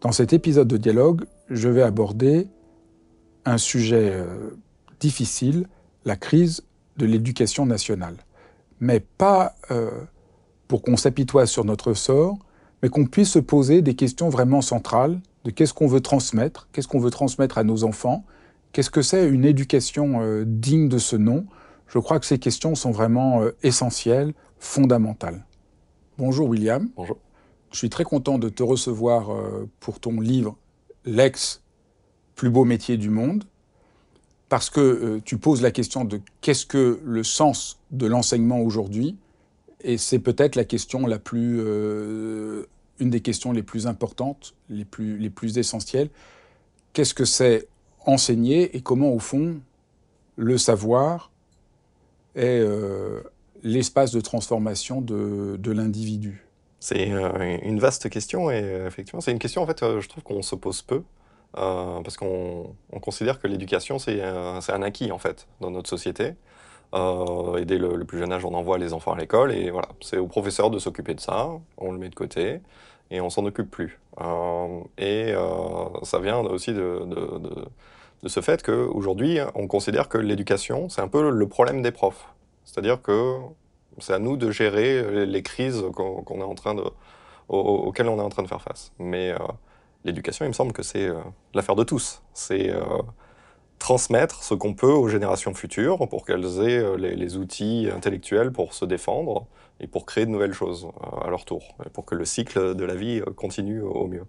Dans 0.00 0.12
cet 0.12 0.32
épisode 0.32 0.68
de 0.68 0.78
dialogue, 0.78 1.26
je 1.50 1.68
vais 1.68 1.82
aborder 1.82 2.48
un 3.44 3.58
sujet 3.58 4.10
euh, 4.12 4.50
difficile, 4.98 5.66
la 6.06 6.16
crise 6.16 6.62
de 6.96 7.04
l'éducation 7.04 7.66
nationale. 7.66 8.16
Mais 8.80 9.00
pas 9.00 9.54
euh, 9.70 9.90
pour 10.68 10.80
qu'on 10.80 10.96
s'apitoie 10.96 11.44
sur 11.46 11.66
notre 11.66 11.92
sort, 11.92 12.38
mais 12.82 12.88
qu'on 12.88 13.04
puisse 13.04 13.32
se 13.32 13.38
poser 13.38 13.82
des 13.82 13.94
questions 13.94 14.30
vraiment 14.30 14.62
centrales 14.62 15.20
de 15.44 15.50
qu'est-ce 15.50 15.74
qu'on 15.74 15.86
veut 15.86 16.00
transmettre, 16.00 16.68
qu'est-ce 16.72 16.88
qu'on 16.88 17.00
veut 17.00 17.10
transmettre 17.10 17.58
à 17.58 17.64
nos 17.64 17.84
enfants, 17.84 18.24
qu'est-ce 18.72 18.90
que 18.90 19.02
c'est 19.02 19.28
une 19.28 19.44
éducation 19.44 20.22
euh, 20.22 20.44
digne 20.46 20.88
de 20.88 20.98
ce 20.98 21.16
nom. 21.16 21.44
Je 21.88 21.98
crois 21.98 22.18
que 22.20 22.26
ces 22.26 22.38
questions 22.38 22.74
sont 22.74 22.92
vraiment 22.92 23.42
essentielles, 23.62 24.32
fondamentales. 24.58 25.44
Bonjour 26.16 26.48
William. 26.48 26.88
Bonjour. 26.96 27.18
Je 27.72 27.78
suis 27.78 27.90
très 27.90 28.04
content 28.04 28.38
de 28.38 28.48
te 28.48 28.62
recevoir 28.62 29.30
euh, 29.30 29.68
pour 29.78 30.00
ton 30.00 30.20
livre 30.20 30.56
L'ex 31.04 31.62
plus 32.34 32.50
beau 32.50 32.64
métier 32.64 32.96
du 32.96 33.10
monde, 33.10 33.44
parce 34.48 34.70
que 34.70 34.80
euh, 34.80 35.20
tu 35.24 35.38
poses 35.38 35.62
la 35.62 35.70
question 35.70 36.04
de 36.04 36.20
qu'est-ce 36.40 36.66
que 36.66 37.00
le 37.04 37.22
sens 37.22 37.80
de 37.90 38.06
l'enseignement 38.06 38.60
aujourd'hui, 38.60 39.16
et 39.82 39.98
c'est 39.98 40.18
peut-être 40.18 40.56
la 40.56 40.64
question 40.64 41.06
la 41.06 41.18
plus, 41.18 41.58
euh, 41.60 42.66
une 42.98 43.10
des 43.10 43.20
questions 43.20 43.52
les 43.52 43.62
plus 43.62 43.86
importantes, 43.86 44.54
les 44.68 44.84
plus, 44.84 45.16
les 45.16 45.30
plus 45.30 45.58
essentielles. 45.58 46.10
Qu'est-ce 46.92 47.14
que 47.14 47.24
c'est 47.24 47.68
enseigner 48.04 48.76
et 48.76 48.82
comment, 48.82 49.12
au 49.12 49.18
fond, 49.18 49.60
le 50.36 50.58
savoir 50.58 51.30
est 52.34 52.62
l'espace 53.62 54.12
de 54.12 54.20
transformation 54.20 55.00
de, 55.00 55.56
de 55.58 55.72
l'individu? 55.72 56.49
C'est 56.80 57.12
euh, 57.12 57.58
une 57.62 57.78
vaste 57.78 58.08
question 58.08 58.50
et 58.50 58.62
euh, 58.62 58.86
effectivement, 58.86 59.20
c'est 59.20 59.30
une 59.30 59.38
question 59.38 59.62
en 59.62 59.66
fait, 59.66 59.82
euh, 59.82 60.00
je 60.00 60.08
trouve 60.08 60.24
qu'on 60.24 60.42
se 60.42 60.54
pose 60.56 60.82
peu 60.82 61.02
parce 61.52 62.16
qu'on 62.16 62.74
considère 63.02 63.40
que 63.40 63.48
l'éducation 63.48 63.98
c'est 63.98 64.22
un 64.22 64.82
acquis 64.82 65.10
en 65.10 65.18
fait 65.18 65.48
dans 65.60 65.72
notre 65.72 65.88
société. 65.88 66.34
et 66.94 67.64
dès 67.64 67.76
le, 67.76 68.04
plus 68.04 68.18
jeune 68.18 68.32
âge, 68.32 68.44
on 68.44 68.54
envoie 68.54 68.78
les 68.78 68.92
enfants 68.92 69.12
à 69.14 69.18
l'école 69.18 69.52
et 69.52 69.70
voilà, 69.70 69.88
c'est 70.00 70.18
au 70.18 70.28
professeur 70.28 70.70
de 70.70 70.78
s'occuper 70.78 71.12
de 71.14 71.20
ça. 71.20 71.48
On 71.76 71.90
le 71.90 71.98
met 71.98 72.08
de 72.08 72.14
côté 72.14 72.60
et 73.10 73.20
on 73.20 73.30
s'en 73.30 73.44
occupe 73.46 73.68
plus. 73.68 73.98
et 74.96 75.34
ça 76.04 76.20
vient 76.20 76.38
aussi 76.38 76.72
de, 76.72 77.04
de 78.22 78.28
ce 78.28 78.40
fait 78.40 78.62
qu'aujourd'hui, 78.62 79.38
on 79.56 79.66
considère 79.66 80.08
que 80.08 80.18
l'éducation, 80.18 80.88
c'est 80.88 81.02
un 81.02 81.08
peu 81.08 81.30
le 81.30 81.48
problème 81.48 81.82
des 81.82 81.90
profs. 81.90 82.28
C'est-à-dire 82.64 83.02
que 83.02 83.38
c'est 83.98 84.14
à 84.14 84.18
nous 84.18 84.36
de 84.36 84.50
gérer 84.50 85.26
les 85.26 85.42
crises 85.42 85.82
auxquelles 85.82 86.36
on 86.36 86.40
est 86.40 88.22
en 88.22 88.28
train 88.28 88.42
de 88.42 88.48
faire 88.48 88.62
face. 88.62 88.92
Mais 88.98 89.30
euh, 89.30 89.38
l'éducation, 90.04 90.44
il 90.44 90.48
me 90.48 90.54
semble 90.54 90.72
que 90.72 90.82
c'est 90.82 91.06
euh, 91.06 91.18
l'affaire 91.54 91.76
de 91.76 91.84
tous. 91.84 92.22
C'est 92.32 92.70
euh, 92.70 92.82
transmettre 93.78 94.42
ce 94.42 94.54
qu'on 94.54 94.74
peut 94.74 94.92
aux 94.92 95.08
générations 95.08 95.54
futures 95.54 96.08
pour 96.08 96.24
qu'elles 96.24 96.60
aient 96.60 96.96
les, 96.96 97.36
outils 97.36 97.88
intellectuels 97.94 98.52
pour 98.52 98.74
se 98.74 98.84
défendre 98.84 99.46
et 99.80 99.86
pour 99.86 100.06
créer 100.06 100.26
de 100.26 100.30
nouvelles 100.30 100.52
choses 100.52 100.88
à 101.22 101.30
leur 101.30 101.44
tour, 101.46 101.62
pour 101.94 102.04
que 102.04 102.14
le 102.14 102.26
cycle 102.26 102.74
de 102.74 102.84
la 102.84 102.94
vie 102.94 103.22
continue 103.36 103.80
au 103.80 104.06
mieux. 104.06 104.26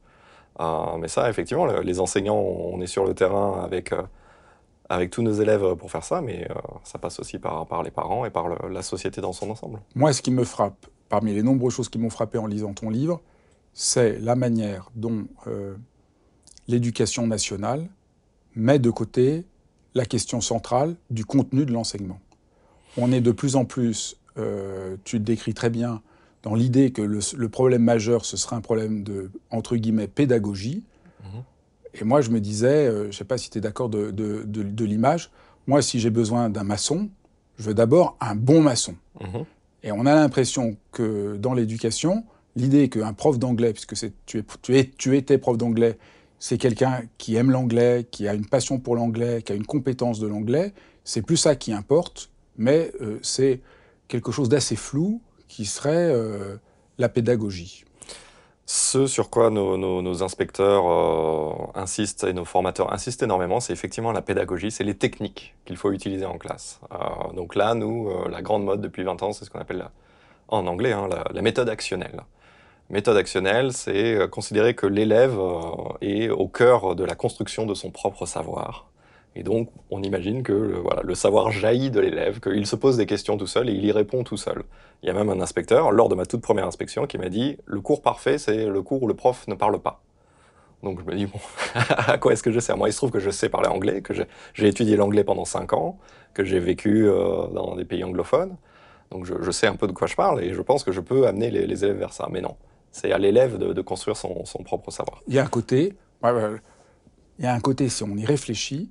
mais 0.97 1.09
ça, 1.09 1.29
effectivement, 1.29 1.65
les 1.65 1.99
enseignants, 1.99 2.39
on 2.39 2.79
est 2.79 2.87
sur 2.87 3.03
le 3.03 3.13
terrain 3.13 3.61
avec 3.61 3.93
avec 4.91 5.09
tous 5.09 5.21
nos 5.21 5.31
élèves 5.31 5.75
pour 5.75 5.89
faire 5.89 6.03
ça, 6.03 6.21
mais 6.21 6.47
euh, 6.49 6.55
ça 6.83 6.99
passe 6.99 7.19
aussi 7.19 7.39
par, 7.39 7.65
par, 7.65 7.81
les 7.81 7.91
parents 7.91 8.25
et 8.25 8.29
par 8.29 8.69
la 8.69 8.81
société 8.81 9.21
dans 9.21 9.31
son 9.31 9.49
ensemble. 9.49 9.79
Moi, 9.95 10.11
ce 10.11 10.21
qui 10.21 10.31
me 10.31 10.43
frappe, 10.43 10.85
parmi 11.07 11.33
les 11.33 11.43
nombreuses 11.43 11.73
choses 11.73 11.89
qui 11.89 11.97
m'ont 11.97 12.09
frappé 12.09 12.37
en 12.37 12.45
lisant 12.45 12.73
ton 12.73 12.89
livre, 12.89 13.21
c'est 13.73 14.19
la 14.19 14.35
manière 14.35 14.91
dont 14.95 15.27
euh, 15.47 15.75
l'éducation 16.67 17.25
nationale 17.25 17.87
met 18.55 18.79
de 18.79 18.89
côté 18.89 19.45
la 19.95 20.05
question 20.05 20.41
centrale 20.41 20.95
du 21.09 21.23
contenu 21.23 21.65
de 21.65 21.71
l'enseignement. 21.71 22.19
On 22.97 23.13
est 23.13 23.21
de 23.21 23.31
plus 23.31 23.55
en 23.55 23.63
plus, 23.63 24.17
euh, 24.37 24.97
tu 25.05 25.17
le 25.17 25.23
décris 25.23 25.53
très 25.53 25.69
bien, 25.69 26.01
dans 26.43 26.55
l'idée 26.55 26.91
que 26.91 27.01
le, 27.01 27.19
le, 27.37 27.49
problème 27.49 27.83
majeur, 27.83 28.25
ce 28.25 28.35
serait 28.35 28.57
un 28.57 28.61
problème 28.61 29.03
de, 29.03 29.31
entre 29.51 29.77
guillemets, 29.77 30.07
pédagogie, 30.07 30.83
et 31.93 32.03
moi, 32.03 32.21
je 32.21 32.29
me 32.29 32.39
disais, 32.39 32.87
euh, 32.87 33.03
je 33.03 33.07
ne 33.07 33.11
sais 33.11 33.25
pas 33.25 33.37
si 33.37 33.49
tu 33.49 33.57
es 33.57 33.61
d'accord 33.61 33.89
de, 33.89 34.11
de, 34.11 34.43
de, 34.43 34.85
l'image, 34.85 35.31
moi, 35.67 35.81
si 35.81 35.99
j'ai 35.99 36.09
besoin 36.09 36.49
d'un 36.49 36.63
maçon, 36.63 37.09
je 37.57 37.63
veux 37.63 37.73
d'abord 37.73 38.17
un 38.19 38.35
bon 38.35 38.61
maçon. 38.61 38.95
Mhm. 39.19 39.45
Et 39.83 39.91
on 39.91 40.05
a 40.05 40.15
l'impression 40.15 40.77
que 40.91 41.37
dans 41.37 41.53
l'éducation, 41.53 42.23
l'idée 42.55 42.89
qu'un 42.89 43.13
prof 43.13 43.39
d'anglais, 43.39 43.73
puisque 43.73 43.95
tu, 44.25 44.39
es, 44.39 44.43
tu, 44.61 44.77
es, 44.77 44.89
tu 44.97 45.17
étais 45.17 45.37
prof 45.37 45.57
d'anglais, 45.57 45.97
c'est 46.39 46.57
quelqu'un 46.57 47.03
qui 47.17 47.35
aime 47.35 47.51
l'anglais, 47.51 48.07
qui 48.09 48.27
a 48.27 48.33
une 48.33 48.45
passion 48.45 48.79
pour 48.79 48.95
l'anglais, 48.95 49.41
qui 49.43 49.51
a 49.51 49.55
une 49.55 49.65
compétence 49.65 50.19
de 50.19 50.27
l'anglais, 50.27 50.73
c'est 51.03 51.21
plus 51.21 51.37
ça 51.37 51.55
qui 51.55 51.73
importe, 51.73 52.31
mais 52.57 52.91
euh, 53.01 53.19
c'est 53.21 53.61
quelque 54.07 54.31
chose 54.31 54.49
d'assez 54.49 54.75
flou 54.75 55.21
qui 55.47 55.65
serait 55.65 56.11
euh, 56.11 56.57
la 56.97 57.09
pédagogie. 57.09 57.85
Ce 58.65 59.07
sur 59.07 59.29
quoi 59.29 59.49
nos, 59.49 60.23
inspecteurs 60.23 60.85
euh, 60.87 61.53
insistent 61.75 62.23
et 62.25 62.33
nos 62.33 62.45
formateurs 62.45 62.93
insistent 62.93 63.23
énormément, 63.23 63.59
c'est 63.59 63.73
effectivement 63.73 64.11
la 64.11 64.21
pédagogie, 64.21 64.71
c'est 64.71 64.83
les 64.83 64.95
techniques 64.95 65.55
qu'il 65.65 65.77
faut 65.77 65.91
utiliser 65.91 66.25
en 66.25 66.37
classe. 66.37 66.79
Euh, 66.93 67.33
donc 67.33 67.55
là, 67.55 67.73
nous, 67.73 68.09
euh, 68.09 68.29
la 68.29 68.41
grande 68.41 68.63
mode 68.63 68.81
depuis 68.81 69.03
20 69.03 69.23
ans, 69.23 69.33
c'est 69.33 69.45
ce 69.45 69.49
qu'on 69.49 69.59
appelle 69.59 69.89
en 70.47 70.67
anglais 70.67 70.93
hein, 70.93 71.09
la, 71.33 71.41
méthode 71.41 71.69
actionnelle. 71.69 72.21
Méthode 72.89 73.17
actionnelle, 73.17 73.73
c'est 73.73 74.29
considérer 74.29 74.75
que 74.75 74.85
l'élève 74.85 75.39
est 76.01 76.29
au 76.29 76.49
cœur 76.49 76.93
de 76.95 77.05
la 77.05 77.15
construction 77.15 77.65
de 77.65 77.73
son 77.73 77.89
propre 77.89 78.25
savoir. 78.25 78.90
Et 79.35 79.43
donc, 79.43 79.69
on 79.89 80.03
imagine 80.03 80.43
que 80.43 80.51
le, 80.51 80.77
voilà, 80.77 81.03
le 81.03 81.15
savoir 81.15 81.51
jaillit 81.51 81.89
de 81.89 82.01
l'élève, 82.01 82.39
qu'il 82.41 82.67
se 82.67 82.75
pose 82.75 82.97
des 82.97 83.05
questions 83.05 83.37
tout 83.37 83.47
seul 83.47 83.69
et 83.69 83.73
il 83.73 83.85
y 83.85 83.91
répond 83.91 84.23
tout 84.23 84.37
seul. 84.37 84.63
Il 85.03 85.07
y 85.07 85.09
a 85.09 85.13
même 85.13 85.29
un 85.29 85.39
inspecteur, 85.39 85.91
lors 85.91 86.09
de 86.09 86.15
ma 86.15 86.25
toute 86.25 86.41
première 86.41 86.67
inspection, 86.67 87.07
qui 87.07 87.17
m'a 87.17 87.29
dit 87.29 87.57
«le 87.65 87.79
cours 87.79 88.01
parfait, 88.01 88.37
c'est 88.37 88.65
le 88.65 88.81
cours 88.81 89.03
où 89.03 89.07
le 89.07 89.13
prof 89.13 89.47
ne 89.47 89.55
parle 89.55 89.79
pas». 89.79 90.01
Donc 90.83 90.99
je 90.99 91.05
me 91.05 91.15
dis, 91.15 91.27
bon, 91.27 91.39
à 91.75 92.17
quoi 92.17 92.33
est-ce 92.33 92.43
que 92.43 92.51
je 92.51 92.59
sais 92.59 92.75
Moi, 92.75 92.89
il 92.89 92.91
se 92.91 92.97
trouve 92.97 93.11
que 93.11 93.19
je 93.19 93.29
sais 93.29 93.49
parler 93.49 93.69
anglais, 93.69 94.01
que 94.01 94.13
j'ai 94.13 94.67
étudié 94.67 94.95
l'anglais 94.95 95.23
pendant 95.23 95.45
5 95.45 95.73
ans, 95.73 95.97
que 96.33 96.43
j'ai 96.43 96.59
vécu 96.59 97.07
euh, 97.07 97.47
dans 97.47 97.75
des 97.75 97.85
pays 97.85 98.03
anglophones. 98.03 98.57
Donc 99.11 99.25
je, 99.25 99.51
sais 99.51 99.67
un 99.67 99.75
peu 99.75 99.87
de 99.87 99.91
quoi 99.91 100.07
je 100.07 100.15
parle 100.15 100.41
et 100.41 100.53
je 100.53 100.61
pense 100.61 100.85
que 100.85 100.93
je 100.93 101.01
peux 101.01 101.27
amener 101.27 101.51
les, 101.51 101.83
élèves 101.83 101.97
vers 101.97 102.13
ça. 102.13 102.27
Mais 102.31 102.39
non, 102.39 102.55
c'est 102.91 103.11
à 103.11 103.17
l'élève 103.17 103.57
de, 103.57 103.81
construire 103.81 104.15
son, 104.15 104.43
propre 104.63 104.89
savoir. 104.89 105.21
Il 105.27 105.33
y 105.33 105.39
a 105.39 105.43
un 105.43 105.47
côté, 105.47 105.93
il 106.23 107.43
y 107.43 107.45
a 107.45 107.53
un 107.53 107.59
côté, 107.59 107.89
si 107.89 108.03
on 108.03 108.15
y 108.15 108.25
réfléchit, 108.25 108.89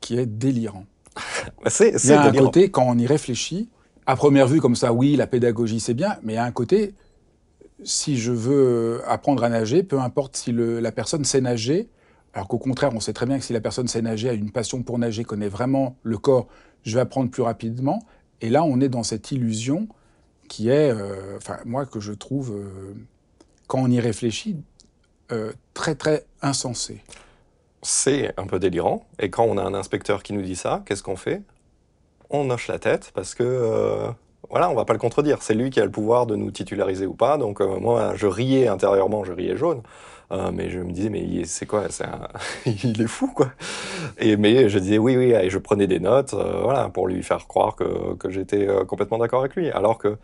qui 0.00 0.18
est 0.18 0.26
délirant. 0.26 0.84
c'est, 1.66 1.94
il 2.02 2.10
y 2.10 2.12
a 2.12 2.22
un 2.22 2.32
côté, 2.32 2.70
quand 2.70 2.84
on 2.86 2.98
y 2.98 3.06
réfléchit, 3.06 3.68
à 4.06 4.16
première 4.16 4.46
vue, 4.46 4.60
comme 4.60 4.76
ça, 4.76 4.92
oui, 4.92 5.16
la 5.16 5.26
pédagogie, 5.26 5.80
c'est 5.80 5.94
bien, 5.94 6.16
mais 6.22 6.34
il 6.34 6.36
y 6.36 6.38
a 6.38 6.44
un 6.44 6.52
côté, 6.52 6.94
si 7.84 8.16
je 8.16 8.32
veux 8.32 9.02
apprendre 9.06 9.44
à 9.44 9.48
nager, 9.48 9.82
peu 9.82 10.00
importe 10.00 10.36
si 10.36 10.52
la 10.52 10.92
personne 10.92 11.24
sait 11.24 11.40
nager, 11.40 11.88
alors 12.34 12.48
qu'au 12.48 12.58
contraire, 12.58 12.90
on 12.94 13.00
sait 13.00 13.12
très 13.12 13.26
bien 13.26 13.38
que 13.38 13.44
si 13.44 13.52
la 13.52 13.60
personne 13.60 13.88
sait 13.88 14.02
nager, 14.02 14.28
a 14.28 14.32
une 14.32 14.50
passion 14.50 14.82
pour 14.82 14.98
nager, 14.98 15.24
connaît 15.24 15.48
vraiment 15.48 15.96
le 16.02 16.18
corps, 16.18 16.48
je 16.84 16.94
vais 16.94 17.00
apprendre 17.00 17.30
plus 17.30 17.42
rapidement. 17.42 18.00
Et 18.40 18.50
là, 18.50 18.62
on 18.64 18.80
est 18.80 18.88
dans 18.88 19.02
cette 19.02 19.32
illusion 19.32 19.88
qui 20.48 20.68
est, 20.68 20.90
euh, 20.90 21.36
enfin, 21.36 21.58
moi, 21.64 21.86
que 21.86 22.00
je 22.00 22.12
trouve, 22.12 22.54
euh, 22.54 22.94
quand 23.66 23.80
on 23.80 23.90
y 23.90 24.00
réfléchit, 24.00 24.56
euh, 25.32 25.52
très, 25.74 25.94
très 25.94 26.26
insensée. 26.40 27.02
C'est 27.82 28.32
un 28.36 28.46
peu 28.46 28.58
délirant. 28.58 29.06
Et 29.18 29.30
quand 29.30 29.44
on 29.44 29.56
a 29.58 29.62
un 29.62 29.74
inspecteur 29.74 30.22
qui 30.22 30.32
nous 30.32 30.42
dit 30.42 30.56
ça, 30.56 30.82
qu'est-ce 30.86 31.02
qu'on 31.02 31.16
fait? 31.16 31.42
On 32.30 32.50
hoche 32.50 32.68
la 32.68 32.78
tête 32.78 33.12
parce 33.14 33.34
que, 33.34 33.44
euh, 33.44 34.08
voilà, 34.50 34.70
on 34.70 34.74
va 34.74 34.84
pas 34.84 34.92
le 34.92 34.98
contredire. 34.98 35.42
C'est 35.42 35.54
lui 35.54 35.70
qui 35.70 35.80
a 35.80 35.84
le 35.84 35.90
pouvoir 35.90 36.26
de 36.26 36.36
nous 36.36 36.50
titulariser 36.50 37.06
ou 37.06 37.14
pas. 37.14 37.38
Donc 37.38 37.60
euh, 37.60 37.78
moi, 37.78 38.12
je 38.16 38.26
riais 38.26 38.68
intérieurement, 38.68 39.24
je 39.24 39.32
riais 39.32 39.56
jaune. 39.56 39.82
Euh, 40.30 40.50
mais 40.52 40.68
je 40.68 40.80
me 40.80 40.92
disais, 40.92 41.08
mais 41.08 41.44
c'est 41.44 41.64
quoi? 41.64 41.86
Il 42.66 43.00
est 43.00 43.06
fou, 43.06 43.28
quoi. 43.28 43.50
Et, 44.18 44.36
mais 44.36 44.68
je 44.68 44.78
disais 44.78 44.98
oui, 44.98 45.16
oui, 45.16 45.32
et 45.32 45.48
je 45.48 45.58
prenais 45.58 45.86
des 45.86 46.00
notes, 46.00 46.34
voilà, 46.34 46.90
pour 46.90 47.08
lui 47.08 47.22
faire 47.22 47.46
croire 47.46 47.76
que, 47.76 48.14
que 48.14 48.28
j'étais 48.28 48.68
complètement 48.86 49.16
d'accord 49.16 49.40
avec 49.40 49.56
lui. 49.56 49.70
Alors 49.70 49.96
que 49.96 50.18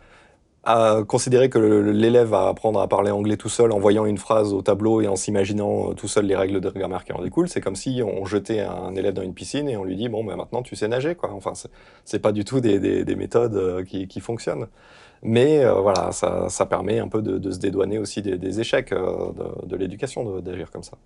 à 0.65 1.03
considérer 1.07 1.49
que 1.49 1.59
l'élève 1.59 2.29
va 2.29 2.47
apprendre 2.47 2.79
à 2.81 2.87
parler 2.87 3.11
anglais 3.11 3.37
tout 3.37 3.49
seul 3.49 3.71
en 3.71 3.77
voyant 3.77 4.05
une 4.05 4.17
phrase 4.17 4.51
au 4.51 4.63
tableau 4.63 4.99
et 4.99 5.07
en 5.07 5.15
s'imaginant 5.15 5.91
euh, 5.91 5.93
tout 5.93 6.07
seul 6.07 6.25
les 6.25 6.35
règles 6.35 6.59
de 6.59 6.69
grammaire 6.71 7.05
qui 7.05 7.13
en 7.13 7.21
découlent, 7.21 7.47
c'est 7.47 7.61
comme 7.61 7.75
si 7.75 8.01
on 8.03 8.25
jetait 8.25 8.61
un 8.61 8.95
élève 8.95 9.13
dans 9.13 9.21
une 9.21 9.35
piscine 9.35 9.69
et 9.69 9.77
on 9.77 9.83
lui 9.83 9.95
dit 9.95 10.09
bon 10.09 10.23
ben 10.23 10.35
maintenant 10.35 10.63
tu 10.63 10.75
sais 10.75 10.87
nager 10.87 11.13
quoi. 11.13 11.31
Enfin 11.33 11.53
c'est 12.03 12.19
pas 12.19 12.31
du 12.31 12.43
tout 12.43 12.61
des, 12.61 12.79
des, 12.79 13.15
méthodes 13.15 13.55
euh, 13.55 13.83
qui, 13.83 14.19
fonctionnent. 14.19 14.67
Mais 15.21 15.63
euh, 15.63 15.75
voilà, 15.75 16.11
ça, 16.11 16.65
permet 16.65 16.99
un 16.99 17.09
peu 17.09 17.21
de, 17.21 17.51
se 17.51 17.59
dédouaner 17.59 17.99
aussi 17.99 18.23
des, 18.23 18.59
échecs 18.59 18.91
de, 18.91 19.75
l'éducation 19.75 20.39
d'agir 20.39 20.71
comme 20.71 20.83
ça. 20.83 20.97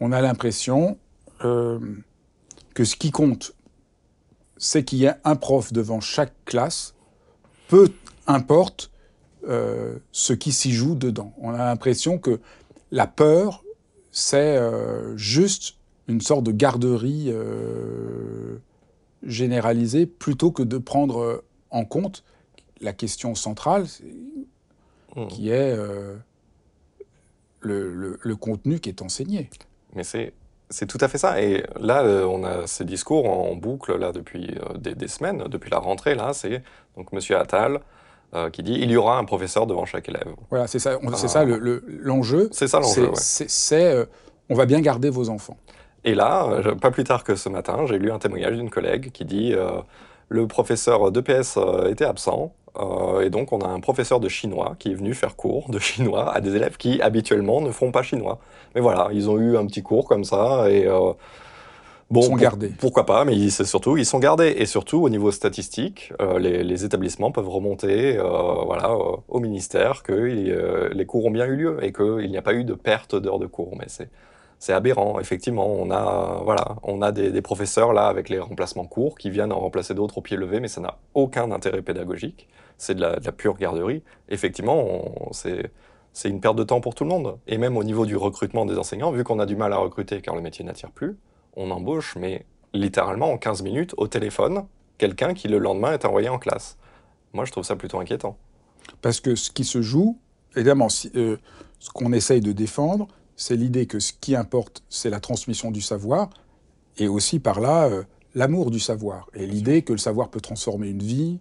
On 0.00 0.10
a 0.10 0.20
l'impression 0.20 0.98
que 1.38 2.84
ce 2.84 2.96
qui 2.96 3.10
compte, 3.10 3.54
c'est 4.56 4.84
qu'il 4.84 4.98
y 4.98 5.06
ait 5.06 5.14
un 5.24 5.36
prof 5.36 5.72
devant 5.72 6.00
chaque 6.00 6.34
classe, 6.44 6.94
peu 7.68 7.88
importe 8.26 8.90
euh, 9.48 9.96
ce 10.12 10.34
qui 10.34 10.52
s'y 10.52 10.72
joue 10.72 10.94
dedans. 10.94 11.32
On 11.38 11.54
a 11.54 11.58
l'impression 11.58 12.18
que 12.18 12.40
la 12.90 13.06
peur, 13.06 13.64
c'est 14.12 14.56
euh, 14.56 15.16
juste 15.16 15.76
une 16.08 16.20
sorte 16.20 16.44
de 16.44 16.52
garderie 16.52 17.28
euh, 17.28 18.58
généralisée 19.22 20.04
plutôt 20.04 20.50
que 20.50 20.62
de 20.62 20.76
prendre 20.76 21.42
en 21.70 21.86
compte 21.86 22.22
la 22.82 22.92
question 22.92 23.34
centrale 23.34 23.86
mmh. 25.16 25.26
qui 25.28 25.48
est 25.48 25.76
le, 27.60 28.36
contenu 28.38 28.78
qui 28.78 28.90
est 28.90 29.00
enseigné. 29.00 29.48
Mais 29.94 30.04
c'est 30.04 30.34
c'est 30.68 30.86
tout 30.86 30.98
à 31.00 31.08
fait 31.08 31.18
ça. 31.18 31.42
Et 31.42 31.64
là, 31.80 32.04
on 32.28 32.44
a 32.44 32.66
ces 32.66 32.84
discours 32.84 33.28
en 33.28 33.56
boucle 33.56 33.96
là 33.96 34.12
depuis 34.12 34.54
des, 34.78 34.94
des, 34.94 35.08
semaines, 35.08 35.44
depuis 35.48 35.70
la 35.70 35.78
rentrée. 35.78 36.14
Là, 36.14 36.32
c'est 36.32 36.62
donc 36.96 37.12
Monsieur 37.12 37.38
Attal 37.38 37.80
euh, 38.32 38.48
qui 38.48 38.62
dit 38.62 38.74
il 38.74 38.88
y 38.92 38.96
aura 38.96 39.18
un 39.18 39.24
professeur 39.24 39.66
devant 39.66 39.84
chaque 39.86 40.08
élève. 40.08 40.28
Voilà, 40.50 40.68
c'est 40.68 40.78
ça, 40.78 40.98
c'est 41.14 41.26
ça 41.26 41.44
l'enjeu. 41.44 42.48
c'est 42.52 42.68
ça 42.68 42.78
l'enjeu. 42.78 43.10
C'est 43.14 43.92
euh, 43.92 44.04
on 44.48 44.54
va 44.54 44.66
bien 44.66 44.80
garder 44.80 45.10
vos 45.10 45.30
enfants. 45.30 45.56
Et 46.04 46.14
là, 46.14 46.46
euh, 46.48 46.76
pas 46.76 46.92
plus 46.92 47.02
tard 47.02 47.24
que 47.24 47.34
ce 47.34 47.48
matin, 47.48 47.86
j'ai 47.86 47.98
lu 47.98 48.12
un 48.12 48.20
témoignage 48.20 48.54
d'une 48.54 48.70
collègue 48.70 49.10
qui 49.10 49.24
dit 49.24 49.52
le 50.28 50.46
professeur 50.46 51.10
d'EPS 51.10 51.58
était 51.88 52.04
absent. 52.04 52.52
et 53.20 53.30
donc, 53.30 53.52
on 53.52 53.62
a 53.62 53.68
un 53.68 53.80
professeur 53.80 54.20
de 54.20 54.28
chinois 54.28 54.76
qui 54.78 54.92
est 54.92 54.94
venu 54.94 55.12
faire 55.12 55.34
cours 55.34 55.68
de 55.68 55.78
chinois 55.90 56.32
à 56.32 56.40
des 56.40 56.54
élèves 56.54 56.76
qui 56.76 57.02
habituellement 57.02 57.60
ne 57.60 57.72
font 57.72 57.90
pas 57.90 58.04
chinois. 58.04 58.38
Mais 58.76 58.80
voilà, 58.80 59.08
ils 59.12 59.28
ont 59.28 59.38
eu 59.38 59.56
un 59.56 59.66
petit 59.66 59.82
cours 59.82 60.06
comme 60.06 60.22
ça 60.22 60.70
et 60.70 60.86
Bon, 62.10 62.22
sont 62.22 62.34
gardés. 62.34 62.72
Pourquoi 62.76 63.06
pas, 63.06 63.24
mais 63.24 63.50
c'est 63.50 63.64
surtout, 63.64 63.96
ils 63.96 64.04
sont 64.04 64.18
gardés. 64.18 64.52
Et 64.58 64.66
surtout, 64.66 65.00
au 65.02 65.08
niveau 65.08 65.30
statistique, 65.30 66.12
euh, 66.20 66.40
les, 66.40 66.64
les, 66.64 66.84
établissements 66.84 67.30
peuvent 67.30 67.48
remonter 67.48 68.16
euh, 68.16 68.24
voilà, 68.64 68.90
euh, 68.90 69.16
au 69.28 69.38
ministère 69.38 70.02
que 70.02 70.12
euh, 70.12 70.88
les 70.92 71.06
cours 71.06 71.26
ont 71.26 71.30
bien 71.30 71.46
eu 71.46 71.54
lieu 71.54 71.84
et 71.84 71.92
qu'il 71.92 72.28
n'y 72.28 72.36
a 72.36 72.42
pas 72.42 72.54
eu 72.54 72.64
de 72.64 72.74
perte 72.74 73.14
d'heures 73.14 73.38
de 73.38 73.46
cours. 73.46 73.76
Mais 73.78 73.86
c'est 74.58 74.72
aberrant, 74.72 75.20
effectivement. 75.20 75.68
On 75.68 75.92
a, 75.92 76.40
voilà, 76.44 76.76
on 76.82 77.00
a 77.00 77.12
des, 77.12 77.30
des, 77.30 77.42
professeurs 77.42 77.92
là 77.92 78.08
avec 78.08 78.28
les 78.28 78.40
remplacements 78.40 78.86
courts 78.86 79.16
qui 79.16 79.30
viennent 79.30 79.52
en 79.52 79.60
remplacer 79.60 79.94
d'autres 79.94 80.18
au 80.18 80.20
pied 80.20 80.36
levé, 80.36 80.58
mais 80.58 80.68
ça 80.68 80.80
n'a 80.80 80.98
aucun 81.14 81.52
intérêt 81.52 81.82
pédagogique. 81.82 82.48
C'est 82.76 82.96
de, 82.96 83.00
de, 83.00 83.24
la 83.24 83.32
pure 83.32 83.56
garderie. 83.56 84.02
Effectivement, 84.28 85.12
c'est 85.30 85.70
c'est 86.12 86.28
une 86.28 86.40
perte 86.40 86.56
de 86.56 86.64
temps 86.64 86.80
pour 86.80 86.96
tout 86.96 87.04
le 87.04 87.10
monde. 87.10 87.38
Et 87.46 87.56
même 87.56 87.76
au 87.76 87.84
niveau 87.84 88.04
du 88.04 88.16
recrutement 88.16 88.66
des 88.66 88.76
enseignants, 88.78 89.12
vu 89.12 89.22
qu'on 89.22 89.38
a 89.38 89.46
du 89.46 89.54
mal 89.54 89.72
à 89.72 89.76
recruter 89.76 90.20
car 90.20 90.34
le 90.34 90.40
métier 90.40 90.64
n'attire 90.64 90.90
plus, 90.90 91.16
on 91.56 91.70
embauche, 91.70 92.16
mais 92.16 92.44
littéralement 92.72 93.32
en 93.32 93.38
15 93.38 93.62
minutes 93.62 93.94
au 93.96 94.06
téléphone, 94.08 94.64
quelqu'un 94.98 95.34
qui 95.34 95.48
le 95.48 95.58
lendemain 95.58 95.92
est 95.92 96.04
envoyé 96.04 96.28
en 96.28 96.38
classe. 96.38 96.76
Moi, 97.32 97.44
je 97.44 97.52
trouve 97.52 97.64
ça 97.64 97.76
plutôt 97.76 97.98
inquiétant. 97.98 98.36
Parce 99.02 99.20
que 99.20 99.34
ce 99.34 99.50
qui 99.50 99.64
se 99.64 99.82
joue, 99.82 100.18
évidemment, 100.56 100.88
euh, 101.14 101.36
ce 101.78 101.90
qu'on 101.90 102.12
essaye 102.12 102.40
de 102.40 102.52
défendre, 102.52 103.08
c'est 103.36 103.56
l'idée 103.56 103.86
que 103.86 103.98
ce 103.98 104.12
qui 104.12 104.34
importe, 104.34 104.82
c'est 104.88 105.10
la 105.10 105.20
transmission 105.20 105.70
du 105.70 105.80
savoir, 105.80 106.30
et 106.98 107.08
aussi 107.08 107.38
par 107.38 107.60
là, 107.60 107.88
euh, 107.88 108.02
l'amour 108.34 108.70
du 108.70 108.80
savoir, 108.80 109.28
et 109.34 109.46
l'idée 109.46 109.82
que 109.82 109.92
le 109.92 109.98
savoir 109.98 110.28
peut 110.28 110.40
transformer 110.40 110.88
une 110.88 111.02
vie, 111.02 111.38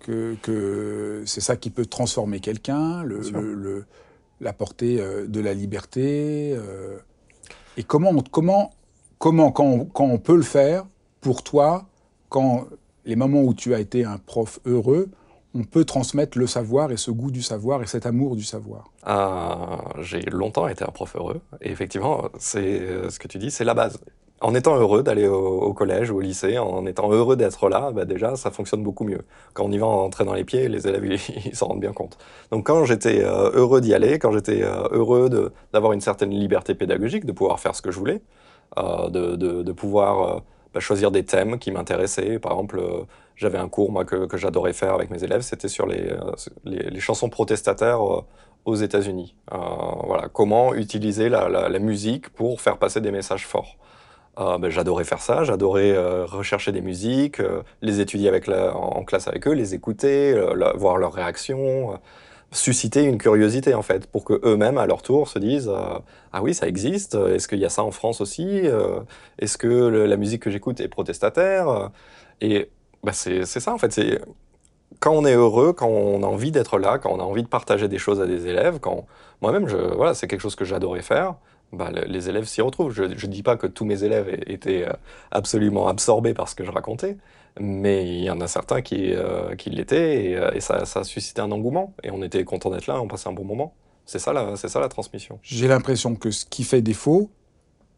que, 0.00 1.22
c'est 1.24 1.40
ça 1.40 1.56
qui 1.56 1.70
peut 1.70 1.86
transformer 1.86 2.40
quelqu'un, 2.40 3.02
le, 3.04 3.86
la 4.40 4.52
portée 4.52 5.00
euh, 5.00 5.26
de 5.26 5.40
la 5.40 5.54
liberté. 5.54 6.58
et 7.76 7.82
comment, 7.84 8.14
comment 8.30 8.72
comment, 9.24 9.52
quand 9.52 9.88
on, 10.04 10.18
peut 10.18 10.36
le 10.36 10.42
faire, 10.42 10.84
pour 11.22 11.42
toi, 11.42 11.86
quand 12.28 12.66
les 13.06 13.16
moments 13.16 13.40
où 13.40 13.54
tu 13.54 13.72
as 13.72 13.80
été 13.80 14.04
un 14.04 14.18
prof 14.18 14.60
heureux, 14.66 15.08
on 15.54 15.64
peut 15.64 15.86
transmettre 15.86 16.36
le 16.36 16.46
savoir 16.46 16.92
et 16.92 16.98
ce 16.98 17.10
goût 17.10 17.30
du 17.30 17.40
savoir 17.40 17.82
et 17.82 17.86
cet 17.86 18.04
amour 18.04 18.36
du 18.36 18.44
savoir 18.44 18.90
ah, 19.02 19.78
J'ai 20.02 20.20
longtemps 20.20 20.68
été 20.68 20.84
un 20.84 20.92
prof 20.92 21.16
heureux. 21.16 21.40
Et 21.62 21.70
effectivement, 21.70 22.24
c'est 22.38 22.80
euh, 22.80 23.08
ce 23.08 23.18
que 23.18 23.26
tu 23.26 23.38
dis, 23.38 23.50
c'est 23.50 23.64
la 23.64 23.72
base. 23.72 23.98
En 24.42 24.54
étant 24.54 24.76
heureux 24.76 25.02
d'aller 25.02 25.26
au, 25.26 25.72
collège 25.72 26.10
ou 26.10 26.18
au 26.18 26.20
lycée, 26.20 26.58
en 26.58 26.84
étant 26.84 27.10
heureux 27.10 27.36
d'être 27.36 27.70
là, 27.70 27.92
bah 27.92 28.04
déjà, 28.04 28.36
ça 28.36 28.50
fonctionne 28.50 28.82
beaucoup 28.82 29.04
mieux. 29.04 29.22
Quand 29.54 29.64
on 29.64 29.72
y 29.72 29.78
va 29.78 29.86
entrer 29.86 30.26
dans 30.26 30.34
les 30.34 30.44
pieds, 30.44 30.68
les 30.68 30.86
élèves, 30.86 31.02
ils 31.46 31.56
s'en 31.56 31.68
rendent 31.68 31.80
bien 31.80 31.94
compte. 31.94 32.18
Donc 32.50 32.66
quand 32.66 32.84
j'étais 32.84 33.24
euh, 33.24 33.52
heureux 33.54 33.80
d'y 33.80 33.94
aller, 33.94 34.18
quand 34.18 34.32
j'étais 34.32 34.62
euh, 34.62 34.86
heureux 34.90 35.50
d'avoir 35.72 35.94
une 35.94 36.02
certaine 36.02 36.28
liberté 36.28 36.74
pédagogique, 36.74 37.24
de 37.24 37.32
pouvoir 37.32 37.58
faire 37.58 37.74
ce 37.74 37.80
que 37.80 37.90
je 37.90 37.98
voulais, 37.98 38.20
euh, 38.78 39.08
de, 39.08 39.36
de, 39.36 39.72
pouvoir 39.72 40.36
euh, 40.36 40.40
bah, 40.72 40.80
choisir 40.80 41.10
des 41.10 41.24
thèmes 41.24 41.58
qui 41.58 41.70
m'intéressaient. 41.70 42.38
Par 42.38 42.52
exemple, 42.52 42.80
euh, 42.80 43.04
j'avais 43.36 43.58
un 43.58 43.68
cours 43.68 43.92
moi, 43.92 44.04
que, 44.04 44.36
j'adorais 44.36 44.72
faire 44.72 44.94
avec 44.94 45.10
mes 45.10 45.22
élèves, 45.22 45.42
c'était 45.42 45.68
sur 45.68 45.86
les, 45.86 46.12
les, 46.64 47.00
chansons 47.00 47.28
protestataires 47.28 48.00
aux 48.64 48.74
États-Unis. 48.74 49.34
voilà, 49.50 50.28
comment 50.28 50.74
utiliser 50.74 51.28
la, 51.28 51.78
musique 51.78 52.30
pour 52.30 52.60
faire 52.60 52.78
passer 52.78 53.00
des 53.00 53.10
messages 53.10 53.46
forts. 53.46 53.76
Ben, 54.36 54.68
j'adorais 54.68 55.04
faire 55.04 55.20
ça, 55.20 55.42
j'adorais 55.42 55.96
rechercher 56.24 56.70
des 56.70 56.80
musiques, 56.80 57.42
les 57.82 58.00
étudier 58.00 58.28
avec 58.28 58.48
en, 58.48 59.02
classe 59.04 59.26
avec 59.26 59.48
eux, 59.48 59.52
les 59.52 59.74
écouter, 59.74 60.40
voir 60.76 60.98
leurs 60.98 61.12
réactions, 61.12 61.98
susciter 62.54 63.02
une 63.04 63.18
curiosité 63.18 63.74
en 63.74 63.82
fait, 63.82 64.06
pour 64.06 64.24
que 64.24 64.40
eux-mêmes 64.44 64.78
à 64.78 64.86
leur 64.86 65.02
tour 65.02 65.28
se 65.28 65.38
disent 65.38 65.68
euh, 65.68 65.98
ah 66.32 66.42
oui 66.42 66.54
ça 66.54 66.68
existe, 66.68 67.14
est-ce 67.14 67.48
qu'il 67.48 67.58
y 67.58 67.64
a 67.64 67.68
ça 67.68 67.82
en 67.82 67.90
France 67.90 68.20
aussi, 68.20 68.46
euh, 68.64 69.00
est-ce 69.38 69.58
que 69.58 69.68
la 69.68 70.16
musique 70.16 70.42
que 70.42 70.50
j'écoute 70.50 70.80
est 70.80 70.88
protestataire 70.88 71.90
Et 72.40 72.70
bah, 73.02 73.12
c'est 73.12 73.44
ça 73.44 73.74
en 73.74 73.78
fait, 73.78 73.92
c'est 73.92 74.20
quand 75.00 75.12
on 75.12 75.24
est 75.26 75.34
heureux, 75.34 75.72
quand 75.72 75.88
on 75.88 76.22
a 76.22 76.26
envie 76.26 76.52
d'être 76.52 76.78
là, 76.78 76.98
quand 76.98 77.10
on 77.12 77.20
a 77.20 77.24
envie 77.24 77.42
de 77.42 77.48
partager 77.48 77.88
des 77.88 77.98
choses 77.98 78.20
à 78.20 78.26
des 78.26 78.46
élèves, 78.46 78.78
quand 78.80 79.06
moi-même 79.42 79.68
je 79.68 79.76
voilà 79.76 80.14
c'est 80.14 80.28
quelque 80.28 80.40
chose 80.40 80.56
que 80.56 80.64
j'adorais 80.64 81.02
faire. 81.02 81.34
Bah, 81.74 81.90
les 81.90 82.28
élèves 82.28 82.44
s'y 82.44 82.60
retrouvent. 82.60 82.92
Je 82.92 83.02
ne 83.02 83.32
dis 83.32 83.42
pas 83.42 83.56
que 83.56 83.66
tous 83.66 83.84
mes 83.84 84.04
élèves 84.04 84.28
étaient 84.46 84.86
euh, 84.88 84.92
absolument 85.32 85.88
absorbés 85.88 86.34
par 86.34 86.48
ce 86.48 86.54
que 86.54 86.64
je 86.64 86.70
racontais, 86.70 87.16
mais 87.60 88.06
il 88.06 88.24
y 88.24 88.30
en 88.30 88.40
a 88.40 88.48
certains 88.48 88.82
qui, 88.82 89.12
euh, 89.12 89.54
qui 89.54 89.70
l'étaient 89.70 90.24
et, 90.24 90.36
euh, 90.36 90.60
ça, 90.60 90.82
a 90.82 91.04
suscité 91.04 91.40
un 91.40 91.52
engouement. 91.52 91.94
Et 92.02 92.10
on 92.10 92.22
était 92.22 92.44
content 92.44 92.70
d'être 92.70 92.86
là, 92.86 93.00
on 93.00 93.08
passait 93.08 93.28
un 93.28 93.32
bon 93.32 93.44
moment. 93.44 93.74
C'est 94.06 94.18
ça, 94.18 94.32
la, 94.32 94.56
c'est 94.56 94.68
ça 94.68 94.80
la 94.80 94.88
transmission. 94.88 95.38
J'ai 95.42 95.68
l'impression 95.68 96.14
que 96.16 96.30
ce 96.30 96.44
qui 96.44 96.64
fait 96.64 96.82
défaut, 96.82 97.30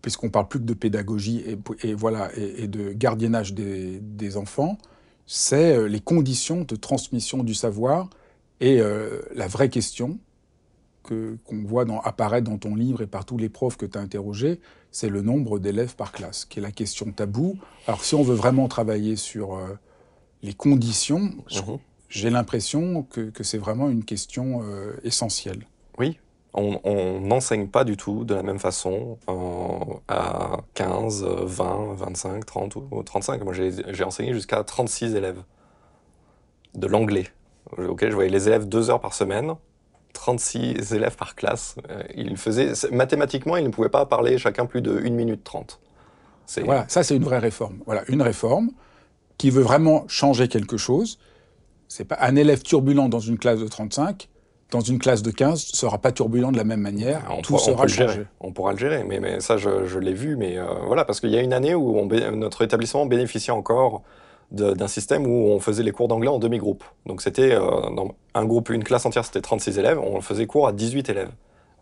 puisqu'on 0.03 0.31
parle 0.31 0.49
plus 0.49 0.61
que 0.61 0.65
de 0.65 0.75
pédagogie 0.75 1.43
et, 1.83 1.95
voilà, 1.95 2.31
et, 2.37 2.69
de 2.69 2.93
gardiennage 2.93 3.55
des, 3.55 4.37
enfants, 4.37 4.79
c'est 5.27 5.77
euh, 5.77 5.89
les 5.89 6.01
conditions 6.01 6.63
de 6.63 6.77
transmission 6.77 7.43
du 7.43 7.55
savoir 7.55 8.09
et 8.61 8.81
la 9.35 9.49
vraie 9.49 9.69
question 9.69 10.19
qu'on 11.07 11.65
voit 11.65 11.85
dans, 11.85 12.01
apparaître 12.01 12.49
dans 12.51 12.59
ton 12.59 12.75
livre 12.75 13.03
et 13.03 13.07
par 13.07 13.25
tous 13.25 13.39
les 13.39 13.49
profs 13.49 13.77
que 13.77 13.87
tu 13.87 13.97
as 13.99 14.01
interrogés, 14.01 14.61
c'est 14.91 15.09
le 15.09 15.23
nombre 15.23 15.59
d'élèves 15.59 15.97
par 15.97 16.13
classe, 16.13 16.45
qui 16.45 16.59
est 16.59 16.63
la 16.63 16.73
question 16.73 17.11
tabou. 17.13 17.57
Alors 17.87 18.03
si 18.05 18.15
on 18.15 18.23
veut 18.23 18.35
vraiment 18.35 18.69
travailler 18.69 19.17
sur 19.17 19.55
euh, 19.55 19.79
les 20.43 20.55
conditions, 20.55 21.21
mhm. 21.21 21.79
j'ai 22.09 22.31
l'impression 22.31 23.03
que, 23.05 23.31
que 23.31 23.45
c'est 23.45 23.59
vraiment 23.59 23.89
une 23.89 24.05
question 24.05 24.63
euh, 24.65 24.95
essentielle. 25.05 25.67
Oui, 25.99 26.19
on 26.57 27.21
n'enseigne 27.21 27.69
pas 27.69 27.85
du 27.85 27.97
tout 27.97 28.25
de 28.25 28.35
la 28.35 28.43
même 28.43 28.59
façon 28.59 29.19
à 30.09 30.59
15, 30.75 31.25
20, 31.25 31.95
25, 31.95 32.47
30 32.47 32.77
ou 32.77 33.03
35. 33.03 33.45
Moi, 33.45 33.53
j'ai 33.53 34.05
enseigné 34.05 34.33
jusqu'à 34.33 34.65
36 34.65 35.15
élèves 35.15 35.43
de 36.75 36.87
l'anglais. 36.87 37.27
Ok, 37.77 38.07
je 38.09 38.15
voyais 38.15 38.31
les 38.31 38.49
élèves 38.49 38.67
deux 38.67 38.89
heures 38.91 39.01
par 39.01 39.13
semaine 39.13 39.55
36 40.17 40.93
élèves 40.93 41.17
par 41.17 41.35
classe. 41.35 41.77
Euh, 41.91 42.03
il 42.15 42.37
faisait, 42.37 42.73
mathématiquement, 42.91 43.57
ils 43.57 43.65
ne 43.65 43.71
pouvaient 43.71 43.89
pas 43.89 44.07
parler 44.07 44.39
chacun 44.39 44.67
plus 44.67 44.83
de 44.83 44.99
1 44.99 45.11
minute 45.11 45.45
30. 45.45 45.81
Voilà, 46.65 46.85
ça 46.89 47.03
c'est 47.03 47.17
une 47.17 47.25
vraie 47.25 47.39
réforme. 47.39 47.79
Voilà, 47.87 48.03
une 48.09 48.23
réforme 48.23 48.71
qui 49.37 49.51
veut 49.51 49.63
vraiment 49.63 50.05
changer 50.09 50.49
quelque 50.49 50.77
chose. 50.77 51.19
C'est 51.89 52.05
pas 52.05 52.19
un 52.21 52.37
élève 52.37 52.63
turbulent 52.63 53.09
dans 53.09 53.21
une 53.21 53.39
classe 53.39 53.61
de 53.61 53.69
35 53.69 54.29
dans 54.71 54.81
une 54.81 54.99
classe 54.99 55.23
de 55.23 55.31
15 55.31 55.61
sera 55.61 55.99
pas 55.99 56.13
turbulent 56.13 56.51
de 56.51 56.57
la 56.57 56.65
même 56.65 56.81
manière. 56.81 57.23
On 57.31 57.41
tout 57.41 57.59
sera 57.59 57.85
on 57.85 57.89
changé. 57.89 58.27
On 58.41 58.53
pourra 58.53 58.73
le 58.73 58.79
gérer, 58.79 59.05
mais, 59.05 59.21
mais 59.21 59.41
ça, 59.41 59.57
je, 59.57 59.99
l'ai 59.99 60.13
vu. 60.13 60.37
Mais 60.37 60.59
euh, 60.59 60.67
voilà, 60.87 61.05
parce 61.05 61.21
qu'il 61.21 61.31
y 61.31 61.37
a 61.37 61.41
une 61.41 61.53
année 61.53 61.75
où 61.75 61.99
on, 61.99 62.07
notre 62.33 62.63
établissement 62.63 63.07
bénéficiait 63.07 63.53
encore 63.53 64.03
d'un 64.50 64.88
système 64.88 65.26
où 65.26 65.49
on 65.49 65.59
faisait 65.59 65.83
les 65.83 65.93
cours 65.93 66.09
d'anglais 66.09 66.29
en 66.29 66.38
demi-groupe. 66.38 66.85
Donc 67.05 67.21
c'était 67.21 67.55
euh, 67.55 67.91
un 68.35 68.45
groupe, 68.45 68.71
une 68.71 68.85
classe 68.85 69.05
entière, 69.05 69.25
c'était 69.25 69.41
36 69.41 69.79
élèves, 69.79 69.99
on 69.99 70.21
faisait 70.21 70.47
cours 70.47 70.69
à 70.69 70.73
18 70.73 71.09
élèves. 71.09 71.31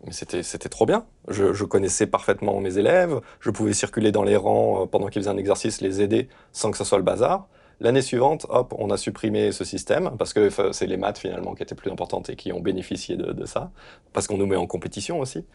Mais 0.05 0.11
c'était 0.11 0.69
trop 0.69 0.85
bien. 0.85 1.05
Je, 1.29 1.63
connaissais 1.63 2.05
parfaitement 2.05 2.59
mes 2.59 2.77
élèves, 2.77 3.21
je 3.39 3.49
pouvais 3.49 3.73
circuler 3.73 4.11
dans 4.11 4.23
les 4.23 4.35
rangs 4.35 4.83
euh, 4.83 4.85
pendant 4.85 5.07
qu'ils 5.07 5.21
faisaient 5.21 5.33
un 5.33 5.37
exercice, 5.37 5.81
les 5.81 6.01
aider 6.01 6.27
sans 6.51 6.71
que 6.71 6.77
ce 6.77 6.83
soit 6.83 6.97
le 6.97 7.03
bazar. 7.03 7.47
L'année 7.81 8.01
suivante, 8.01 8.45
hop, 8.49 8.73
on 8.77 8.89
a 8.89 8.97
supprimé 8.97 9.51
ce 9.51 9.63
système 9.63 10.11
parce 10.17 10.33
que 10.33 10.49
c'est 10.71 10.87
les 10.87 10.97
maths 10.97 11.17
finalement 11.17 11.55
qui 11.55 11.63
étaient 11.63 11.75
plus 11.75 11.91
importantes 11.91 12.29
et 12.29 12.35
qui 12.35 12.53
ont 12.53 12.61
bénéficié 12.61 13.17
de, 13.17 13.45
ça, 13.45 13.71
parce 14.13 14.27
qu'on 14.27 14.37
nous 14.37 14.45
met 14.45 14.55
en 14.55 14.65
compétition 14.65 15.19
aussi. 15.19 15.45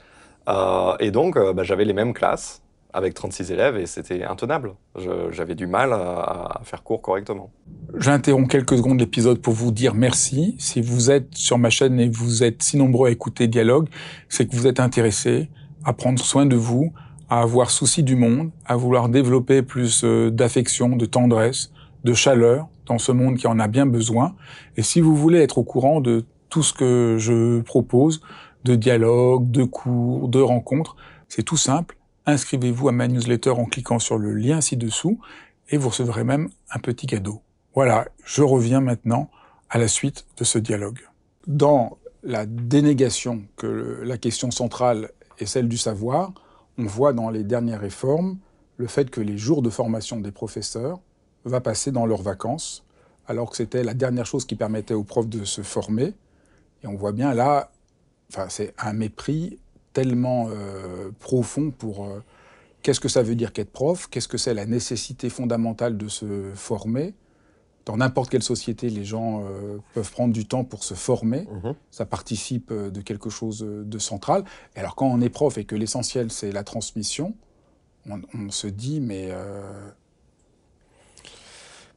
Euh, 0.48 0.96
et 1.00 1.10
donc, 1.10 1.38
bah, 1.38 1.62
j'avais 1.62 1.86
les 1.86 1.94
mêmes 1.94 2.12
classes 2.12 2.62
avec 2.92 3.14
36 3.14 3.52
élèves 3.52 3.76
et 3.76 3.86
c'était 3.86 4.24
intenable. 4.24 4.74
J'avais 5.30 5.54
du 5.54 5.66
mal 5.66 5.92
à, 5.92 6.60
faire 6.64 6.82
cours 6.82 7.02
correctement. 7.02 7.50
J'interromps 7.96 8.48
quelques 8.48 8.76
secondes 8.76 9.00
l'épisode 9.00 9.40
pour 9.40 9.54
vous 9.54 9.72
dire 9.72 9.94
merci. 9.94 10.56
Si 10.58 10.80
vous 10.80 11.10
êtes 11.10 11.34
sur 11.34 11.58
ma 11.58 11.70
chaîne 11.70 11.98
et 12.00 12.08
vous 12.08 12.42
êtes 12.42 12.62
si 12.62 12.76
nombreux 12.76 13.08
à 13.08 13.10
écouter 13.10 13.48
Dialogue, 13.48 13.88
c'est 14.28 14.46
que 14.46 14.54
vous 14.54 14.66
êtes 14.66 14.80
intéressés 14.80 15.48
à 15.84 15.92
prendre 15.92 16.18
soin 16.18 16.46
de 16.46 16.56
vous, 16.56 16.92
à 17.28 17.40
avoir 17.40 17.70
souci 17.70 18.02
du 18.02 18.16
monde, 18.16 18.50
à 18.66 18.76
vouloir 18.76 19.08
développer 19.08 19.62
plus 19.62 20.02
euh, 20.04 20.30
d'affection, 20.30 20.96
de 20.96 21.06
tendresse, 21.06 21.72
de 22.04 22.12
chaleur 22.12 22.68
dans 22.86 22.98
ce 22.98 23.12
monde 23.12 23.36
qui 23.36 23.46
en 23.46 23.58
a 23.58 23.68
bien 23.68 23.86
besoin. 23.86 24.34
Et 24.76 24.82
si 24.82 25.00
vous 25.00 25.16
voulez 25.16 25.40
être 25.40 25.58
au 25.58 25.64
courant 25.64 26.00
de 26.00 26.26
tout 26.48 26.62
ce 26.62 26.72
que 26.72 27.16
je 27.18 27.60
propose, 27.60 28.20
de 28.64 28.74
dialogues, 28.74 29.50
de 29.50 29.64
cours, 29.64 30.28
de 30.28 30.40
rencontres, 30.40 30.96
c'est 31.28 31.42
tout 31.42 31.56
simple. 31.56 31.96
Inscrivez-vous 32.26 32.88
à 32.88 32.92
ma 32.92 33.08
newsletter 33.08 33.50
en 33.50 33.64
cliquant 33.64 33.98
sur 33.98 34.18
le 34.18 34.34
lien 34.34 34.60
ci-dessous 34.60 35.18
et 35.70 35.76
vous 35.76 35.88
recevrez 35.88 36.24
même 36.24 36.50
un 36.70 36.78
petit 36.78 37.06
cadeau. 37.06 37.40
Voilà, 37.74 38.08
je 38.24 38.42
reviens 38.42 38.80
maintenant 38.80 39.30
à 39.70 39.78
la 39.78 39.88
suite 39.88 40.26
de 40.36 40.44
ce 40.44 40.58
dialogue. 40.58 41.00
Dans 41.46 41.98
la 42.22 42.44
dénégation 42.44 43.42
que 43.56 44.00
la 44.04 44.18
question 44.18 44.50
centrale 44.50 45.10
est 45.38 45.46
celle 45.46 45.68
du 45.68 45.78
savoir, 45.78 46.32
on 46.76 46.84
voit 46.84 47.12
dans 47.12 47.30
les 47.30 47.44
dernières 47.44 47.80
réformes 47.80 48.38
le 48.76 48.86
fait 48.86 49.10
que 49.10 49.20
les 49.20 49.38
jours 49.38 49.62
de 49.62 49.70
formation 49.70 50.20
des 50.20 50.32
professeurs 50.32 51.00
va 51.44 51.60
passer 51.60 51.92
dans 51.92 52.06
leurs 52.06 52.22
vacances, 52.22 52.84
alors 53.26 53.50
que 53.50 53.56
c'était 53.56 53.84
la 53.84 53.94
dernière 53.94 54.26
chose 54.26 54.44
qui 54.44 54.56
permettait 54.56 54.94
aux 54.94 55.04
profs 55.04 55.28
de 55.28 55.44
se 55.44 55.62
former. 55.62 56.14
Et 56.82 56.86
on 56.86 56.96
voit 56.96 57.12
bien 57.12 57.32
là, 57.32 57.70
enfin, 58.30 58.48
c'est 58.48 58.74
un 58.78 58.92
mépris 58.92 59.58
tellement 59.92 60.48
euh, 60.50 61.10
profond 61.18 61.70
pour 61.70 62.04
euh, 62.04 62.22
qu'est-ce 62.82 63.00
que 63.00 63.08
ça 63.08 63.22
veut 63.22 63.34
dire 63.34 63.52
qu'être 63.52 63.72
prof, 63.72 64.08
qu'est-ce 64.08 64.28
que 64.28 64.38
c'est 64.38 64.54
la 64.54 64.66
nécessité 64.66 65.30
fondamentale 65.30 65.96
de 65.96 66.08
se 66.08 66.50
former? 66.54 67.14
Dans 67.86 67.96
n'importe 67.96 68.30
quelle 68.30 68.42
société, 68.42 68.90
les 68.90 69.04
gens 69.04 69.42
euh, 69.42 69.78
peuvent 69.94 70.10
prendre 70.12 70.32
du 70.32 70.46
temps 70.46 70.64
pour 70.64 70.84
se 70.84 70.94
former. 70.94 71.48
Mhm. 71.50 71.74
Ça 71.90 72.04
participe 72.04 72.72
de 72.72 73.00
quelque 73.00 73.30
chose 73.30 73.60
de 73.60 73.98
central. 73.98 74.44
Et 74.76 74.80
alors 74.80 74.94
quand 74.94 75.06
on 75.06 75.20
est 75.20 75.30
prof 75.30 75.58
et 75.58 75.64
que 75.64 75.74
l'essentiel 75.74 76.30
c'est 76.30 76.52
la 76.52 76.62
transmission, 76.62 77.34
on, 78.08 78.20
on, 78.34 78.50
se 78.50 78.66
dit 78.66 79.00
mais 79.00 79.30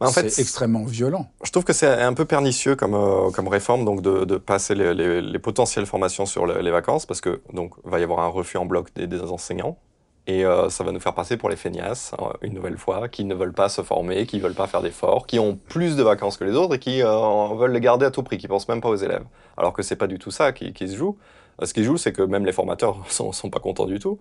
en 0.07 0.12
fait, 0.12 0.29
c'est 0.29 0.41
extrêmement 0.41 0.83
violent. 0.83 1.27
Je 1.43 1.51
trouve 1.51 1.63
que 1.63 1.74
c'est 1.74 1.88
un 1.88 2.13
peu 2.13 2.25
pernicieux 2.25 2.75
comme, 2.75 2.93
euh, 2.93 3.31
comme 3.31 3.48
réforme 3.48 3.86
donc 3.86 4.01
de, 4.01 4.25
de 4.25 4.38
passer 4.38 4.75
les, 4.75 5.22
les, 5.22 5.39
potentielles 5.39 5.86
formations 5.86 6.25
sur 6.25 6.45
les, 6.45 6.72
vacances 6.72 7.05
parce 7.05 7.22
que 7.22 7.41
donc 7.51 7.74
va 7.83 8.00
y 8.00 8.03
avoir 8.03 8.19
un 8.19 8.27
refus 8.27 8.57
en 8.57 8.65
bloc 8.65 8.93
des, 8.95 9.22
enseignants 9.22 9.77
et 10.25 10.45
euh, 10.45 10.69
ça 10.69 10.83
va 10.83 10.91
nous 10.91 11.00
faire 11.00 11.13
passer 11.13 11.38
pour 11.38 11.50
les 11.50 11.55
feignasses 11.55 12.13
euh, 12.19 12.25
une 12.41 12.53
nouvelle 12.53 12.77
fois 12.77 13.10
qui 13.10 13.25
ne 13.25 13.36
veulent 13.36 13.53
pas 13.53 13.69
se 13.69 13.81
former, 13.81 14.25
qui 14.25 14.38
ne 14.38 14.41
veulent 14.41 14.53
pas 14.53 14.67
faire 14.67 14.81
d'efforts, 14.81 15.27
qui 15.27 15.39
ont 15.39 15.55
plus 15.55 15.95
de 15.95 16.03
vacances 16.03 16.38
que 16.38 16.43
les 16.43 16.53
autres 16.53 16.75
et 16.75 16.79
qui 16.79 17.01
veulent 17.01 17.74
les 17.74 17.81
garder 17.81 18.05
à 18.05 18.12
tout 18.12 18.24
prix, 18.24 18.38
qui 18.38 18.48
pensent 18.48 18.67
même 18.67 18.81
pas 18.81 18.89
aux 18.89 18.95
élèves. 18.95 19.25
Alors 19.57 19.74
que 19.74 19.83
c'est 19.83 19.95
pas 19.98 20.07
du 20.07 20.19
tout 20.19 20.31
ça 20.31 20.51
qui, 20.53 20.74
qui 20.74 20.88
se 20.88 20.95
joue. 20.95 21.17
Ce 21.62 21.74
qui 21.74 21.81
se 21.81 21.86
joue, 21.86 21.98
c'est 21.98 22.13
que 22.13 22.24
même 22.24 22.45
les 22.45 22.51
formateurs 22.51 22.98
sont, 23.10 23.31
sont 23.31 23.50
pas 23.50 23.60
contents 23.60 23.86
du 23.86 24.00
tout. 24.00 24.19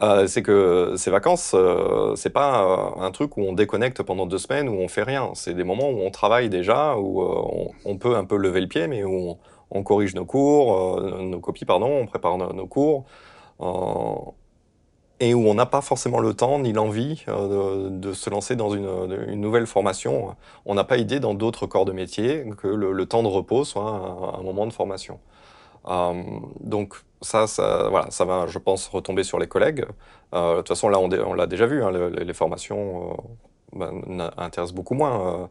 Euh, 0.00 0.28
c'est 0.28 0.42
que 0.42 0.94
ces 0.96 1.10
vacances, 1.10 1.52
euh, 1.54 2.14
c'est 2.14 2.30
pas 2.30 2.62
euh, 2.62 3.02
un 3.02 3.10
truc 3.10 3.36
où 3.36 3.42
on 3.42 3.52
déconnecte 3.52 4.02
pendant 4.04 4.26
deux 4.26 4.38
semaines 4.38 4.68
où 4.68 4.74
on 4.74 4.86
fait 4.88 5.02
rien. 5.02 5.32
C'est 5.34 5.54
des 5.54 5.64
moments 5.64 5.90
où 5.90 6.00
on 6.02 6.10
travaille 6.10 6.48
déjà, 6.48 6.96
où 6.96 7.20
on, 7.84 7.98
peut 7.98 8.16
un 8.16 8.24
peu 8.24 8.36
lever 8.36 8.60
le 8.60 8.68
pied, 8.68 8.86
mais 8.86 9.02
où 9.02 9.36
on, 9.70 9.82
corrige 9.82 10.14
nos 10.14 10.24
cours, 10.24 11.00
nos 11.00 11.40
copies, 11.40 11.64
pardon, 11.64 11.88
on 12.02 12.06
prépare 12.06 12.38
nos, 12.38 12.66
cours, 12.66 13.06
et 15.20 15.34
où 15.34 15.48
on 15.48 15.54
n'a 15.54 15.66
pas 15.66 15.80
forcément 15.80 16.20
le 16.20 16.32
temps 16.32 16.60
ni 16.60 16.72
l'envie 16.72 17.24
de, 17.26 18.12
se 18.12 18.30
lancer 18.30 18.54
dans 18.54 18.70
une, 18.70 19.34
nouvelle 19.34 19.66
formation. 19.66 20.36
On 20.64 20.74
n'a 20.74 20.84
pas 20.84 20.96
idée 20.98 21.18
dans 21.18 21.34
d'autres 21.34 21.66
corps 21.66 21.84
de 21.84 21.92
métier 21.92 22.44
que 22.56 22.68
le, 22.68 23.06
temps 23.06 23.24
de 23.24 23.28
repos 23.28 23.64
soit 23.64 24.36
un 24.38 24.42
moment 24.42 24.66
de 24.66 24.72
formation. 24.72 25.18
Donc 26.60 26.94
ça, 27.22 27.46
ça, 27.46 27.88
voilà, 27.88 28.10
ça 28.10 28.24
va, 28.24 28.46
je 28.46 28.58
pense, 28.58 28.88
retomber 28.88 29.24
sur 29.24 29.38
les 29.38 29.46
collègues. 29.46 29.84
Euh, 30.34 30.52
de 30.52 30.56
toute 30.58 30.68
façon, 30.68 30.88
là, 30.88 30.98
on, 30.98 31.34
l'a 31.34 31.46
déjà 31.46 31.66
vu, 31.66 31.82
hein, 31.82 31.90
les, 31.90 32.34
formations 32.34 33.12
euh, 33.74 33.78
ben, 33.78 34.30
intéressent 34.36 34.74
beaucoup 34.74 34.94
moins. 34.94 35.42
Euh, 35.42 35.46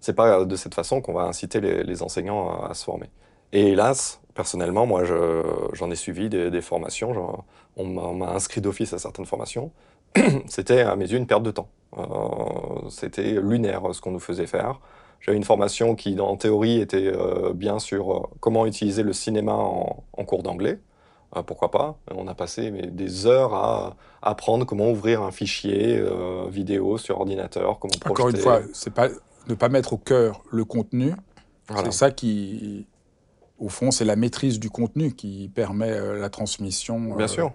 c'est 0.00 0.14
pas 0.14 0.44
de 0.44 0.56
cette 0.56 0.74
façon 0.74 1.00
qu'on 1.00 1.12
va 1.12 1.22
inciter 1.22 1.60
les, 1.60 2.02
enseignants 2.02 2.62
à, 2.62 2.74
se 2.74 2.84
former. 2.84 3.10
Et 3.52 3.68
hélas, 3.68 4.20
personnellement, 4.34 4.86
moi, 4.86 5.02
j'en 5.04 5.90
ai 5.90 5.96
suivi 5.96 6.28
des, 6.28 6.60
formations. 6.62 7.44
on 7.76 8.14
m'a 8.14 8.30
inscrit 8.30 8.60
d'office 8.60 8.92
à 8.94 8.98
certaines 8.98 9.26
formations. 9.26 9.72
C'était 10.46 10.80
à 10.80 10.96
mes 10.96 11.10
yeux 11.10 11.18
une 11.18 11.26
perte 11.26 11.42
de 11.42 11.50
temps. 11.50 11.68
C'était 12.88 13.32
lunaire 13.40 13.82
ce 13.92 14.00
qu'on 14.00 14.12
nous 14.12 14.20
faisait 14.20 14.46
faire. 14.46 14.80
J'avais 15.20 15.36
une 15.36 15.44
formation 15.44 15.94
qui, 15.94 16.18
en 16.18 16.36
théorie, 16.36 16.80
était 16.80 17.12
bien 17.54 17.78
sur 17.78 18.30
comment 18.40 18.64
utiliser 18.66 19.02
le 19.02 19.12
cinéma 19.12 19.52
en 19.52 20.24
cours 20.24 20.42
d'anglais. 20.42 20.80
Euh, 21.36 21.42
pourquoi 21.42 21.70
pas? 21.70 21.96
On 22.12 22.26
a 22.26 22.34
passé 22.34 22.70
des 22.70 23.26
heures 23.26 23.54
à 23.54 23.96
apprendre 24.22 24.66
comment 24.66 24.90
ouvrir 24.90 25.22
un 25.22 25.30
fichier 25.30 25.96
euh, 25.96 26.46
vidéo 26.50 26.98
sur 26.98 27.20
ordinateur, 27.20 27.78
comment 27.78 27.92
projeter. 28.00 28.10
Encore 28.10 28.28
une 28.30 28.36
fois, 28.36 28.60
c'est 28.72 28.92
pas 28.92 29.08
ne 29.48 29.54
pas 29.54 29.68
mettre 29.68 29.92
au 29.92 29.98
cœur 29.98 30.42
le 30.50 30.64
contenu. 30.64 31.14
C'est 31.84 31.92
ça 31.92 32.10
qui, 32.10 32.86
au 33.58 33.68
fond, 33.68 33.92
c'est 33.92 34.04
la 34.04 34.16
maîtrise 34.16 34.58
du 34.58 34.70
contenu 34.70 35.14
qui 35.14 35.48
permet 35.54 35.92
euh, 35.92 36.18
la 36.18 36.30
transmission. 36.30 37.14
Bien 37.14 37.28
sûr. 37.28 37.52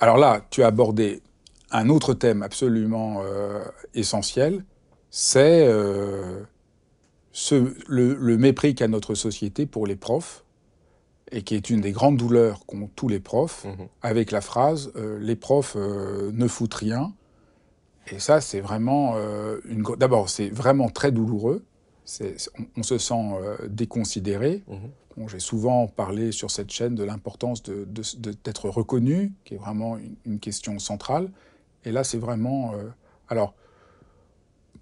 Alors 0.00 0.16
là, 0.16 0.40
tu 0.48 0.62
as 0.62 0.68
abordé 0.68 1.22
un 1.70 1.90
autre 1.90 2.14
thème 2.14 2.42
absolument 2.42 3.22
essentiel, 3.94 4.64
c'est 5.10 5.66
le, 7.88 8.14
le, 8.14 8.36
mépris 8.36 8.74
qu'a 8.74 8.88
notre 8.88 9.14
société 9.14 9.66
pour 9.66 9.86
les 9.86 9.96
profs 9.96 10.44
et 11.32 11.42
qui 11.42 11.54
est 11.54 11.70
une 11.70 11.80
des 11.80 11.92
grandes 11.92 12.18
douleurs 12.18 12.66
qu'ont 12.66 12.90
tous 12.94 13.08
les 13.08 13.20
profs, 13.20 13.64
mhm. 13.64 13.88
avec 14.02 14.30
la 14.30 14.42
phrase 14.42 14.92
euh, 14.96 15.18
Les 15.18 15.34
profs 15.34 15.74
euh, 15.76 16.30
ne 16.32 16.46
foutent 16.46 16.74
rien». 16.74 17.12
Et 18.08 18.18
ça, 18.18 18.40
c'est 18.40 18.60
vraiment 18.60 19.14
euh, 19.16 19.58
une... 19.64 19.82
D'abord, 19.96 20.28
c'est 20.28 20.50
vraiment 20.50 20.90
très 20.90 21.10
douloureux. 21.12 21.64
On, 22.76 22.82
se 22.82 22.98
sent 22.98 23.30
déconsidéré. 23.68 24.64
Mhm. 24.68 25.28
J'ai 25.28 25.38
souvent 25.38 25.86
parlé 25.86 26.32
sur 26.32 26.50
cette 26.50 26.70
chaîne 26.70 26.94
de 26.96 27.04
l'importance 27.04 27.62
d'être 27.62 28.66
de, 28.66 28.68
reconnu, 28.68 29.32
qui 29.44 29.54
est 29.54 29.56
vraiment 29.56 29.96
une, 29.96 30.16
une, 30.26 30.40
question 30.40 30.78
centrale. 30.80 31.30
Et 31.84 31.92
là, 31.92 32.02
c'est 32.02 32.18
vraiment... 32.18 32.74
alors, 33.28 33.54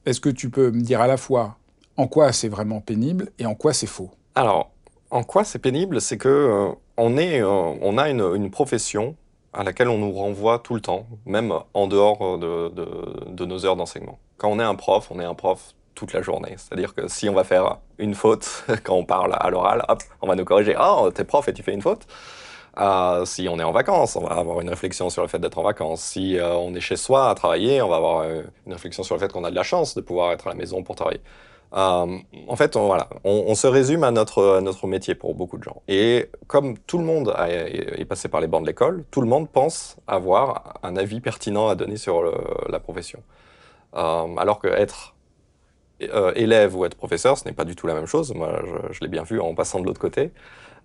est-ce 0.06 0.20
que 0.20 0.30
tu 0.30 0.48
peux 0.48 0.70
me 0.70 0.80
dire 0.80 1.02
à 1.02 1.06
la 1.06 1.18
fois 1.18 1.58
en 2.00 2.06
quoi 2.06 2.32
c'est 2.32 2.48
vraiment 2.48 2.80
pénible 2.80 3.30
et 3.38 3.44
en 3.44 3.54
quoi 3.54 3.74
c'est 3.74 3.86
faux? 3.86 4.10
Alors, 4.34 4.70
en 5.10 5.22
quoi 5.22 5.44
c'est 5.44 5.58
pénible? 5.58 6.00
C'est 6.00 6.16
que 6.16 6.28
euh, 6.28 6.68
euh, 6.98 7.76
on 7.82 7.98
a 7.98 8.08
une, 8.08 8.50
profession 8.50 9.16
à 9.52 9.64
laquelle 9.64 9.88
on 9.88 9.98
nous 9.98 10.12
renvoie 10.12 10.60
tout 10.60 10.74
le 10.74 10.80
temps, 10.80 11.06
même 11.26 11.52
en 11.74 11.86
dehors 11.88 12.38
de, 12.38 13.44
nos 13.44 13.66
heures 13.66 13.76
d'enseignement. 13.76 14.18
Quand 14.38 14.48
on 14.48 14.58
est 14.58 14.64
un 14.64 14.76
prof, 14.76 15.08
on 15.10 15.20
est 15.20 15.24
un 15.24 15.34
prof 15.34 15.74
toute 15.94 16.14
la 16.14 16.22
journée. 16.22 16.54
C'est-à-dire 16.56 16.94
que 16.94 17.06
si 17.08 17.28
on 17.28 17.34
va 17.34 17.44
faire 17.44 17.78
une 17.98 18.14
faute 18.14 18.64
quand 18.84 18.94
on 18.94 19.04
parle 19.04 19.36
à 19.38 19.50
l'oral, 19.50 19.84
hop, 19.88 20.02
on 20.22 20.26
va 20.26 20.36
nous 20.36 20.44
corriger. 20.46 20.76
Oh, 20.80 21.10
t'es 21.14 21.24
prof 21.24 21.46
et 21.48 21.52
tu 21.52 21.62
fais 21.62 21.74
une 21.74 21.82
faute. 21.82 22.06
Euh, 22.78 23.24
si 23.24 23.48
on 23.48 23.58
est 23.58 23.64
en 23.64 23.72
vacances, 23.72 24.16
on 24.16 24.22
va 24.24 24.36
avoir 24.36 24.60
une 24.60 24.70
réflexion 24.70 25.10
sur 25.10 25.22
le 25.22 25.28
fait 25.28 25.38
d'être 25.38 25.58
en 25.58 25.62
vacances. 25.62 26.02
Si 26.02 26.38
euh, 26.38 26.54
on 26.54 26.74
est 26.74 26.80
chez 26.80 26.96
soi 26.96 27.28
à 27.28 27.34
travailler, 27.34 27.82
on 27.82 27.88
va 27.88 27.96
avoir 27.96 28.20
euh, 28.20 28.42
une 28.66 28.72
réflexion 28.72 29.02
sur 29.02 29.16
le 29.16 29.20
fait 29.20 29.32
qu'on 29.32 29.44
a 29.44 29.50
de 29.50 29.56
la 29.56 29.62
chance 29.64 29.94
de 29.94 30.00
pouvoir 30.00 30.32
être 30.32 30.46
à 30.46 30.50
la 30.50 30.56
maison 30.56 30.82
pour 30.82 30.94
travailler. 30.94 31.20
En 31.72 32.56
fait, 32.56 32.76
on, 32.76 32.86
voilà, 32.86 33.08
on, 33.24 33.54
se 33.54 33.66
résume 33.66 34.04
à 34.04 34.10
notre, 34.10 34.86
métier 34.86 35.14
pour 35.14 35.34
beaucoup 35.34 35.58
de 35.58 35.62
gens. 35.62 35.82
Et 35.88 36.28
comme 36.46 36.76
tout 36.78 36.98
le 36.98 37.04
monde 37.04 37.34
est 37.38 38.04
passé 38.04 38.28
par 38.28 38.40
les 38.40 38.46
bancs 38.46 38.62
de 38.62 38.66
l'école, 38.66 39.04
tout 39.10 39.20
le 39.20 39.28
monde 39.28 39.48
pense 39.48 39.96
avoir 40.06 40.80
un 40.82 40.96
avis 40.96 41.20
pertinent 41.20 41.68
à 41.68 41.74
donner 41.76 41.96
sur 41.96 42.24
la 42.68 42.80
profession. 42.80 43.22
alors 43.92 44.58
que 44.58 44.68
être 44.68 45.14
élève 46.34 46.76
ou 46.76 46.84
être 46.84 46.96
professeur, 46.96 47.38
ce 47.38 47.44
n'est 47.44 47.54
pas 47.54 47.64
du 47.64 47.76
tout 47.76 47.86
la 47.86 47.94
même 47.94 48.06
chose. 48.06 48.34
Moi, 48.34 48.62
je, 48.90 49.00
l'ai 49.00 49.08
bien 49.08 49.22
vu 49.22 49.40
en 49.40 49.54
passant 49.54 49.80
de 49.80 49.86
l'autre 49.86 50.00
côté. 50.00 50.32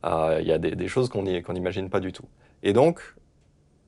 Euh, 0.06 0.38
il 0.42 0.48
y 0.48 0.52
a 0.52 0.58
des, 0.58 0.88
choses 0.88 1.10
qu'on 1.10 1.24
n'imagine 1.24 1.90
pas 1.90 2.00
du 2.00 2.12
tout. 2.12 2.26
Et 2.64 2.74
donc, 2.74 3.16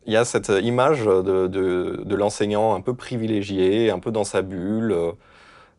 il 0.05 0.13
y 0.13 0.17
a 0.17 0.25
cette 0.25 0.49
image 0.61 1.03
de, 1.05 2.15
l'enseignant 2.15 2.75
un 2.75 2.81
peu 2.81 2.95
privilégié, 2.95 3.91
un 3.91 3.99
peu 3.99 4.11
dans 4.11 4.23
sa 4.23 4.41
bulle, 4.41 4.91
euh, 4.91 5.11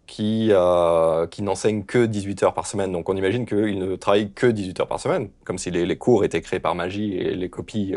qui, 0.08 0.48
euh, 0.50 1.28
qui 1.28 1.42
n'enseigne 1.42 1.84
que 1.84 2.04
18 2.06 2.42
heures 2.42 2.54
par 2.54 2.66
semaine. 2.66 2.90
Donc 2.90 3.08
on 3.08 3.16
imagine 3.16 3.46
qu'il 3.46 3.78
ne 3.78 3.94
travaille 3.94 4.32
que 4.32 4.48
18 4.48 4.80
heures 4.80 4.88
par 4.88 4.98
semaine, 4.98 5.28
comme 5.44 5.58
si 5.58 5.70
les, 5.70 5.96
cours 5.96 6.24
étaient 6.24 6.42
créés 6.42 6.58
par 6.58 6.74
magie 6.74 7.14
et 7.14 7.36
les 7.36 7.48
copies 7.48 7.94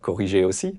corrigées 0.00 0.44
aussi. 0.44 0.78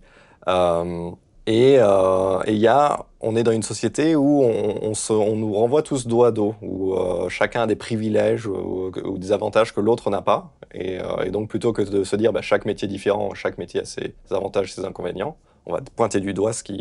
Et 1.47 1.77
euh, 1.79 2.39
il 2.47 2.57
y 2.57 2.67
a, 2.67 3.05
on 3.19 3.35
est 3.35 3.43
dans 3.43 3.51
une 3.51 3.63
société 3.63 4.15
où 4.15 4.43
on, 4.43 4.93
se, 4.93 5.11
on 5.11 5.35
nous 5.35 5.53
renvoie 5.53 5.81
tous 5.81 6.05
dos 6.05 6.23
à 6.23 6.31
dos, 6.31 6.53
où 6.61 6.93
euh, 6.93 7.29
chacun 7.29 7.63
a 7.63 7.67
des 7.67 7.75
privilèges 7.75 8.45
ou, 8.45 8.91
des 9.17 9.31
avantages 9.31 9.73
que 9.73 9.81
l'autre 9.81 10.11
n'a 10.11 10.21
pas. 10.21 10.53
Et, 10.73 10.99
euh, 10.99 11.25
et, 11.25 11.31
donc 11.31 11.49
plutôt 11.49 11.73
que 11.73 11.81
de 11.81 12.03
se 12.03 12.15
dire 12.15 12.31
bah, 12.31 12.41
chaque 12.41 12.65
métier 12.65 12.87
est 12.87 12.91
différent, 12.91 13.33
chaque 13.33 13.57
métier 13.57 13.81
a 13.81 13.85
ses 13.85 14.13
avantages, 14.29 14.73
ses 14.73 14.85
inconvénients, 14.85 15.35
on 15.65 15.73
va 15.73 15.81
pointer 15.95 16.19
du 16.19 16.33
doigt 16.33 16.53
ce 16.53 16.63
qu'on 16.63 16.77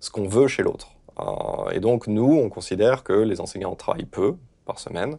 ce 0.00 0.10
qu'on 0.10 0.28
veut 0.28 0.46
chez 0.46 0.62
l'autre. 0.62 0.97
Euh, 1.20 1.70
et 1.72 1.80
donc 1.80 2.06
nous, 2.06 2.32
on 2.32 2.48
considère 2.48 3.02
que 3.04 3.12
les 3.12 3.40
enseignants 3.40 3.74
travaillent 3.74 4.04
peu 4.04 4.36
par 4.64 4.78
semaine 4.78 5.18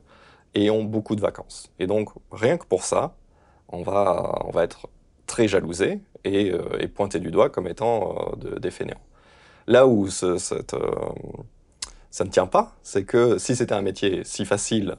et 0.55 0.69
ont 0.69 0.83
beaucoup 0.83 1.15
de 1.15 1.21
vacances. 1.21 1.71
Et 1.79 1.87
donc 1.87 2.09
rien 2.31 2.57
que 2.57 2.65
pour 2.65 2.83
ça, 2.83 3.15
on 3.67 3.81
va, 3.83 4.39
on 4.45 4.51
va 4.51 4.63
être 4.63 4.87
très 5.27 5.47
jalousé 5.47 6.01
et, 6.23 6.51
euh, 6.51 6.61
et 6.79 6.87
pointé 6.87 7.19
du 7.19 7.31
doigt 7.31 7.49
comme 7.49 7.67
étant 7.67 8.35
euh, 8.43 8.59
des 8.59 8.71
fainéants. 8.71 9.01
Là 9.67 9.87
où 9.87 10.07
euh, 10.23 10.37
ça 10.39 12.25
ne 12.25 12.29
tient 12.29 12.47
pas, 12.47 12.75
c'est 12.83 13.03
que 13.03 13.37
si 13.37 13.55
c'était 13.55 13.73
un 13.73 13.81
métier 13.81 14.23
si 14.23 14.45
facile 14.45 14.97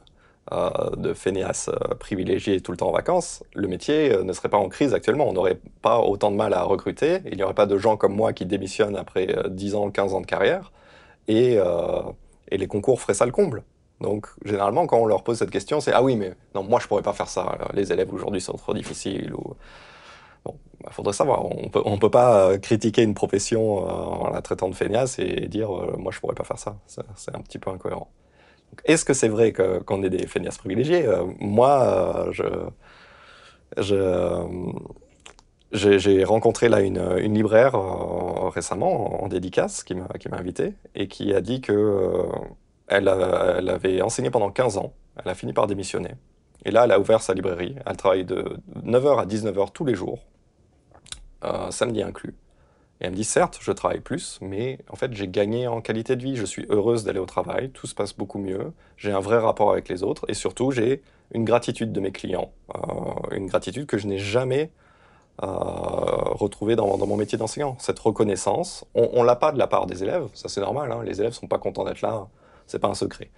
de 0.97 1.15
fainéas 1.15 1.71
privilégié 2.01 2.61
tout 2.61 2.73
le 2.73 2.77
temps 2.77 2.89
en 2.89 2.93
vacances, 2.93 3.45
le 3.55 3.69
métier 3.69 4.21
ne 4.25 4.33
serait 4.33 4.49
pas 4.49 4.57
en 4.57 4.69
crise 4.69 4.95
actuellement. 4.95 5.29
On 5.29 5.33
n'aurait 5.33 5.61
pas 5.81 6.01
autant 6.01 6.33
de 6.33 6.37
mal 6.37 6.55
à 6.55 6.65
recruter. 6.65 7.21
Il 7.31 7.37
n'y 7.37 7.45
aurait 7.45 7.55
pas 7.55 7.67
de 7.67 7.79
gens 7.79 7.97
comme 7.97 8.17
moi 8.17 8.33
qui 8.33 8.47
démissionnent 8.47 8.97
après 8.97 9.29
10 9.49 9.75
ans, 9.77 9.91
15 9.91 10.15
ans 10.15 10.21
de 10.21 10.27
carrière. 10.27 10.73
Et, 11.29 11.59
et 12.51 12.57
les 12.59 12.67
concours 12.67 13.01
feraient 13.01 13.15
ça 13.15 13.27
le 13.27 13.33
comble. 13.33 13.63
Donc, 14.01 14.27
généralement, 14.45 14.87
quand 14.87 14.99
on 14.99 15.07
leur 15.07 15.23
pose 15.23 15.39
cette 15.39 15.51
question, 15.51 15.81
c'est 15.81 15.93
Ah 15.93 16.03
oui, 16.03 16.17
mais 16.17 16.33
non, 16.55 16.63
moi, 16.63 16.81
je 16.81 16.89
pourrais 16.89 17.03
pas 17.03 17.13
faire 17.13 17.29
ça. 17.29 17.59
Les 17.75 17.93
élèves 17.93 18.13
aujourd'hui 18.13 18.41
sont 18.41 18.55
trop 18.55 18.75
difficiles. 18.75 19.33
Ou 19.35 19.55
Bon, 20.45 20.57
il 20.81 20.85
bah, 20.85 20.91
faudrait 20.93 21.13
savoir. 21.13 21.45
On 21.45 21.69
peut, 21.69 21.83
ne 21.85 21.97
peut 21.97 22.11
pas 22.11 22.51
euh, 22.51 22.59
critiquer 22.59 23.03
une 23.03 23.15
profession 23.15 23.87
euh, 23.87 23.91
en 23.91 24.31
la 24.31 24.43
traitant 24.43 24.69
de 24.69 24.75
feignasse 24.75 25.19
et 25.19 25.47
dire 25.49 25.75
euh, 25.75 25.97
moi 25.99 26.13
je 26.13 26.21
pourrais 26.21 26.35
pas 26.35 26.45
faire 26.45 26.59
ça. 26.59 26.77
C'est 26.87 27.35
un 27.35 27.41
petit 27.41 27.59
peu 27.59 27.71
incohérent. 27.71 28.11
Est-ce 28.85 29.05
que 29.05 29.15
c'est 29.15 29.29
vrai 29.29 29.53
qu'on 29.53 30.03
est 30.05 30.11
des 30.11 30.27
feignasses 30.27 30.59
privilégiés 30.59 31.05
Moi, 31.41 32.29
je, 32.31 32.45
j'ai 35.73 36.25
rencontré 36.25 36.69
là 36.69 36.81
une, 36.81 37.17
libraire 37.17 37.75
récemment 38.51 39.23
en, 39.23 39.29
dédicace 39.29 39.85
qui 39.85 39.95
m'a 39.95 40.09
invité 40.33 40.75
et 40.95 41.07
qui 41.09 41.35
a 41.35 41.41
dit 41.41 41.61
que 41.61 42.27
elle, 42.89 43.09
elle, 43.09 43.69
avait 43.69 44.03
enseigné 44.03 44.31
pendant 44.31 44.51
15 44.51 44.77
ans. 44.77 44.93
Elle 45.17 45.31
a 45.31 45.35
fini 45.35 45.53
par 45.53 45.67
démissionner. 45.67 46.15
Et 46.65 46.71
là, 46.71 46.85
elle 46.85 46.93
a 46.93 47.01
ouvert 47.01 47.23
sa 47.23 47.35
librairie. 47.35 47.77
Elle 47.87 47.97
travaille 47.97 48.25
de 48.25 48.57
9h 48.85 49.21
à 49.21 49.27
19h 49.27 49.73
tous 49.73 49.85
les 49.85 49.95
jours 49.95 50.19
euh, 51.45 51.71
samedi 51.71 52.03
inclus. 52.03 52.35
Et 53.01 53.05
elle 53.05 53.13
me 53.13 53.17
dit, 53.17 53.25
certes, 53.25 53.59
je 53.63 53.73
travaille 53.73 54.01
plus, 54.01 54.39
mais 54.43 54.79
en 54.91 54.97
fait, 54.97 55.15
j'ai 55.15 55.27
gagné 55.27 55.67
en 55.69 55.81
qualité 55.81 56.17
de 56.17 56.23
vie. 56.23 56.37
Je 56.37 56.45
suis 56.45 56.67
heureuse 56.69 57.05
d'aller 57.05 57.19
au 57.19 57.27
travail, 57.27 57.71
tout 57.71 57.87
se 57.87 57.95
passe 57.95 58.15
beaucoup 58.15 58.39
mieux. 58.39 58.73
J'ai 58.99 59.13
un 59.13 59.21
vrai 59.21 59.39
rapport 59.39 59.73
avec 59.73 59.89
les 59.89 60.03
autres 60.03 60.27
et 60.29 60.35
surtout, 60.35 60.71
j'ai 60.71 61.01
une 61.33 61.45
gratitude 61.45 61.93
de 61.93 62.01
mes 62.01 62.13
clients. 62.13 62.53
Euh, 62.75 63.37
une 63.37 63.47
gratitude 63.47 63.87
que 63.87 63.97
je 63.97 64.07
n'ai 64.07 64.19
jamais 64.19 64.71
euh, 65.43 65.47
retrouvée 65.47 66.77
dans, 66.77 66.99
mon 66.99 67.17
métier 67.17 67.39
d'enseignant. 67.39 67.75
Cette 67.79 67.99
reconnaissance, 67.99 68.85
on 68.95 69.23
ne 69.23 69.27
l'a 69.27 69.37
pas 69.37 69.53
de 69.53 69.59
la 69.59 69.67
part 69.67 69.87
des 69.87 70.03
élèves, 70.03 70.29
ça 70.35 70.49
c'est 70.51 70.61
normal, 70.61 70.93
hein. 70.93 71.03
les 71.03 71.21
élèves 71.21 71.31
ne 71.31 71.35
sont 71.35 71.47
pas 71.47 71.59
contents 71.59 71.85
d'être 71.85 72.03
là, 72.03 72.27
c'est 72.67 72.79
pas 72.79 72.89
un 72.89 72.95
secret. 72.95 73.31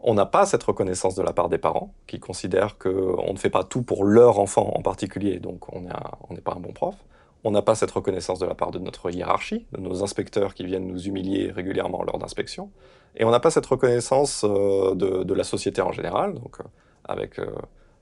On 0.00 0.14
n'a 0.14 0.26
pas 0.26 0.46
cette 0.46 0.64
reconnaissance 0.64 1.14
de 1.14 1.22
la 1.22 1.32
part 1.32 1.48
des 1.48 1.58
parents 1.58 1.94
qui 2.08 2.18
considèrent 2.18 2.76
qu'on 2.76 3.32
ne 3.32 3.38
fait 3.38 3.50
pas 3.50 3.62
tout 3.62 3.82
pour 3.82 4.04
leur 4.04 4.40
enfant 4.40 4.72
en 4.74 4.82
particulier, 4.82 5.38
donc 5.38 5.72
on 5.72 5.82
n'est 5.82 6.40
pas 6.40 6.54
un 6.56 6.60
bon 6.60 6.72
prof. 6.72 6.96
On 7.44 7.52
n'a 7.52 7.62
pas 7.62 7.74
cette 7.74 7.92
reconnaissance 7.92 8.40
de 8.40 8.46
la 8.46 8.54
part 8.54 8.72
de 8.72 8.80
notre 8.80 9.10
hiérarchie, 9.10 9.66
de 9.72 9.80
nos 9.80 10.02
inspecteurs 10.02 10.54
qui 10.54 10.64
viennent 10.64 10.88
nous 10.88 11.06
humilier 11.06 11.52
régulièrement 11.52 12.02
lors 12.02 12.18
d'inspection. 12.18 12.70
Et 13.16 13.24
on 13.24 13.30
n'a 13.30 13.38
pas 13.38 13.50
cette 13.50 13.66
reconnaissance 13.66 14.44
euh, 14.44 14.94
de, 14.94 15.34
la 15.34 15.44
société 15.44 15.82
en 15.82 15.92
général, 15.92 16.34
donc 16.34 16.58
euh, 16.58 16.64
avec 17.04 17.38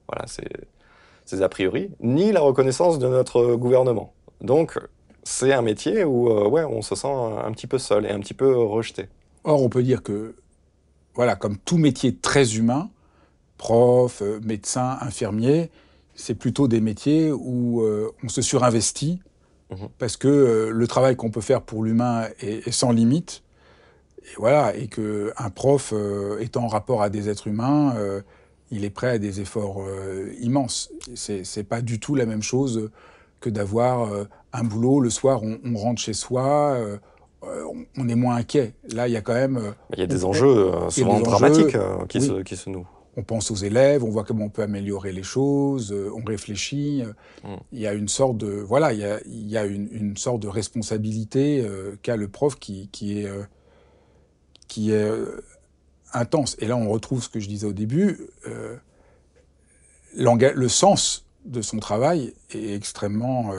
voilà, 0.09 0.27
ces, 0.27 0.49
a 1.41 1.49
priori, 1.49 1.91
ni 2.01 2.33
la 2.33 2.41
reconnaissance 2.41 2.99
de 2.99 3.09
notre 3.09 3.55
gouvernement. 3.55 4.13
Donc 4.43 4.79
c'est 5.23 5.53
un 5.53 5.63
métier 5.63 6.05
où 6.05 6.29
ouais, 6.29 6.65
on 6.65 6.83
se 6.83 6.95
sent 6.95 7.09
un, 7.09 7.51
petit 7.53 7.67
peu 7.67 7.79
seul 7.79 8.05
et 8.05 8.11
un 8.11 8.21
petit 8.21 8.35
peu 8.35 8.55
rejeté. 8.57 9.09
Or, 9.45 9.63
on 9.63 9.69
peut 9.69 9.83
dire 9.83 10.03
que, 10.03 10.35
voilà, 11.15 11.37
comme 11.37 11.57
tout 11.57 11.79
métier 11.79 12.17
très 12.17 12.57
humain, 12.57 12.91
prof, 13.57 14.23
médecin, 14.45 14.99
infirmier, 15.01 15.71
c'est 16.17 16.35
plutôt 16.35 16.67
des 16.67 16.81
métiers 16.81 17.31
où 17.31 17.85
on 18.23 18.29
se 18.29 18.43
surinvestit 18.43 19.21
Mhm. 19.73 19.89
parce 19.99 20.17
que 20.17 20.29
euh, 20.29 20.71
le 20.71 20.87
travail 20.87 21.17
qu'on 21.17 21.31
peut 21.31 21.41
faire 21.41 21.63
pour 21.63 21.83
l'humain 21.83 22.27
est, 22.41 22.71
sans 22.71 22.93
limite. 22.93 23.43
Et 24.25 24.35
voilà, 24.37 24.77
et 24.77 24.89
que 24.89 25.33
un 25.37 25.51
prof 25.51 25.93
euh, 25.93 26.39
étant 26.41 26.65
en 26.65 26.69
rapport 26.69 27.03
à 27.03 27.11
des 27.11 27.29
êtres 27.29 27.49
humains, 27.49 27.95
euh, 27.97 28.21
il 28.73 28.85
est 28.85 28.91
prêt 28.91 29.11
à 29.11 29.19
des 29.19 29.41
efforts 29.41 29.85
immenses. 30.41 30.91
C'est, 31.15 31.45
c'est 31.45 31.63
pas 31.63 31.81
du 31.81 32.01
tout 32.01 32.15
la 32.15 32.27
même 32.27 32.43
chose 32.43 32.91
que 33.41 33.51
d'avoir 33.51 34.11
un 34.53 34.65
boulot 34.65 35.01
le 35.01 35.11
soir, 35.11 35.43
on, 35.43 35.77
rentre 35.77 36.01
chez 36.01 36.15
soi. 36.15 36.77
on 37.43 38.09
est 38.09 38.15
moins 38.15 38.37
inquiet. 38.37 38.75
Là, 38.93 39.07
il 39.09 39.13
y 39.13 39.17
a 39.17 39.21
quand 39.21 39.35
même. 39.35 39.75
Il 39.93 40.01
y 40.01 40.03
a 40.03 40.07
des 40.07 40.25
enjeux 40.25 40.73
souvent 40.89 41.21
dramatiques 41.21 41.77
qui, 42.09 42.21
se, 42.21 42.43
qui 42.43 42.57
se 42.57 42.71
nouent 42.71 42.87
on 43.17 43.23
pense 43.23 43.51
aux 43.51 43.57
élèves, 43.57 44.05
on 44.05 44.11
voit 44.11 44.25
comment 44.25 44.47
on 44.47 44.49
peut 44.51 44.63
améliorer 44.63 45.13
les 45.13 45.23
choses, 45.23 45.93
euh, 45.93 46.11
on 46.17 46.25
réfléchit. 46.25 47.03
Euh, 47.03 47.13
mm. 47.45 47.61
Il 47.73 47.81
y 47.81 47.87
a 47.87 47.93
une 47.93 48.09
sorte 48.09 48.39
de 48.39 48.49
voilà, 48.49 48.93
il 48.93 49.49
y 49.49 49.57
a, 49.57 49.65
une, 49.65 50.17
sorte 50.17 50.41
de 50.41 50.49
responsabilité 50.49 51.63
euh, 51.65 51.97
qu'a 52.03 52.17
le 52.17 52.29
prof 52.29 52.59
qui, 52.59 52.89
est 53.03 53.29
qui 54.69 54.93
est 54.93 55.11
intense. 56.13 56.57
Et 56.61 56.67
là, 56.67 56.77
on 56.77 56.89
retrouve 56.89 57.23
ce 57.23 57.29
que 57.29 57.41
je 57.41 57.49
disais 57.49 57.67
au 57.67 57.73
début. 57.73 58.29
le 60.15 60.69
sens 60.69 61.25
de 61.45 61.63
son 61.63 61.79
travail 61.79 62.35
est 62.55 62.75
extrêmement 62.75 63.53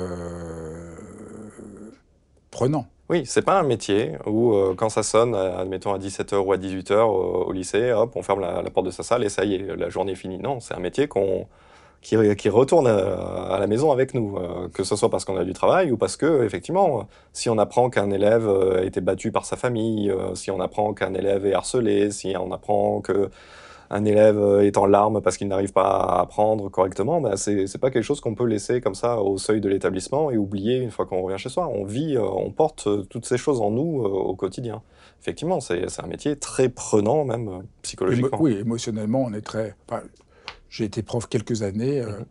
prenant. 2.52 2.88
Oui, 3.10 3.24
c'est 3.26 3.42
pas 3.42 3.60
un 3.60 3.64
métier 3.64 4.14
où 4.26 4.54
euh, 4.54 4.76
quand 4.76 4.90
ça 4.90 5.04
sonne, 5.04 5.36
admettons 5.36 5.94
à 5.94 6.00
17h 6.00 6.36
ou 6.38 6.54
à 6.54 6.58
18h 6.58 7.02
au, 7.02 7.52
lycée, 7.52 7.92
hop, 7.92 8.14
on 8.16 8.24
ferme 8.24 8.40
la, 8.40 8.64
porte 8.72 8.86
de 8.86 8.92
sa 8.92 9.04
salle 9.04 9.24
et 9.26 9.30
ça 9.30 9.44
y 9.44 9.56
est, 9.56 9.76
la 9.76 9.90
journée 9.90 10.14
est 10.14 10.16
finie. 10.16 10.38
Non, 10.38 10.62
c'est 10.62 10.74
un 10.74 10.80
métier 10.80 11.08
qu'on 11.08 11.46
qui, 12.04 12.50
retourne 12.50 12.88
à, 12.88 13.58
la 13.60 13.68
maison 13.68 13.92
avec 13.92 14.14
nous, 14.14 14.38
euh, 14.38 14.68
que 14.74 14.84
ce 14.84 14.96
soit 14.96 15.10
parce 15.10 15.26
qu'on 15.26 15.38
a 15.38 15.44
du 15.44 15.54
travail 15.54 15.92
ou 15.92 15.98
parce 15.98 16.18
que, 16.18 16.44
effectivement, 16.44 17.08
si 17.32 17.50
on 17.50 17.58
apprend 17.58 17.90
qu'un 17.90 18.12
élève 18.12 18.48
euh, 18.48 18.82
a 18.82 18.84
été 18.84 19.02
battu 19.02 19.32
par 19.32 19.46
sa 19.46 19.56
famille, 19.56 20.14
si 20.36 20.52
on 20.52 20.60
apprend 20.60 20.94
qu'un 20.94 21.14
élève 21.14 21.46
est 21.46 21.54
harcelé, 21.54 22.12
si 22.12 22.36
on 22.38 22.52
apprend 22.52 23.02
que 23.02 23.30
un 23.94 24.06
élève 24.06 24.40
euh, 24.40 24.66
est 24.66 24.78
en 24.78 24.88
larmes 24.88 25.22
parce 25.22 25.38
qu'il 25.38 25.48
n'arrive 25.48 25.72
pas 25.72 25.84
à 25.84 26.22
apprendre 26.22 26.70
correctement, 26.70 27.22
bah 27.22 27.38
c'est 27.38 27.78
pas 27.78 27.92
quelque 27.92 28.04
chose 28.04 28.22
qu'on 28.22 28.34
peut 28.34 28.46
laisser 28.46 28.82
comme 28.82 28.96
ça 28.96 29.22
au 29.22 29.38
seuil 29.38 29.62
de 29.62 29.70
l'établissement 29.70 30.32
et 30.32 30.38
oublier 30.38 30.78
une 30.78 30.90
fois 30.90 31.06
qu'on 31.06 31.22
revient 31.22 31.38
chez 31.38 31.50
soi. 31.50 31.68
On 31.68 31.84
vit, 31.84 32.16
euh, 32.16 32.24
on 32.24 32.50
porte 32.52 32.88
euh, 32.88 33.04
toutes 33.04 33.26
ces 33.26 33.38
choses 33.38 33.62
en 33.62 33.70
nous 33.70 34.04
au 34.04 34.36
quotidien. 34.36 34.82
Effectivement, 35.22 35.60
c'est 35.62 35.86
un 36.04 36.08
métier 36.08 36.36
très 36.36 36.70
prenant, 36.70 37.24
même 37.24 37.64
psychologiquement. 37.82 38.38
oui, 38.42 38.58
émotionnellement, 38.60 39.24
on 39.26 39.34
est 39.34 39.42
très. 39.42 39.76
J'ai 40.74 40.86
été 40.86 41.04
prof 41.04 41.28
quelques 41.28 41.62
années. 41.62 42.02
Mm-hmm. 42.02 42.26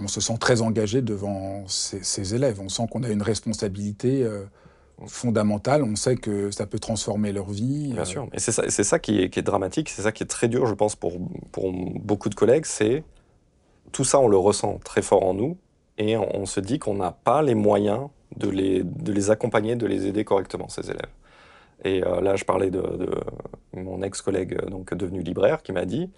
On 0.00 0.08
se 0.08 0.20
sent 0.20 0.36
très 0.38 0.60
engagé 0.60 1.00
devant 1.00 1.66
ses, 1.66 2.34
élèves. 2.34 2.60
On 2.60 2.68
sent 2.68 2.82
qu'on 2.90 3.04
a 3.04 3.08
une 3.08 3.22
responsabilité 3.22 4.28
fondamentale. 5.06 5.82
On 5.82 5.96
sait 5.96 6.16
que 6.16 6.50
ça 6.50 6.66
peut 6.66 6.78
transformer 6.78 7.32
leur 7.32 7.50
vie. 7.50 7.92
Bien 7.92 8.02
euh. 8.02 8.04
sûr. 8.04 8.28
Et 8.32 8.38
c'est 8.38 8.52
ça, 8.52 8.68
ça 8.68 8.98
qui, 8.98 9.18
est, 9.20 9.42
dramatique, 9.42 9.88
c'est 9.88 10.02
ça 10.02 10.12
qui 10.12 10.22
est 10.22 10.26
très 10.26 10.48
dur, 10.48 10.66
je 10.66 10.74
pense, 10.74 10.96
pour, 10.96 11.14
pour 11.52 11.72
beaucoup 11.72 12.28
de 12.28 12.34
collègues. 12.34 12.66
C'est 12.66 13.02
tout 13.92 14.04
ça, 14.04 14.20
on 14.20 14.28
le 14.28 14.36
ressent 14.36 14.78
très 14.84 15.02
fort 15.02 15.24
en 15.24 15.34
nous. 15.34 15.56
et 15.96 16.16
on, 16.16 16.46
se 16.46 16.60
dit 16.60 16.78
qu'on 16.78 16.94
n'a 16.94 17.12
pas 17.12 17.42
les 17.42 17.54
moyens 17.54 18.08
de 18.36 18.48
les, 18.48 18.82
de 18.82 19.12
les 19.12 19.30
accompagner, 19.30 19.76
de 19.76 19.86
les 19.86 20.06
aider 20.06 20.24
correctement, 20.24 20.68
ces 20.68 20.90
élèves. 20.90 21.12
Et 21.84 22.04
euh, 22.04 22.20
là, 22.20 22.34
je 22.34 22.44
parlais 22.44 22.70
de, 22.70 22.82
mon 23.72 24.02
ex-collègue 24.02 24.68
donc 24.68 24.94
devenu 24.94 25.22
libraire 25.22 25.62
qui 25.62 25.72
m'a 25.72 25.84
dit, 25.84 26.10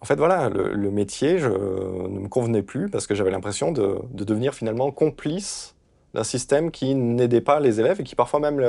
en 0.00 0.06
fait, 0.06 0.16
voilà, 0.16 0.48
le, 0.48 0.90
métier 0.90 1.38
je, 1.38 1.48
ne 1.48 2.20
me 2.20 2.28
convenait 2.28 2.62
plus 2.62 2.88
parce 2.88 3.06
que 3.06 3.14
j'avais 3.14 3.30
l'impression 3.30 3.70
de, 3.70 3.98
de, 4.10 4.24
devenir 4.24 4.54
finalement 4.54 4.90
complice 4.90 5.74
d'un 6.14 6.24
système 6.24 6.70
qui 6.70 6.94
n'aidait 6.94 7.42
pas 7.42 7.60
les 7.60 7.80
élèves 7.80 8.00
et 8.00 8.04
qui 8.04 8.14
parfois 8.14 8.40
même 8.40 8.60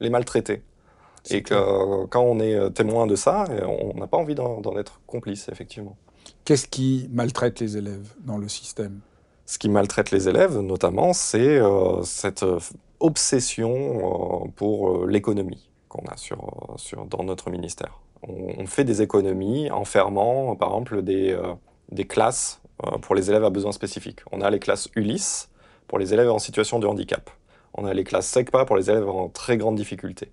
les 0.00 0.10
maltraitait. 0.10 0.62
Et 1.30 1.42
que 1.42 2.04
quand 2.06 2.22
on 2.22 2.40
est 2.40 2.70
témoin 2.72 3.06
de 3.06 3.14
ça, 3.14 3.44
on 3.64 3.96
n'a 3.98 4.08
pas 4.08 4.16
envie 4.16 4.34
d'en 4.34 4.76
être 4.76 5.00
complice, 5.06 5.48
effectivement. 5.48 5.96
Qu'est-ce 6.44 6.66
qui 6.66 7.08
maltraite 7.12 7.60
les 7.60 7.76
élèves 7.76 8.14
dans 8.24 8.38
le 8.38 8.48
système? 8.48 9.00
Ce 9.46 9.58
qui 9.58 9.68
maltraite 9.68 10.10
les 10.10 10.28
élèves, 10.28 10.58
notamment, 10.58 11.12
c'est 11.12 11.58
euh, 11.58 12.02
cette 12.02 12.42
euh, 12.42 12.58
obsession 13.00 14.44
euh, 14.46 14.48
pour 14.56 15.06
l'économie 15.06 15.68
qu'on 15.88 16.04
a 16.06 16.16
sur, 16.16 16.74
sur, 16.76 17.04
dans 17.06 17.22
notre 17.22 17.50
ministère. 17.50 18.00
On, 18.22 18.66
fait 18.66 18.84
des 18.84 19.02
économies 19.02 19.70
en 19.70 19.84
fermant, 19.84 20.54
par 20.54 20.68
exemple, 20.68 21.02
des, 21.02 21.36
des 21.90 22.06
classes 22.06 22.62
pour 23.00 23.16
les 23.16 23.30
élèves 23.30 23.44
à 23.44 23.50
besoins 23.50 23.72
spécifiques. 23.72 24.20
On 24.30 24.40
a 24.40 24.50
les 24.50 24.60
classes 24.60 24.88
Ulysse 24.94 25.50
pour 25.88 25.98
les 25.98 26.14
élèves 26.14 26.30
en 26.30 26.38
situation 26.38 26.78
de 26.78 26.86
handicap. 26.86 27.30
On 27.74 27.84
a 27.84 27.94
les 27.94 28.04
classes 28.04 28.28
SECPA 28.28 28.64
pour 28.64 28.76
les 28.76 28.90
élèves 28.90 29.08
en 29.08 29.28
très 29.28 29.56
grande 29.56 29.74
difficulté. 29.74 30.30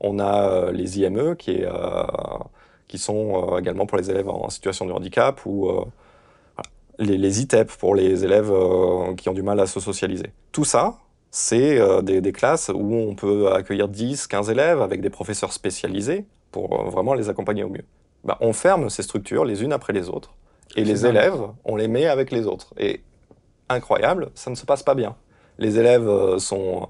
On 0.00 0.18
a 0.18 0.72
les 0.72 0.98
IME 0.98 1.36
qui 1.36 1.62
sont 2.98 3.52
euh, 3.52 3.58
également 3.58 3.86
pour 3.86 3.98
les 3.98 4.10
élèves 4.10 4.28
en 4.28 4.48
situation 4.50 4.84
de 4.84 4.92
handicap 4.92 5.40
ou 5.46 5.68
euh, 5.68 5.84
les, 6.98 7.40
ITEP 7.40 7.70
pour 7.78 7.94
les 7.94 8.24
élèves 8.24 8.50
euh, 8.50 9.14
qui 9.14 9.28
ont 9.28 9.32
du 9.32 9.42
mal 9.42 9.60
à 9.60 9.66
se 9.66 9.78
socialiser. 9.78 10.32
Tout 10.52 10.64
ça, 10.64 10.98
c'est 11.30 11.80
des, 12.02 12.32
classes 12.32 12.70
où 12.74 12.92
on 12.92 13.14
peut 13.14 13.52
accueillir 13.52 13.88
10, 13.88 14.26
15 14.26 14.50
élèves 14.50 14.82
avec 14.82 15.00
des 15.00 15.10
professeurs 15.10 15.52
spécialisés 15.52 16.24
pour 16.50 16.84
vraiment 16.90 17.14
les 17.14 17.28
accompagner 17.28 17.64
au 17.64 17.68
mieux. 17.68 17.84
Bah, 18.24 18.36
on 18.40 18.52
ferme 18.52 18.90
ces 18.90 19.02
structures 19.02 19.44
les 19.44 19.62
unes 19.62 19.72
après 19.72 19.92
les 19.92 20.08
autres 20.08 20.34
et 20.76 20.84
les 20.84 21.06
élèves, 21.06 21.40
on 21.64 21.76
les 21.76 21.88
met 21.88 22.06
avec 22.06 22.30
les 22.30 22.46
autres. 22.46 22.72
Et 22.76 23.02
incroyable, 23.68 24.30
ça 24.34 24.50
ne 24.50 24.54
se 24.54 24.66
passe 24.66 24.82
pas 24.82 24.94
bien. 24.94 25.16
Les 25.58 25.78
élèves 25.78 26.38
sont 26.38 26.88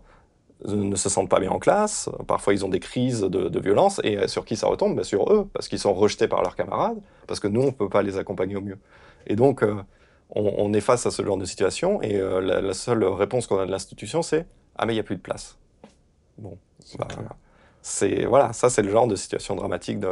ne 0.66 0.96
se 0.96 1.08
sentent 1.08 1.28
pas 1.28 1.40
bien 1.40 1.50
en 1.50 1.58
classe, 1.58 2.08
parfois 2.26 2.52
ils 2.52 2.64
ont 2.64 2.68
des 2.68 2.80
crises 2.80 3.22
de, 3.22 3.60
violence, 3.60 4.00
et 4.04 4.28
sur 4.28 4.44
qui 4.44 4.56
ça 4.56 4.66
retombe? 4.66 4.96
Ben 4.96 5.04
Sur 5.04 5.32
eux, 5.32 5.48
parce 5.52 5.68
qu'ils 5.68 5.78
sont 5.78 5.94
rejetés 5.94 6.28
par 6.28 6.42
leurs 6.42 6.56
camarades, 6.56 6.98
parce 7.26 7.40
que 7.40 7.48
nous, 7.48 7.62
on 7.62 7.66
ne 7.66 7.70
peut 7.70 7.88
pas 7.88 8.02
les 8.02 8.18
accompagner 8.18 8.56
au 8.56 8.60
mieux. 8.60 8.78
Et 9.26 9.36
donc, 9.36 9.62
euh, 9.62 9.82
on, 10.30 10.72
est 10.72 10.80
face 10.80 11.06
à 11.06 11.10
ce 11.10 11.24
genre 11.24 11.36
de 11.36 11.44
situation, 11.44 12.02
et 12.02 12.16
euh, 12.16 12.40
la, 12.40 12.74
seule 12.74 13.04
réponse 13.04 13.46
qu'on 13.46 13.58
a 13.58 13.66
de 13.66 13.70
l'institution, 13.70 14.22
c'est 14.22 14.46
«Ah 14.76 14.86
mais 14.86 14.92
il 14.92 14.96
n'y 14.96 15.00
a 15.00 15.04
plus 15.04 15.16
de 15.16 15.22
place». 15.22 15.58
Bon, 16.38 16.56
bah, 16.98 17.08
c'est 17.82 18.24
voilà, 18.26 18.52
ça 18.52 18.70
c'est 18.70 18.82
le 18.82 18.90
genre 18.90 19.06
de 19.06 19.16
situation 19.16 19.54
dramatique 19.54 20.00
de, 20.00 20.08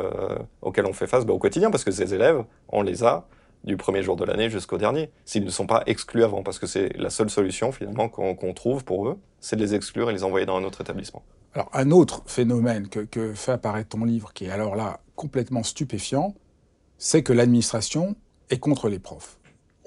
auquel 0.63 0.87
on 0.87 0.93
fait 0.93 1.07
face 1.07 1.27
ben, 1.27 1.35
au 1.35 1.39
quotidien, 1.39 1.71
parce 1.71 1.85
que 1.85 1.91
ces 1.91 2.15
élèves, 2.15 2.45
on 2.69 2.83
les 2.83 3.05
a 3.05 3.27
du 3.65 3.77
premier 3.77 4.03
jour 4.03 4.17
de 4.17 4.25
l'année 4.25 4.51
jusqu'au 4.51 4.79
dernier, 4.79 5.11
s'ils 5.25 5.45
ne 5.45 5.51
sont 5.51 5.67
pas 5.67 5.83
exclus 5.87 6.25
avant, 6.25 6.43
parce 6.43 6.59
que 6.59 6.67
c'est 6.67 6.97
la 6.97 7.11
seule 7.11 7.31
solution 7.31 7.73
finalement 7.73 8.09
qu'on 8.09 8.55
trouve 8.55 8.85
pour 8.85 9.09
eux, 9.09 9.19
c'est 9.41 9.57
de 9.57 9.61
les 9.61 9.75
exclure 9.75 10.11
et 10.11 10.13
les 10.13 10.25
envoyer 10.25 10.47
dans 10.47 10.57
un 10.57 10.65
autre 10.65 10.81
établissement. 10.81 11.23
Alors 11.55 11.69
un 11.73 11.91
autre 11.91 12.23
phénomène 12.27 12.89
que, 12.89 13.35
fait 13.35 13.53
apparaître 13.53 13.91
ton 13.91 14.05
livre, 14.05 14.33
qui 14.33 14.47
est 14.47 14.51
alors 14.51 14.77
là 14.77 15.01
complètement 15.17 15.63
stupéfiant, 15.63 16.35
c'est 16.99 17.23
que 17.23 17.33
l'administration 17.33 18.17
est 18.51 18.59
contre 18.59 18.89
les 18.89 18.99
profs. 18.99 19.38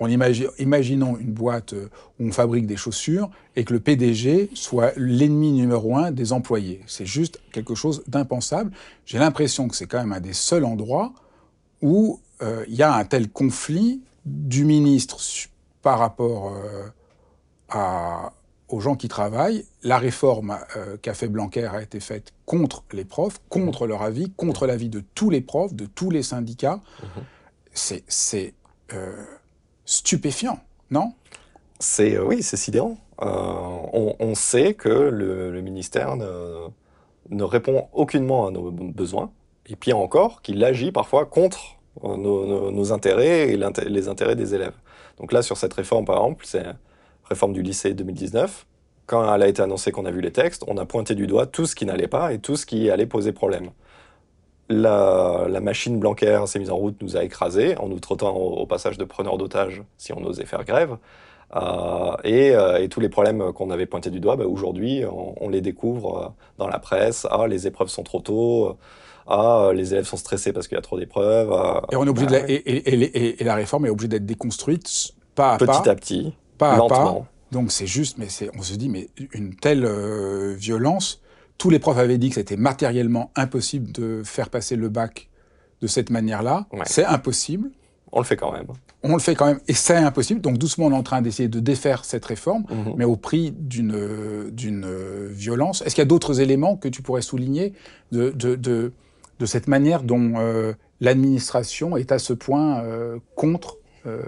On 0.04 0.08
imagine, 0.08 0.48
imaginons 0.58 1.16
une 1.20 1.32
boîte 1.32 1.74
où 1.74 2.26
on 2.26 2.32
fabrique 2.32 2.66
des 2.66 2.76
chaussures 2.76 3.30
et 3.56 3.64
que 3.64 3.72
le 3.72 3.80
PDG 3.80 4.50
soit 4.56 4.94
l'ennemi 4.98 5.52
numéro 5.52 5.96
un 5.96 6.10
des 6.10 6.34
employés. 6.34 6.82
C'est 6.88 7.06
juste 7.06 7.40
quelque 7.52 7.76
chose 7.76 8.04
d'impensable. 8.08 8.72
J'ai 9.06 9.20
l'impression 9.20 9.68
que 9.68 9.76
c'est 9.76 9.86
quand 9.86 10.00
même 10.00 10.12
un 10.12 10.20
des 10.20 10.34
seuls 10.34 10.66
endroits 10.66 11.14
où 11.84 12.20
euh, 12.42 12.66
il 12.68 12.74
y 12.74 12.82
a 12.82 12.92
un 12.96 13.06
tel 13.06 13.30
conflit 13.30 14.02
du 14.26 14.66
ministre 14.66 15.20
par 15.84 16.00
rapport 16.00 16.52
euh, 16.52 16.88
à, 17.70 18.34
aux 18.70 18.80
gens 18.80 18.96
qui 18.96 19.08
travaillent. 19.08 19.66
La 19.84 20.00
réforme 20.00 20.58
euh, 20.78 20.98
qu'a 21.00 21.14
fait 21.14 21.28
Blanquer 21.28 21.66
a 21.66 21.80
été 21.80 22.00
faite 22.00 22.34
contre 22.48 22.84
les 22.92 23.06
profs, 23.06 23.40
contre 23.50 23.86
leur 23.86 24.02
avis, 24.02 24.32
contre 24.32 24.66
l'avis 24.66 24.90
de 24.90 25.04
tous 25.14 25.30
les 25.30 25.42
profs, 25.42 25.76
de 25.76 25.86
tous 25.86 26.10
les 26.10 26.24
syndicats. 26.24 26.82
C'est 27.76 28.56
stupéfiant, 29.86 30.60
non? 30.90 31.14
C'est 31.80 32.20
oui, 32.20 32.44
c'est 32.44 32.58
sidérant. 32.58 32.98
On, 33.20 34.34
sait 34.36 34.74
que 34.74 34.90
le, 34.90 35.62
ministère 35.62 36.16
ne, 36.16 36.68
ne, 37.30 37.44
répond 37.44 37.88
aucunement 37.94 38.48
à 38.48 38.52
nos 38.52 38.72
besoins, 38.72 39.32
et 39.68 39.76
pire 39.76 39.98
encore, 39.98 40.42
qu'il 40.42 40.64
agit 40.64 40.92
parfois 40.92 41.26
contre 41.26 41.78
nos, 42.04 42.94
intérêts 42.94 43.50
et 43.50 43.58
les 43.58 44.08
intérêts 44.08 44.36
des 44.36 44.56
élèves. 44.56 44.74
Donc 45.20 45.32
là, 45.32 45.42
sur 45.42 45.58
cette 45.58 45.74
réforme, 45.74 46.06
par 46.06 46.18
exemple, 46.18 46.46
c'est 46.48 46.66
réforme 47.26 47.54
du 47.54 47.62
lycée 47.62 47.94
2019. 47.94 48.66
Quand 49.06 49.34
elle 49.34 49.44
a 49.44 49.48
été 49.48 49.62
annoncée, 49.62 49.92
qu'on 49.92 50.06
a 50.06 50.12
vu 50.12 50.22
les 50.22 50.32
textes, 50.32 50.64
on 50.68 50.78
a 50.78 50.86
pointé 50.86 51.16
du 51.16 51.28
doigt 51.28 51.46
tout 51.46 51.66
ce 51.66 51.76
qui 51.76 51.86
n'allait 51.86 52.08
pas 52.08 52.34
et 52.34 52.40
tout 52.40 52.56
ce 52.56 52.66
qui 52.66 52.90
allait 52.90 53.06
poser 53.06 53.32
problème. 53.32 53.72
La, 54.72 55.60
machine 55.62 56.00
Blanquer 56.00 56.44
s'est 56.48 56.60
mise 56.60 56.72
en 56.72 56.78
route, 56.78 56.96
nous 57.02 57.18
a 57.18 57.24
écrasés, 57.24 57.78
en 57.78 57.88
nous 57.88 58.00
traitant 58.00 58.36
au, 58.36 58.66
passage 58.66 58.98
de 58.98 59.04
preneurs 59.04 59.38
d'otages 59.38 59.84
si 59.98 60.14
on 60.14 60.24
osait 60.24 60.46
faire 60.46 60.64
grève. 60.66 60.98
Euh, 61.56 62.16
euh, 62.26 62.78
et, 62.78 62.88
tous 62.90 63.00
les 63.00 63.10
problèmes 63.10 63.52
qu'on 63.54 63.70
avait 63.72 63.86
pointés 63.86 64.10
du 64.10 64.20
doigt, 64.20 64.38
bah, 64.38 64.46
aujourd'hui, 64.46 65.04
on, 65.06 65.50
les 65.50 65.62
découvre 65.62 66.18
euh, 66.18 66.28
dans 66.58 66.68
la 66.68 66.80
presse. 66.80 67.28
Ah, 67.30 67.48
les 67.48 67.68
épreuves 67.68 67.90
sont 67.90 68.04
trop 68.04 68.20
tôt 68.20 68.78
ah, 69.28 69.72
les 69.74 69.94
élèves 69.94 70.08
sont 70.08 70.18
stressés 70.18 70.52
parce 70.52 70.68
qu'il 70.68 70.76
y 70.76 70.80
a 70.80 70.82
trop 70.82 70.98
d'épreuves. 70.98 71.52
et, 71.92 71.96
on 71.96 72.06
est 72.06 72.10
obligé 72.10 72.26
de 72.26 72.32
la, 72.32 72.44
et, 72.50 73.44
la 73.44 73.56
réforme 73.56 73.86
est 73.86 73.90
obligée 73.90 74.10
d'être 74.10 74.26
déconstruite 74.26 75.14
pas 75.36 75.54
à 75.54 75.58
petit 75.58 75.68
pas. 75.68 75.90
à 75.90 75.96
petit, 75.96 76.34
pas 76.58 76.76
lentement. 76.76 77.28
Donc 77.52 77.72
c'est 77.72 77.88
juste, 77.88 78.18
mais 78.18 78.28
on 78.58 78.62
se 78.62 78.76
dit, 78.76 78.90
mais 78.90 79.10
une 79.34 79.56
telle 79.56 79.86
euh, 79.86 80.56
violence, 80.58 81.22
tous 81.62 81.70
les 81.70 81.78
profs 81.78 82.00
avaient 82.00 82.18
dit 82.18 82.30
que 82.30 82.36
c'était 82.36 82.58
matériellement 82.58 83.30
impossible 83.36 83.92
de 83.92 84.24
faire 84.26 84.50
passer 84.50 84.76
le 84.76 84.90
bac 84.90 85.30
de 85.80 85.86
cette 85.86 86.10
manière-là. 86.10 86.66
C'est 86.86 87.06
impossible. 87.06 87.70
On 88.12 88.18
le 88.18 88.26
fait 88.26 88.36
quand 88.36 88.52
même. 88.52 88.66
On 89.04 89.14
le 89.14 89.20
fait 89.20 89.36
quand 89.36 89.46
même, 89.46 89.60
et 89.68 89.74
c'est 89.74 89.96
impossible. 89.96 90.42
Donc 90.42 90.58
doucement, 90.58 90.88
on 90.88 90.92
est 90.92 90.96
en 90.96 91.04
train 91.04 91.22
d'essayer 91.22 91.50
de 91.50 91.60
défaire 91.60 92.04
cette 92.04 92.26
réforme, 92.26 92.66
mhm. 92.72 92.96
mais 92.98 93.06
au 93.06 93.16
prix 93.16 93.52
d'une 93.52 94.50
d'une 94.50 94.88
violence. 95.28 95.84
Est-ce 95.84 95.94
qu'il 95.94 96.02
y 96.02 96.08
a 96.08 96.08
d'autres 96.10 96.42
éléments 96.42 96.78
que 96.78 96.88
tu 96.88 97.04
pourrais 97.04 97.22
souligner 97.22 97.74
de, 98.12 98.32
de, 98.32 98.56
de 98.56 98.92
de 99.40 99.46
cette 99.46 99.68
manière 99.68 100.02
dont 100.02 100.34
euh, 100.38 100.74
l'administration 101.00 101.96
est 101.96 102.12
à 102.12 102.18
ce 102.18 102.34
point 102.34 102.80
euh, 102.80 103.20
contre 103.36 103.78
euh, 104.08 104.22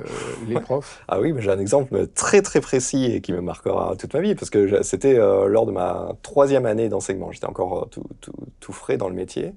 les 0.48 0.60
profs 0.60 1.02
Ah 1.08 1.20
oui, 1.20 1.34
j'ai 1.38 1.52
un 1.52 1.60
exemple 1.60 2.08
très 2.08 2.42
très 2.42 2.62
précis 2.62 3.06
et 3.06 3.22
qui 3.22 3.34
me 3.34 3.42
marquera 3.42 3.96
toute 3.98 4.14
ma 4.14 4.22
vie, 4.22 4.36
parce 4.36 4.50
que 4.50 4.84
c'était 4.84 5.16
lors 5.16 5.66
de 5.66 5.72
ma 5.72 6.14
troisième 6.22 6.66
année 6.66 6.90
d'enseignement. 6.90 7.32
J'étais 7.32 7.48
encore 7.48 7.90
tout, 7.90 8.04
tout, 8.60 8.74
frais 8.74 8.98
dans 8.98 9.10
le 9.10 9.16
métier. 9.16 9.54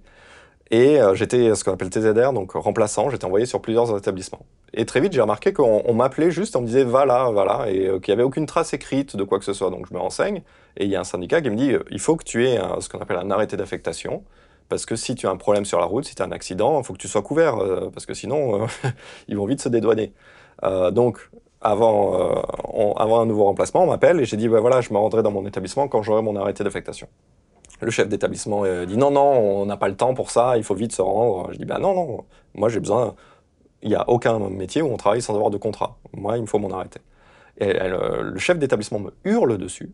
Et 0.71 0.99
j'étais 1.15 1.55
ce 1.55 1.63
qu'on 1.63 1.73
appelle 1.73 1.91
TZR, 1.91 2.33
donc 2.33 2.53
remplaçant, 2.53 3.09
j'étais 3.11 3.25
envoyé 3.25 3.47
sur 3.47 3.61
plusieurs 3.61 3.97
établissements. 3.97 4.45
Et 4.75 4.85
très 4.85 5.01
vite, 5.01 5.13
j'ai 5.13 5.21
remarqué 5.21 5.53
qu'on 5.53 5.95
m'appelait 5.95 6.31
juste, 6.31 6.57
on 6.57 6.61
me 6.63 6.67
disait 6.67 6.85
va 6.85 7.05
là, 7.05 7.31
va 7.31 7.45
là, 7.45 7.67
et 7.69 7.89
qu'il 8.01 8.13
n'y 8.13 8.15
avait 8.15 8.25
aucune 8.25 8.47
trace 8.47 8.73
écrite 8.75 9.17
de 9.17 9.23
quoi 9.23 9.39
que 9.39 9.45
ce 9.45 9.53
soit. 9.53 9.71
Donc 9.71 9.87
je 9.89 9.95
me 9.95 10.01
renseigne, 10.01 10.43
et 10.77 10.85
il 10.85 10.91
y 10.91 10.97
a 10.97 11.01
un 11.01 11.05
syndicat 11.05 11.41
qui 11.41 11.51
me 11.51 11.57
dit 11.57 11.73
il 11.91 12.01
faut 12.01 12.17
que 12.17 12.25
tu 12.25 12.47
aies 12.47 12.59
ce 12.81 12.89
qu'on 12.89 12.99
appelle 12.99 13.19
un 13.19 13.31
arrêté 13.31 13.57
d'affectation. 13.57 14.25
Parce 14.69 14.87
que 14.87 14.97
si 14.97 15.15
tu 15.15 15.27
as 15.27 15.31
un 15.31 15.37
problème 15.37 15.65
sur 15.65 15.79
la 15.79 15.87
route, 15.87 16.05
si 16.05 16.15
tu 16.15 16.23
as 16.23 16.25
un 16.25 16.33
accident, 16.33 16.81
il 16.81 16.85
faut 16.85 16.93
que 16.93 16.99
tu 16.99 17.09
sois 17.09 17.23
couvert, 17.23 17.57
euh, 17.59 17.91
parce 17.93 18.07
que 18.07 18.15
sinon, 18.15 18.63
euh, 18.63 18.67
ils 19.29 19.37
vont 19.37 19.47
vite 19.47 19.61
se 19.61 19.69
dédouaner. 19.69 20.13
Euh, 20.65 20.91
donc, 20.91 21.31
avant, 21.61 22.43
avant 22.97 23.21
un 23.21 23.27
nouveau 23.27 23.45
remplacement, 23.45 23.83
on 23.83 23.87
m'appelle 23.87 24.21
et 24.21 24.25
j'ai 24.25 24.37
dit, 24.37 24.49
bah, 24.49 24.61
voilà, 24.61 24.81
je 24.81 24.93
me 24.93 24.99
rendrai 24.99 25.23
dans 25.23 25.31
mon 25.31 25.47
établissement 25.47 25.89
quand 25.89 26.03
j'aurai 26.03 26.23
mon 26.23 26.37
arrêté 26.37 26.63
d'affectation. 26.63 27.09
Le 27.81 27.91
chef 27.91 28.09
d'établissement 28.09 28.63
dit, 28.85 28.97
non, 28.97 29.11
non, 29.11 29.33
on 29.63 29.67
n'a 29.67 29.77
pas 29.77 29.89
le 29.89 29.97
temps 29.97 30.15
pour 30.15 30.31
ça, 30.31 30.57
il 30.57 30.65
faut 30.65 30.75
vite 30.75 30.93
se 30.93 31.03
rendre. 31.03 31.53
Je 31.53 31.59
dis, 31.59 31.65
bah 31.65 31.79
non, 31.79 31.95
non, 31.95 32.25
moi 32.55 32.69
j'ai 32.69 32.81
besoin, 32.81 33.15
il 33.83 33.89
n'y 33.89 33.95
a 33.95 34.09
aucun 34.09 34.39
métier 34.49 34.81
où 34.81 34.87
on 34.87 34.97
travaille 34.97 35.23
sans 35.23 35.35
avoir 35.35 35.51
de 35.51 35.57
contrat. 35.57 35.99
Moi, 36.15 36.37
il 36.37 36.43
me 36.43 36.47
faut 36.47 36.59
mon 36.59 36.71
arrêté. 36.71 37.01
Et 37.59 37.73
le 37.73 38.39
chef 38.39 38.59
d'établissement 38.59 38.99
me 38.99 39.13
hurle 39.25 39.59
dessus, 39.59 39.93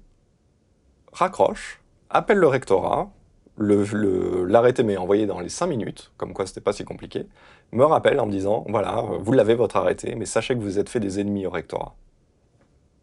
raccroche, 1.13 1.81
appelle 2.11 2.39
le 2.39 2.49
rectorat, 2.49 3.11
l'arrêté 3.59 4.83
m'est 4.83 4.97
envoyé 4.97 5.27
dans 5.27 5.41
les 5.41 5.49
5 5.49 5.67
minutes, 5.67 6.13
comme 6.17 6.33
quoi 6.33 6.47
c'était 6.47 6.61
pas 6.61 6.73
si 6.73 6.85
compliqué, 6.85 7.27
me 7.73 7.85
rappelle 7.85 8.21
en 8.21 8.27
me 8.27 8.33
disant, 8.33 8.65
voilà, 8.69 9.05
vous 9.21 9.33
l'avez 9.33 9.55
votre 9.55 9.77
arrêté, 9.77 10.15
mais 10.15 10.27
sachez 10.27 10.55
que 10.55 10.61
vous 10.61 10.79
êtes 10.79 10.89
fait 10.89 11.01
des 11.01 11.21
ennemis 11.21 11.47
au 11.47 11.51
rectorat. 11.51 11.95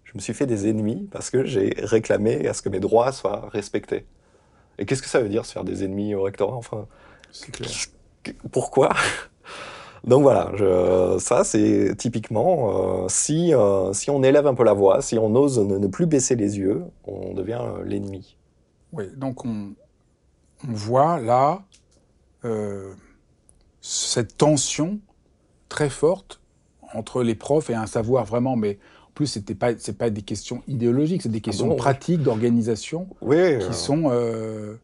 Je 0.04 0.12
me 0.16 0.20
suis 0.20 0.34
fait 0.34 0.48
des 0.48 0.68
ennemis 0.68 1.08
parce 1.12 1.30
que 1.30 1.44
j'ai 1.46 1.74
réclamé 1.78 2.48
à 2.48 2.54
ce 2.54 2.64
que 2.64 2.70
mes 2.70 2.80
droits 2.80 3.12
soient 3.12 3.48
respectés. 3.52 4.06
Et 4.80 4.86
qu'est-ce 4.86 5.04
que 5.04 5.08
ça 5.08 5.20
veut 5.20 5.30
dire 5.30 5.46
se 5.46 5.52
faire 5.52 5.64
des 5.64 5.84
ennemis 5.84 6.16
au 6.16 6.24
rectorat 6.24 6.56
Enfin, 6.56 6.88
pourquoi? 8.52 8.94
Donc 10.06 10.24
voilà, 10.24 10.52
je, 10.56 11.18
ça 11.20 11.44
c'est 11.44 11.94
typiquement, 11.98 13.04
euh, 13.04 13.08
si, 13.10 13.54
euh, 13.54 13.92
si 13.94 14.10
on 14.10 14.24
élève 14.24 14.48
un 14.48 14.54
peu 14.54 14.64
la 14.64 14.74
voix, 14.74 15.02
si 15.02 15.20
on 15.20 15.36
ose 15.36 15.60
ne, 15.60 15.78
ne 15.78 15.88
plus 15.88 16.06
baisser 16.06 16.36
les 16.36 16.58
yeux, 16.58 16.84
on 17.06 17.34
devient 17.34 17.60
euh, 17.62 17.84
l'ennemi. 17.84 18.38
Oui, 18.94 19.06
donc 19.16 19.46
on, 19.46 19.74
on 20.67 20.74
voit 20.74 21.19
là 21.19 21.63
euh, 22.45 22.93
cette 23.82 24.38
tension 24.38 25.00
très 25.67 25.89
forte 25.89 26.41
entre 26.93 27.24
les 27.24 27.36
profs 27.36 27.69
et 27.69 27.76
un 27.76 27.86
savoir 27.86 28.26
vraiment, 28.26 28.56
mais 28.56 28.80
en 29.08 29.12
plus 29.13 29.28
c'était 29.28 29.56
pas 29.56 29.78
c'est 29.78 29.98
pas 29.98 30.10
des 30.10 30.22
questions 30.22 30.63
idéologiques, 30.67 31.22
c'est 31.22 31.30
des 31.30 31.41
questions 31.41 31.67
bon 31.67 31.76
pratiques 31.76 32.24
d'organisation 32.24 33.08
Oui, 33.22 33.38
euh, 33.38 33.67
qui 33.67 33.74
sont 33.74 34.10
euh, 34.12 34.76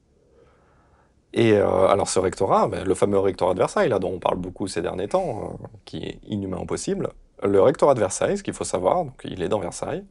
et 1.36 1.52
euh, 1.52 1.88
alors 1.88 2.08
ce 2.08 2.18
rectorat, 2.18 2.70
ben, 2.70 2.86
le 2.86 2.96
fameux 2.96 3.20
rectorat 3.20 3.54
de 3.54 3.60
Versailles, 3.60 3.90
là 3.90 4.00
dont 4.00 4.14
on 4.14 4.20
parle 4.20 4.38
beaucoup 4.38 4.68
ces 4.68 4.82
derniers 4.82 5.10
temps, 5.10 5.58
euh, 5.62 5.68
qui 5.84 5.98
est 5.98 6.20
inhumain 6.28 6.66
possible, 6.66 7.10
le 7.44 7.62
rectorat 7.62 7.94
de 7.94 8.00
Versailles, 8.00 8.38
ce 8.38 8.44
qu'il 8.44 8.54
faut 8.54 8.64
savoir, 8.64 9.04
donc 9.04 9.22
il 9.26 9.44
est 9.44 9.50
dans 9.50 9.60
Versailles, 9.60 10.06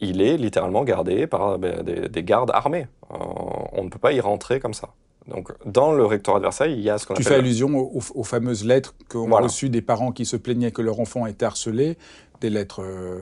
il 0.00 0.20
est 0.22 0.36
littéralement 0.36 0.84
gardé 0.84 1.26
par 1.26 1.58
ben, 1.58 1.82
des, 1.82 2.08
des 2.08 2.22
gardes 2.24 2.50
armés. 2.52 2.86
Euh, 3.12 3.16
on 3.72 3.84
ne 3.84 3.88
peut 3.88 3.98
pas 3.98 4.12
y 4.12 4.20
rentrer 4.20 4.60
comme 4.60 4.74
ça. 4.74 4.88
Donc 5.28 5.52
dans 5.64 5.92
le 5.92 6.04
rectorat 6.04 6.38
de 6.38 6.44
Versailles, 6.44 6.74
il 6.74 6.80
y 6.82 6.90
a 6.90 6.98
ce 6.98 7.06
qu'on 7.06 7.14
Tu 7.14 7.22
appelle... 7.22 7.32
fais 7.34 7.38
allusion 7.38 7.68
aux, 8.14 8.24
fameuses 8.24 8.64
lettres 8.64 8.94
qu'ont 9.08 9.26
Voilà. 9.28 9.46
reçues 9.46 9.70
des 9.70 9.80
parents 9.82 10.12
qui 10.12 10.26
se 10.26 10.36
plaignaient 10.36 10.70
que 10.72 10.82
leur 10.82 11.00
enfant 11.00 11.24
était 11.26 11.46
harcelé, 11.46 11.96
des 12.42 12.50
lettres 12.50 12.82
euh, 12.82 13.20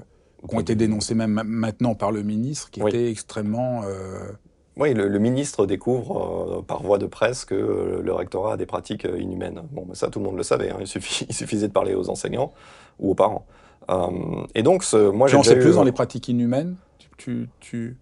qui 0.48 0.56
ont 0.56 0.60
été 0.60 0.74
dénoncées 0.74 1.14
même 1.14 1.30
ma- 1.30 1.44
maintenant 1.44 1.94
par 1.94 2.10
le 2.10 2.22
ministre, 2.24 2.70
qui 2.70 2.82
Oui. 2.82 2.90
étaient 2.90 3.08
extrêmement... 3.10 3.82
euh, 3.84 4.32
Oui, 4.76 4.94
le, 4.94 5.06
le 5.06 5.18
ministre 5.20 5.64
découvre 5.66 6.58
euh, 6.58 6.62
par 6.62 6.82
voie 6.82 6.98
de 6.98 7.06
presse 7.06 7.44
que 7.44 8.00
le 8.02 8.12
rectorat 8.12 8.54
a 8.54 8.56
des 8.56 8.66
pratiques 8.66 9.04
inhumaines. 9.16 9.62
Bon, 9.70 9.84
mais 9.88 9.94
ça, 9.94 10.08
tout 10.08 10.18
le 10.18 10.24
monde 10.24 10.36
le 10.38 10.42
savait. 10.42 10.70
hein. 10.70 10.78
Il, 10.80 10.88
suffit- 10.88 11.26
il 11.28 11.34
suffisait 11.34 11.68
de 11.68 11.72
parler 11.72 11.94
aux 11.94 12.08
enseignants 12.10 12.52
ou 12.98 13.10
aux 13.12 13.14
parents. 13.14 13.46
Euh, 13.90 14.44
et 14.54 14.62
donc, 14.62 14.84
ce, 14.84 15.10
moi, 15.10 15.26
tu 15.28 15.32
j'ai 15.32 15.36
en 15.38 15.42
déjà 15.42 15.54
sais 15.54 15.58
plus 15.60 15.74
dans 15.76 15.84
les 15.84 15.92
pratiques 15.92 16.28
inhumaines 16.28 16.76
tu, 17.18 17.48
tu- 17.60 17.96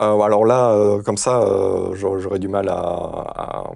Euh, 0.00 0.18
alors 0.20 0.44
là, 0.46 0.70
euh, 0.72 1.02
comme 1.02 1.16
ça, 1.18 1.42
euh, 1.42 1.94
j'aurais 1.94 2.38
du 2.38 2.48
mal 2.48 2.68
à, 2.68 2.74
à- 2.78 3.70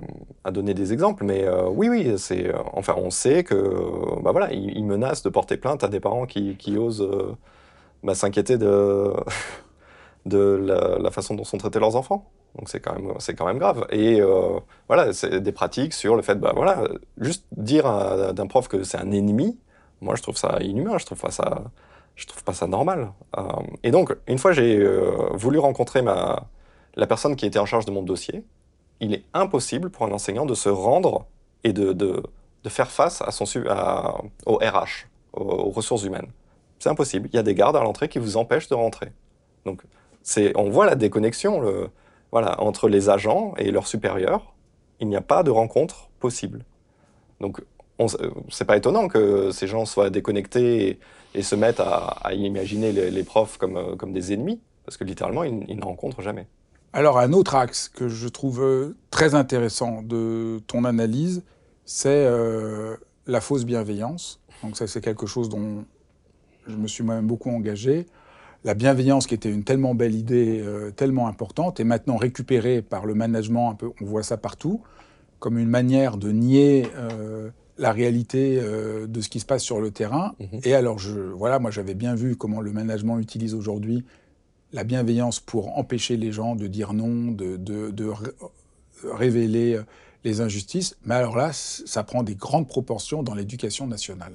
à 0.45 0.51
donner 0.51 0.73
des 0.73 0.93
exemples, 0.93 1.25
mais 1.25 1.45
euh, 1.45 1.69
oui, 1.69 1.89
oui, 1.89 2.15
c'est, 2.17 2.47
euh, 2.49 2.59
enfin, 2.73 2.95
on 2.97 3.11
sait 3.11 3.45
que, 3.45 3.55
euh, 3.55 4.21
bah 4.23 4.31
voilà, 4.33 4.53
ils, 4.53 4.85
menacent 4.85 5.23
de 5.23 5.29
porter 5.31 5.57
plainte 5.59 5.85
à 5.85 5.89
des 5.89 6.01
parents 6.01 6.27
qui, 6.27 6.57
qui 6.57 6.79
osent 6.79 7.03
euh, 7.03 7.33
bah, 8.03 8.15
s'inquiéter 8.15 8.57
de, 8.59 9.13
de 10.27 10.39
la, 10.39 10.99
la 10.99 11.11
façon 11.11 11.35
dont 11.35 11.45
sont 11.45 11.59
traités 11.59 11.79
leurs 11.81 11.97
enfants. 11.97 12.31
Donc 12.57 12.69
c'est 12.69 12.81
quand 12.81 12.95
même, 12.95 13.13
c'est 13.19 13.35
quand 13.35 13.47
même 13.47 13.59
grave. 13.59 13.87
Et 13.91 14.21
euh, 14.21 14.59
voilà, 14.89 15.13
c'est 15.13 15.41
des 15.41 15.53
pratiques 15.53 15.93
sur 15.93 16.15
le 16.17 16.23
fait, 16.23 16.37
bah 16.37 16.53
voilà, 16.55 16.85
juste 17.19 17.45
dire 17.57 17.87
à- 17.87 18.33
d'un 18.33 18.47
prof 18.47 18.69
que 18.69 18.83
c'est 18.85 18.99
un 18.99 19.11
ennemi, 19.11 19.59
moi 20.05 20.15
je 20.15 20.23
trouve 20.23 20.37
ça 20.37 20.59
inhumain, 20.61 20.99
je 20.99 21.07
trouve 21.07 21.21
pas 21.21 21.31
ça, 21.31 21.65
je 22.15 22.27
trouve 22.27 22.45
pas 22.45 22.53
ça 22.53 22.67
normal. 22.67 23.13
Euh, 23.37 23.43
et 23.83 23.91
donc, 23.91 24.15
une 24.29 24.39
fois 24.39 24.53
j'ai 24.53 24.79
euh, 24.79 25.31
voulu 25.33 25.59
rencontrer 25.59 26.03
la 26.03 27.07
personne 27.07 27.35
qui 27.35 27.47
était 27.47 27.59
en 27.59 27.67
charge 27.67 27.87
de 27.87 27.91
mon 27.91 28.03
dossier, 28.03 28.45
il 29.01 29.15
est 29.15 29.25
impossible 29.33 29.91
pour 29.91 30.07
un 30.07 30.13
enseignant 30.13 30.47
de 30.47 30.55
se 30.55 30.69
rendre 30.69 31.27
et 31.65 31.73
de, 31.73 32.23
faire 32.69 32.91
face 32.91 33.23
à 33.23 33.31
son, 33.31 33.45
au 34.47 34.57
RH, 34.57 35.09
aux, 35.33 35.71
ressources 35.71 36.05
humaines. 36.05 36.31
C'est 36.79 36.91
impossible. 36.91 37.29
Il 37.33 37.37
y 37.37 37.39
a 37.39 37.43
des 37.43 37.55
gardes 37.55 37.77
à 37.77 37.83
l'entrée 37.83 38.09
qui 38.09 38.19
vous 38.19 38.37
empêchent 38.37 38.69
de 38.69 38.75
rentrer. 38.75 39.11
Donc, 39.65 39.83
on 40.55 40.71
voit 40.71 40.87
la 40.87 40.95
déconnexion 40.95 41.63
entre 42.33 42.89
les 42.89 43.09
agents 43.09 43.55
et 43.57 43.71
leurs 43.71 43.87
supérieurs. 43.87 44.55
Il 45.01 45.09
n'y 45.09 45.17
a 45.17 45.23
pas 45.23 45.43
de 45.43 45.51
rencontre 45.51 46.11
possible. 46.21 46.65
Donc, 47.41 47.61
c'est 48.51 48.65
pas 48.65 48.77
étonnant 48.77 49.09
que 49.09 49.51
ces 49.51 49.67
gens 49.67 49.85
soient 49.85 50.11
déconnectés 50.11 50.99
et, 51.35 51.43
se 51.43 51.55
mettent 51.57 51.81
à, 51.81 52.33
imaginer 52.33 52.93
les, 52.93 53.25
profs 53.25 53.57
comme, 53.59 53.77
euh, 53.77 53.97
comme 53.97 54.13
des 54.13 54.33
ennemis, 54.33 54.61
parce 54.85 54.97
que 54.97 55.05
littéralement, 55.05 55.43
ils, 55.43 55.65
ils 55.69 55.77
ne 55.77 55.85
rencontrent 55.85 56.23
jamais. 56.23 56.47
Alors, 56.93 57.19
un 57.19 57.33
autre 57.33 57.57
axe 57.57 57.89
que 57.89 58.09
je 58.09 58.29
trouve 58.29 58.63
euh, 58.63 58.97
très 59.11 59.35
intéressant 59.35 60.03
de 60.03 60.61
ton 60.69 60.85
analyse, 60.85 61.43
c'est 61.85 62.09
euh, 62.11 62.97
la 63.27 63.41
fausse 63.41 63.65
bienveillance. 63.65 64.41
Donc, 64.63 64.77
ça, 64.77 64.87
c'est 64.87 65.01
quelque 65.01 65.27
chose 65.27 65.49
dont 65.49 65.85
je 66.69 66.77
me 66.77 66.87
suis 66.87 67.03
moi-même 67.03 67.27
beaucoup 67.27 67.51
engagé. 67.51 68.07
La 68.63 68.75
bienveillance, 68.75 69.27
qui 69.27 69.35
était 69.35 69.51
une 69.51 69.65
tellement 69.65 69.95
belle 69.95 70.15
idée, 70.15 70.65
tellement 70.97 71.27
importante, 71.27 71.81
est 71.81 71.85
maintenant 71.85 72.17
récupérée 72.17 72.81
par 72.81 73.05
le 73.05 73.15
management, 73.15 73.69
un 73.71 73.75
peu, 73.75 73.91
on 74.01 74.07
voit 74.07 74.23
ça 74.23 74.39
partout, 74.39 74.81
comme 75.39 75.59
une 75.59 75.69
manière 75.69 76.17
de 76.17 76.31
nier 76.31 76.87
la 77.79 77.93
réalité 77.93 78.59
euh, 78.61 79.07
de 79.07 79.21
ce 79.21 79.29
qui 79.29 79.41
se 79.41 79.47
passe 79.47 79.63
sur 79.63 79.81
le 79.81 79.91
terrain. 79.91 80.35
Mhm. 80.39 80.61
Et 80.65 80.75
alors, 80.75 80.99
je, 80.99 81.19
voilà, 81.19 81.59
moi, 81.59 81.71
j'avais 81.71 81.95
bien 81.95 82.15
vu 82.15 82.37
comment 82.37 82.61
le 82.61 82.73
management 82.73 83.19
utilise 83.19 83.55
aujourd'hui 83.55 84.05
la 84.73 84.85
bienveillance 84.85 85.41
pour 85.41 85.79
empêcher 85.79 86.17
les 86.17 86.33
gens 86.33 86.57
de 86.57 86.67
dire 86.67 86.93
non, 86.93 87.31
de, 87.33 87.57
de, 87.57 87.91
de 87.91 88.07
ré- 88.07 88.31
révéler 89.05 89.75
euh, 89.75 89.83
les 90.25 90.41
injustices. 90.41 90.97
Mais 91.05 91.15
alors 91.15 91.37
là, 91.37 91.51
ça 91.53 92.03
prend 92.03 92.23
des 92.23 92.35
grandes 92.35 92.67
proportions 92.69 93.23
dans 93.23 93.35
l'éducation 93.35 93.87
nationale. 93.87 94.33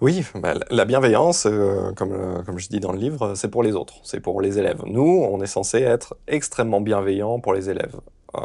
Oui, 0.00 0.22
bah, 0.36 0.54
la- 0.54 0.66
la 0.70 0.84
bienveillance, 0.84 1.46
euh, 1.46 1.92
comme, 1.94 2.12
euh, 2.12 2.42
comme 2.44 2.58
je 2.58 2.68
dis 2.68 2.78
dans 2.80 2.92
le 2.92 2.98
livre, 2.98 3.34
c'est 3.34 3.48
pour 3.48 3.62
les 3.64 3.72
autres, 3.72 3.94
c'est 4.04 4.20
pour 4.20 4.40
les 4.40 4.58
élèves. 4.58 4.80
Nous, 4.86 5.02
on 5.02 5.42
est 5.42 5.46
censé 5.48 5.78
être 5.78 6.16
extrêmement 6.28 6.80
bienveillants 6.80 7.40
pour 7.40 7.52
les 7.52 7.68
élèves. 7.68 7.96
Euh, 8.36 8.40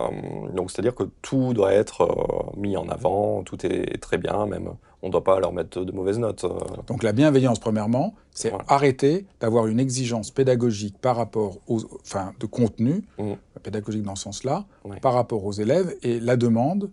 donc, 0.54 0.72
c'est-à-dire 0.72 0.96
que 0.96 1.04
tout 1.22 1.54
doit 1.54 1.74
être 1.74 2.02
euh, 2.02 2.58
mis 2.60 2.78
en 2.78 2.88
avant, 2.88 3.44
tout 3.44 3.66
est 3.66 4.00
très 4.02 4.18
bien, 4.18 4.46
même 4.46 4.70
on 5.02 5.08
ne 5.08 5.12
doit 5.12 5.24
pas 5.26 5.38
leur 5.42 5.52
mettre 5.52 5.82
de 5.84 5.92
mauvaises 5.92 6.20
notes. 6.20 6.46
euh. 6.46 6.58
Donc 6.88 7.04
la 7.04 7.12
bienveillance, 7.12 7.60
premièrement, 7.60 8.14
c'est 8.32 8.50
Voilà. 8.50 8.64
arrêter 8.70 9.26
d'avoir 9.42 9.68
une 9.68 9.82
exigence 9.82 10.32
pédagogique 10.32 10.98
par 11.00 11.18
rapport 11.18 11.58
aux, 11.68 11.82
enfin, 12.02 12.32
de 12.40 12.46
contenu, 12.46 13.04
Mhm. 13.18 13.36
pédagogique 13.62 14.04
dans 14.04 14.16
ce 14.16 14.24
sens-là, 14.24 14.66
par 15.02 15.14
rapport 15.14 15.44
aux 15.44 15.52
élèves, 15.52 15.94
et 16.02 16.22
la 16.22 16.38
demande 16.38 16.90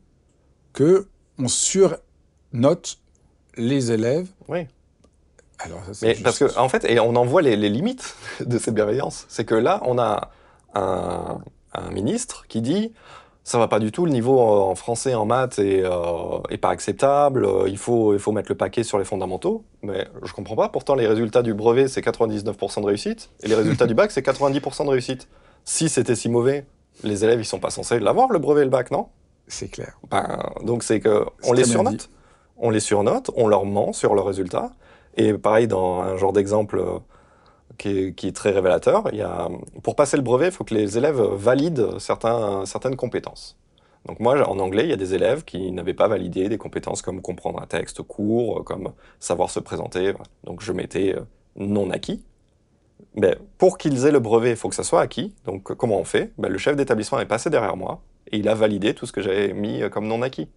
que 0.73 1.07
on 1.39 1.47
surnote 1.47 2.99
les 3.57 3.93
élèves. 3.93 4.29
Oui. 4.49 4.67
Alors, 5.61 5.79
ça, 5.93 6.07
Mais 6.07 6.15
juste- 6.15 6.25
parce 6.25 6.39
que, 6.39 6.59
en 6.59 6.69
fait, 6.69 6.85
et 6.87 6.99
on 7.01 7.15
en 7.17 7.25
voit 7.25 7.43
les, 7.43 7.57
les 7.57 7.69
limites 7.69 8.17
de 8.45 8.59
cette 8.59 8.75
bienveillance. 8.75 9.27
C'est 9.29 9.45
que 9.45 9.55
là, 9.55 9.81
on 9.85 9.99
a 9.99 10.31
un, 10.75 11.41
un 11.73 11.91
ministre 11.91 12.47
qui 12.49 12.61
dit 12.61 12.93
ça 13.43 13.59
va 13.59 13.69
pas 13.69 13.79
du 13.79 13.91
tout, 13.91 14.05
le 14.05 14.13
niveau 14.13 14.39
en 14.39 14.75
français, 14.75 15.15
en 15.15 15.25
maths 15.25 15.59
est, 15.59 15.83
euh, 15.83 16.39
est 16.51 16.59
pas 16.59 16.69
acceptable, 16.69 17.45
euh, 17.45 17.69
il 17.69 17.79
faut, 17.79 18.13
il 18.13 18.21
faut 18.21 18.33
mettre 18.33 18.51
le 18.51 18.55
paquet 18.55 18.83
sur 18.85 18.99
les 18.99 19.05
fondamentaux. 19.05 19.65
Mais 19.83 20.07
je 20.23 20.33
comprends 20.33 20.57
pas, 20.57 20.69
pourtant 20.69 20.95
les 20.95 21.07
résultats 21.07 21.43
du 21.43 21.55
brevet 21.55 21.89
c'est 21.89 22.01
99% 22.01 22.83
de 22.83 22.87
réussite 22.87 23.31
et 23.43 23.49
les 23.49 23.55
résultats 23.55 23.87
du 23.87 23.95
bac 23.95 24.11
c'est 24.11 24.25
90% 24.25 24.85
de 24.85 24.91
réussite. 24.91 25.29
Si 25.65 25.89
c'était 25.89 26.15
si 26.15 26.29
mauvais, 26.29 26.67
les 27.03 27.25
élèves 27.25 27.41
ils 27.41 27.47
sont 27.47 27.59
pas 27.59 27.71
censés 27.71 27.99
l'avoir 27.99 28.31
le 28.31 28.39
brevet 28.39 28.61
et 28.63 28.65
le 28.65 28.71
bac, 28.71 28.91
non? 28.91 29.09
C'est 29.49 29.69
clair. 29.69 29.99
ben, 30.11 30.39
donc 30.63 30.85
c'est 30.85 31.01
que 31.01 31.25
on 31.43 31.53
les 31.53 31.65
surnote, 31.65 32.09
on 32.57 32.71
les 32.71 32.81
surnote, 32.81 33.31
on 33.37 33.49
leur 33.49 33.65
ment 33.65 33.93
sur 33.93 34.15
leurs 34.15 34.27
résultats. 34.27 34.71
Et 35.17 35.35
pareil, 35.35 35.67
dans 35.67 36.03
un 36.03 36.17
genre 36.17 36.33
d'exemple 36.33 36.79
euh, 36.79 36.99
qui 37.79 38.15
est, 38.23 38.37
très 38.37 38.51
révélateur, 38.51 39.05
pour 39.83 39.97
passer 39.97 40.17
le 40.17 40.23
brevet, 40.23 40.47
il 40.47 40.53
faut 40.53 40.65
que 40.65 40.75
les 40.75 40.99
élèves 40.99 41.21
valident 41.21 41.99
certaines 41.99 42.97
compétences. 42.97 43.57
Donc 44.07 44.19
moi, 44.21 44.49
en 44.49 44.59
anglais, 44.59 44.85
il 44.85 44.91
y 44.91 44.95
a 44.95 44.97
des 44.97 45.15
élèves 45.15 45.45
qui 45.45 45.73
n'avaient 45.73 45.95
pas 45.95 46.09
validé 46.09 46.49
des 46.49 46.59
compétences 46.59 47.03
comme 47.03 47.21
comprendre 47.21 47.61
un 47.63 47.67
texte 47.67 48.03
court, 48.03 48.65
comme 48.65 48.93
savoir 49.19 49.51
se 49.51 49.61
présenter. 49.61 50.15
Donc 50.45 50.63
je 50.63 50.73
mettais 50.73 51.15
euh, 51.15 51.21
non 51.57 51.91
acquis. 51.91 52.23
Mais 53.15 53.37
pour 53.59 53.77
qu'ils 53.77 54.07
aient 54.07 54.13
le 54.13 54.21
brevet, 54.21 54.51
il 54.51 54.57
faut 54.57 54.69
que 54.69 54.75
ça 54.75 54.85
soit 54.85 55.03
acquis. 55.03 55.35
Donc 55.45 55.75
comment 55.75 55.99
on 55.99 56.05
fait? 56.05 56.33
Ben, 56.39 56.49
Le 56.49 56.59
chef 56.59 56.77
d'établissement 56.77 57.21
est 57.21 57.27
passé 57.27 57.51
derrière 57.51 57.77
moi 57.77 58.01
et 58.31 58.39
il 58.39 58.49
a 58.49 58.55
validé 58.55 58.95
tout 58.95 59.07
ce 59.07 59.13
que 59.13 59.21
j'avais 59.21 59.53
mis 59.53 59.83
comme 59.91 60.07
non 60.07 60.23
acquis. 60.23 60.49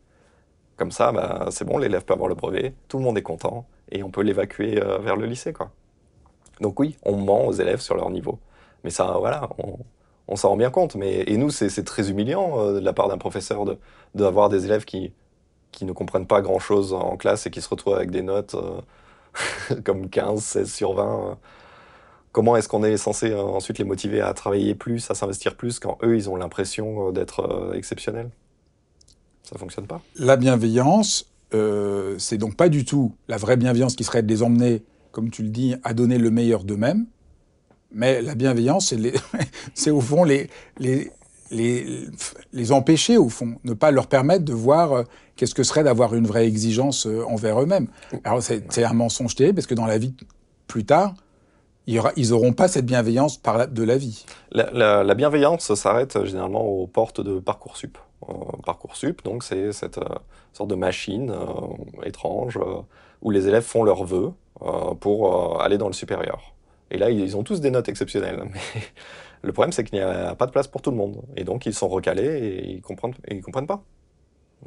Comme 0.77 0.91
ça, 0.91 1.11
bah, 1.11 1.47
c'est 1.51 1.65
bon, 1.65 1.77
l'élève 1.77 2.03
peut 2.03 2.13
avoir 2.13 2.29
le 2.29 2.35
brevet, 2.35 2.73
tout 2.87 2.97
le 2.97 3.03
monde 3.03 3.17
est 3.17 3.23
content, 3.23 3.67
et 3.91 4.01
on 4.01 4.09
peut 4.09 4.21
l'évacuer 4.21 4.81
euh, 4.81 4.97
vers 4.97 5.15
le 5.15 5.27
lycée. 5.27 5.53
Quoi. 5.53 5.71
Donc 6.61 6.79
oui, 6.79 6.97
on 7.03 7.17
ment 7.17 7.45
aux 7.47 7.51
élèves 7.53 7.81
sur 7.81 7.95
leur 7.95 8.09
niveau. 8.09 8.39
Mais 8.83 8.89
ça, 8.89 9.15
voilà, 9.19 9.49
on, 10.27 10.35
s'en 10.35 10.49
rend 10.49 10.57
bien 10.57 10.69
compte. 10.69 10.95
Mais, 10.95 11.23
et 11.27 11.37
nous, 11.37 11.49
c'est 11.49 11.83
très 11.83 12.09
humiliant 12.09 12.59
euh, 12.59 12.73
de 12.79 12.85
la 12.85 12.93
part 12.93 13.07
d'un 13.09 13.17
professeur 13.17 13.65
de- 13.65 13.77
d'avoir 14.15 14.49
des 14.49 14.65
élèves 14.65 14.85
qui, 14.85 15.13
qui 15.71 15.85
ne 15.85 15.91
comprennent 15.93 16.27
pas 16.27 16.41
grand-chose 16.41 16.93
en 16.93 17.17
classe 17.17 17.45
et 17.47 17.51
qui 17.51 17.61
se 17.61 17.69
retrouvent 17.69 17.95
avec 17.95 18.11
des 18.11 18.21
notes 18.21 18.55
euh, 18.55 19.75
comme 19.85 20.09
15, 20.09 20.41
16 20.43 20.71
sur 20.71 20.93
20. 20.93 21.29
euh. 21.31 21.35
Comment 22.31 22.55
est-ce 22.55 22.67
qu'on 22.67 22.83
est 22.83 22.97
censé 22.97 23.33
ensuite 23.35 23.77
les 23.77 23.85
motiver 23.85 24.19
à 24.21 24.33
travailler 24.33 24.73
plus, 24.73 25.09
à 25.11 25.13
s'investir 25.15 25.55
plus, 25.55 25.79
quand 25.79 25.97
eux, 26.03 26.15
ils 26.15 26.29
ont 26.31 26.35
l'impression 26.35 27.11
d'être 27.11 27.71
exceptionnels? 27.75 28.31
Ça 29.43 29.57
fonctionne 29.59 29.85
pas. 29.85 30.01
La 30.17 30.35
bienveillance, 30.35 31.31
c'est 31.51 32.37
donc 32.39 32.55
pas 32.55 32.69
du 32.69 32.85
tout 32.85 33.13
la 33.27 33.37
vraie 33.37 33.55
bienveillance 33.55 33.95
qui 33.95 34.03
serait 34.03 34.23
de 34.23 34.27
les 34.27 34.41
emmener, 34.41 34.81
comme 35.13 35.29
tu 35.29 35.43
le 35.43 35.49
dis, 35.49 35.75
à 35.83 35.93
donner 35.93 36.17
le 36.17 36.29
meilleur 36.29 36.65
d'eux-mêmes. 36.65 37.05
Mais 37.91 38.21
la 38.21 38.35
bienveillance, 38.35 38.93
c'est 39.73 39.91
au 39.91 40.01
fond 40.01 40.25
les, 40.25 40.49
les, 40.79 41.11
les, 41.51 41.85
les 42.51 42.71
empêcher, 42.71 43.17
au 43.17 43.29
fond, 43.29 43.55
ne 43.63 43.73
pas 43.73 43.91
leur 43.91 44.07
permettre 44.07 44.43
de 44.43 44.53
voir 44.53 44.91
euh, 44.91 45.03
qu'est-ce 45.35 45.55
que 45.55 45.63
serait 45.63 45.83
d'avoir 45.83 46.15
une 46.15 46.25
vraie 46.25 46.47
exigence 46.47 47.05
euh, 47.05 47.23
envers 47.25 47.61
eux-mêmes. 47.61 47.87
Alors 48.23 48.41
c'est 48.41 48.83
un 48.83 48.93
mensonge 48.93 49.35
terrible, 49.35 49.55
parce 49.55 49.67
que 49.67 49.75
dans 49.75 49.85
la 49.85 49.99
vie 49.99 50.15
plus 50.67 50.83
tard, 50.83 51.13
ils 51.85 52.29
n'auront 52.29 52.53
pas 52.53 52.67
cette 52.67 52.85
bienveillance 52.85 53.37
par 53.37 53.67
de 53.67 53.83
la 53.83 53.97
vie. 53.97 54.25
La, 54.51 55.13
bienveillance 55.13 55.73
s'arrête 55.75 56.23
généralement 56.25 56.63
aux 56.63 56.87
portes 56.87 57.21
de 57.21 57.39
Parcoursup. 57.39 57.97
Euh, 58.29 58.33
Parcoursup, 58.65 59.23
donc 59.23 59.43
c'est 59.43 59.71
cette 59.71 59.97
euh, 59.97 60.07
sorte 60.53 60.69
de 60.69 60.75
machine 60.75 61.31
euh, 61.31 62.05
étrange 62.05 62.59
où 63.21 63.31
les 63.31 63.47
élèves 63.47 63.63
font 63.63 63.83
leurs 63.83 64.03
vœux 64.03 64.31
pour 64.99 65.61
aller 65.61 65.77
dans 65.77 65.87
le 65.87 65.93
supérieur. 65.93 66.53
Et 66.91 66.97
là, 66.97 67.09
ils 67.09 67.35
ont 67.35 67.43
tous 67.43 67.59
des 67.59 67.71
notes 67.71 67.89
exceptionnelles. 67.89 68.43
Mais 68.53 68.81
le 69.41 69.51
problème, 69.51 69.71
c'est 69.71 69.83
qu'il 69.83 69.97
n'y 69.97 70.03
a 70.03 70.35
pas 70.35 70.45
de 70.45 70.51
place 70.51 70.67
pour 70.67 70.81
tout 70.81 70.91
le 70.91 70.97
monde. 70.97 71.21
Et 71.35 71.43
donc, 71.43 71.65
ils 71.65 71.73
sont 71.73 71.87
recalés 71.87 72.37
et 72.37 72.69
ils 72.71 72.81
comprennent, 72.81 73.13
ils 73.29 73.41
comprennent 73.41 73.67
pas. 73.67 73.81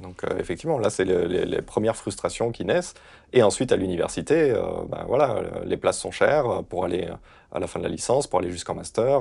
Donc 0.02 0.24
effectivement, 0.38 0.78
là, 0.78 0.90
c'est 0.90 1.04
les, 1.04 1.62
premières 1.62 1.96
frustrations 1.96 2.50
qui 2.50 2.64
naissent. 2.64 2.94
Et 3.32 3.42
ensuite, 3.42 3.72
à 3.72 3.76
l'université, 3.76 4.52
ben, 4.88 5.04
voilà, 5.06 5.42
les 5.64 5.76
places 5.76 5.98
sont 5.98 6.10
chères 6.10 6.62
pour 6.64 6.84
aller 6.84 7.08
à 7.52 7.58
la 7.58 7.66
fin 7.66 7.78
de 7.78 7.84
la 7.84 7.90
licence, 7.90 8.26
pour 8.26 8.40
aller 8.40 8.50
jusqu'en 8.50 8.74
master. 8.74 9.20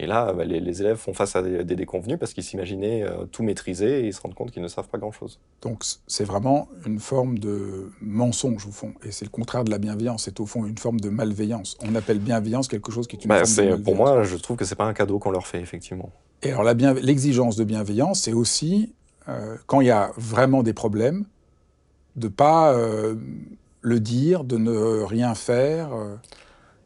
Et 0.00 0.06
là, 0.06 0.32
ben, 0.32 0.48
les, 0.48 0.80
élèves 0.80 0.96
font 0.96 1.12
face 1.12 1.34
à 1.34 1.42
des, 1.42 1.64
déconvenus 1.64 2.18
parce 2.18 2.32
qu'ils 2.32 2.44
s'imaginaient 2.44 3.02
euh, 3.02 3.24
tout 3.26 3.42
maîtriser 3.42 4.00
et 4.00 4.06
ils 4.06 4.14
se 4.14 4.20
rendent 4.20 4.34
compte 4.34 4.52
qu'ils 4.52 4.62
ne 4.62 4.68
savent 4.68 4.88
pas 4.88 4.98
grand-chose. 4.98 5.40
Donc 5.60 5.82
c'est 6.06 6.24
vraiment 6.24 6.68
une 6.86 7.00
forme 7.00 7.40
de 7.40 7.90
mensonge 8.00 8.64
au 8.66 8.70
fond. 8.70 8.94
Et 9.04 9.10
c'est 9.10 9.24
le 9.24 9.30
contraire 9.30 9.64
de 9.64 9.70
la 9.70 9.78
bienveillance. 9.78 10.24
C'est 10.24 10.38
au 10.38 10.46
fond 10.46 10.64
une 10.66 10.78
forme 10.78 11.00
de 11.00 11.08
malveillance. 11.08 11.76
On 11.82 11.96
appelle 11.96 12.20
bienveillance 12.20 12.68
quelque 12.68 12.92
chose 12.92 13.08
qui 13.08 13.16
est 13.16 13.24
une 13.24 13.28
ben, 13.28 13.44
forme 13.44 13.70
de. 13.70 13.82
Pour 13.82 13.96
moi, 13.96 14.22
je 14.22 14.36
trouve 14.36 14.56
que 14.56 14.64
c'est 14.64 14.76
pas 14.76 14.86
un 14.86 14.94
cadeau 14.94 15.18
qu'on 15.18 15.32
leur 15.32 15.48
fait, 15.48 15.60
effectivement. 15.60 16.10
Et 16.42 16.52
alors 16.52 16.62
l'exigence 16.62 17.56
de 17.56 17.64
bienveillance, 17.64 18.20
c'est 18.20 18.32
aussi 18.32 18.92
euh, 19.28 19.56
quand 19.66 19.80
il 19.80 19.88
y 19.88 19.92
a 19.92 20.12
vraiment 20.16 20.62
des 20.62 20.72
problèmes, 20.72 21.24
de 22.14 22.28
ne 22.28 22.32
pas 22.32 22.72
euh, 22.72 23.16
le 23.80 23.98
dire, 23.98 24.44
de 24.44 24.56
ne 24.56 25.02
rien 25.02 25.34
faire. 25.34 25.90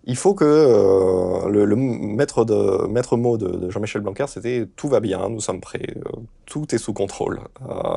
Euh. 0.02 0.10
Il 0.10 0.16
faut 0.16 0.34
que 0.34 1.48
le, 1.48 1.76
maître, 1.76 2.44
de, 2.44 3.16
mot 3.16 3.36
de, 3.36 3.70
Jean-Michel 3.70 4.02
Blanquer, 4.02 4.26
c'était 4.28 4.66
tout 4.76 4.88
va 4.88 5.00
bien, 5.00 5.28
nous 5.28 5.40
sommes 5.40 5.60
prêts, 5.60 5.94
tout 6.46 6.74
est 6.74 6.78
sous 6.78 6.92
contrôle. 6.92 7.40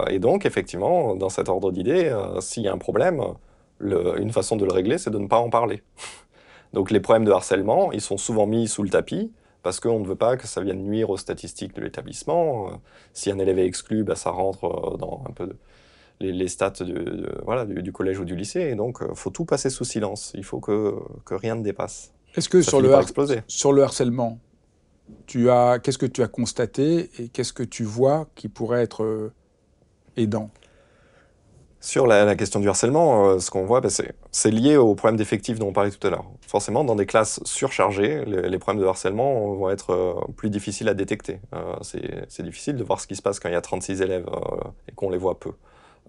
et 0.10 0.20
donc, 0.20 0.46
effectivement, 0.46 1.16
dans 1.16 1.30
cet 1.30 1.50
ordre 1.50 1.72
d'idées, 1.72 2.16
s'il 2.40 2.64
y 2.64 2.68
a 2.68 2.74
un 2.74 2.78
problème, 2.78 3.22
une 3.82 4.32
façon 4.32 4.56
de 4.56 4.66
le 4.66 4.72
régler, 4.72 4.98
c'est 4.98 5.12
de 5.12 5.20
ne 5.20 5.28
pas 5.28 5.40
en 5.40 5.50
parler. 5.50 5.82
donc, 6.74 6.92
les 6.92 7.00
problèmes 7.00 7.26
de 7.26 7.32
harcèlement, 7.32 7.92
ils 7.92 8.02
sont 8.02 8.18
souvent 8.18 8.48
mis 8.48 8.68
sous 8.68 8.84
le 8.84 8.90
tapis 8.90 9.32
parce 9.66 9.80
qu'on 9.80 10.00
ne 10.00 10.06
veut 10.06 10.16
pas 10.16 10.38
que 10.38 10.46
ça 10.46 10.62
vienne 10.62 10.84
nuire 10.84 11.10
aux 11.10 11.18
statistiques 11.18 11.74
de 11.74 11.82
l'établissement. 11.82 12.68
Euh, 12.68 12.72
si 13.14 13.32
un 13.32 13.40
élève 13.40 13.58
est 13.58 13.66
exclu, 13.66 14.04
bah, 14.04 14.16
ça 14.16 14.30
rentre 14.30 14.66
euh, 14.66 14.98
dans 14.98 15.24
un 15.28 15.32
peu 15.32 15.50
les, 16.20 16.48
stats 16.48 16.74
voilà, 17.44 17.66
du, 17.66 17.92
collège 17.92 18.20
ou 18.20 18.26
du 18.26 18.36
lycée, 18.36 18.62
et 18.62 18.76
donc 18.76 19.00
il 19.02 19.08
euh, 19.08 19.16
faut 19.16 19.30
tout 19.30 19.46
passer 19.46 19.70
sous 19.70 19.86
silence. 19.86 20.32
Il 20.36 20.44
faut 20.44 20.60
que, 20.60 20.96
que 21.26 21.36
rien 21.36 21.56
ne 21.56 21.64
dépasse. 21.64 22.14
Est-ce 22.36 22.50
que 22.50 22.62
sur 22.62 22.82
le, 22.82 22.94
sur 23.48 23.74
le 23.74 23.84
harcèlement, 23.84 24.40
tu 25.26 25.50
as 25.50 25.80
qu'est-ce 25.80 25.98
que 25.98 26.06
tu 26.06 26.22
as 26.22 26.28
constaté 26.28 27.10
et 27.20 27.30
qu'est-ce 27.30 27.54
que 27.54 27.64
tu 27.64 27.84
vois 27.84 28.28
qui 28.36 28.50
pourrait 28.50 28.82
être 28.82 29.32
aidant? 30.18 30.50
Sur 31.86 32.08
la, 32.08 32.36
question 32.36 32.60
du 32.60 32.68
harcèlement, 32.68 33.28
euh, 33.28 33.40
ce 33.40 33.52
qu'on 33.52 33.64
voit, 33.64 33.80
bah, 33.80 33.90
c'est 34.32 34.50
lié 34.50 34.76
au 34.76 34.96
problème 34.96 35.18
d'effectifs 35.18 35.60
dont 35.60 35.68
on 35.68 35.72
parlait 35.72 35.92
tout 35.92 36.08
à 36.08 36.10
l'heure. 36.10 36.26
Forcément, 36.42 36.84
dans 36.84 36.96
des 36.96 37.06
classes 37.06 37.40
surchargées, 37.44 38.26
les, 38.26 38.58
problèmes 38.58 38.82
de 38.82 38.88
harcèlement 38.88 39.54
vont 39.54 39.70
être 39.70 39.92
euh, 39.92 40.14
plus 40.36 40.50
difficiles 40.50 40.90
à 40.90 40.96
détecter. 40.96 41.40
Euh, 41.54 41.76
c'est 42.28 42.42
difficile 42.42 42.76
de 42.76 42.84
voir 42.84 43.00
ce 43.00 43.06
qui 43.06 43.16
se 43.16 43.22
passe 43.22 43.40
quand 43.40 43.50
il 43.50 43.52
y 43.52 43.56
a 43.56 43.62
36 43.62 44.02
élèves 44.02 44.26
et 44.90 44.94
qu'on 44.94 45.12
les 45.12 45.20
voit 45.20 45.40
peu. 45.40 45.52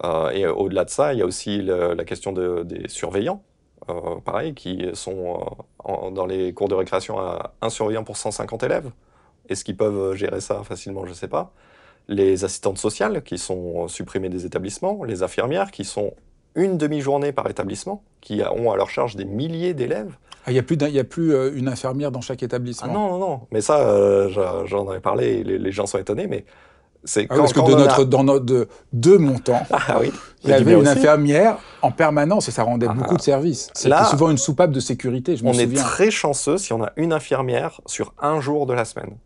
Et 0.04 0.46
au-delà 0.46 0.84
de 0.84 0.90
ça, 0.90 1.12
il 1.14 1.18
y 1.18 1.22
a 1.22 1.26
aussi 1.26 1.62
la 1.62 2.04
question 2.04 2.32
des 2.32 2.88
surveillants, 2.88 3.42
pareil, 4.24 4.54
qui 4.54 4.84
sont 4.94 5.56
dans 6.12 6.26
les 6.26 6.52
cours 6.52 6.68
de 6.68 6.74
récréation 6.74 7.18
à 7.18 7.54
un 7.62 7.70
surveillant 7.70 8.04
pour 8.04 8.16
150 8.16 8.62
élèves. 8.62 8.90
Est-ce 9.48 9.64
qu'ils 9.64 9.76
peuvent 9.76 10.14
gérer 10.14 10.40
ça 10.40 10.62
facilement? 10.64 11.04
Je 11.04 11.10
ne 11.10 11.14
sais 11.14 11.28
pas 11.28 11.52
les 12.08 12.44
assistantes 12.44 12.78
sociales 12.78 13.22
qui 13.22 13.38
sont 13.38 13.88
supprimées 13.88 14.28
des 14.28 14.46
établissements, 14.46 15.02
les 15.04 15.22
infirmières 15.22 15.70
qui 15.70 15.84
sont 15.84 16.12
une 16.54 16.78
demi-journée 16.78 17.32
par 17.32 17.48
établissement, 17.50 18.02
qui 18.20 18.42
ont 18.42 18.72
à 18.72 18.76
leur 18.76 18.88
charge 18.88 19.16
des 19.16 19.24
milliers 19.24 19.74
d'élèves. 19.74 20.16
Ah, 20.46 20.50
il 20.50 20.54
n'y 20.54 20.60
a 20.60 20.62
plus, 20.62 20.78
a 20.82 21.04
plus 21.04 21.34
euh, 21.34 21.52
une 21.54 21.68
infirmière 21.68 22.12
dans 22.12 22.20
chaque 22.20 22.42
établissement 22.42 22.88
ah, 22.90 22.94
Non, 22.94 23.10
non, 23.10 23.18
non. 23.18 23.40
Mais 23.50 23.60
ça, 23.60 23.80
euh, 23.80 24.64
j'en 24.64 24.88
avais 24.88 25.00
parlé, 25.00 25.42
les, 25.42 25.58
les, 25.58 25.72
gens 25.72 25.86
sont 25.86 25.98
étonés, 25.98 26.28
mais 26.28 26.44
c'est 27.06 27.26
ah, 27.30 27.36
parce 27.36 27.52
que 27.52 27.60
de 27.60 27.74
notre, 27.74 28.04
dans 28.04 28.24
notre, 28.24 28.44
de, 28.44 28.68
de 28.92 29.16
mon 29.16 29.38
temps, 29.38 29.62
ah, 29.70 29.98
oui. 30.00 30.12
il 30.44 30.50
y 30.50 30.52
avait 30.52 30.74
une 30.74 30.88
infirmière 30.88 31.58
en 31.80 31.92
permanence 31.92 32.48
et 32.48 32.50
ça 32.50 32.64
rendait 32.64 32.88
beaucoup 32.88 33.16
de 33.16 33.22
services. 33.22 33.70
C'était 33.74 34.04
souvent 34.04 34.30
une 34.30 34.38
soupape 34.38 34.72
de 34.72 34.80
sécurité, 34.80 35.36
je 35.36 35.44
On 35.44 35.52
est 35.52 35.74
très 35.74 36.10
chanceux 36.10 36.58
si 36.58 36.72
on 36.72 36.82
a 36.82 36.92
une 36.96 37.12
infirmière 37.12 37.80
sur 37.86 38.12
un 38.20 38.40
jour 38.40 38.66
de 38.66 38.74
la 38.74 38.84
semaine. 38.84 39.16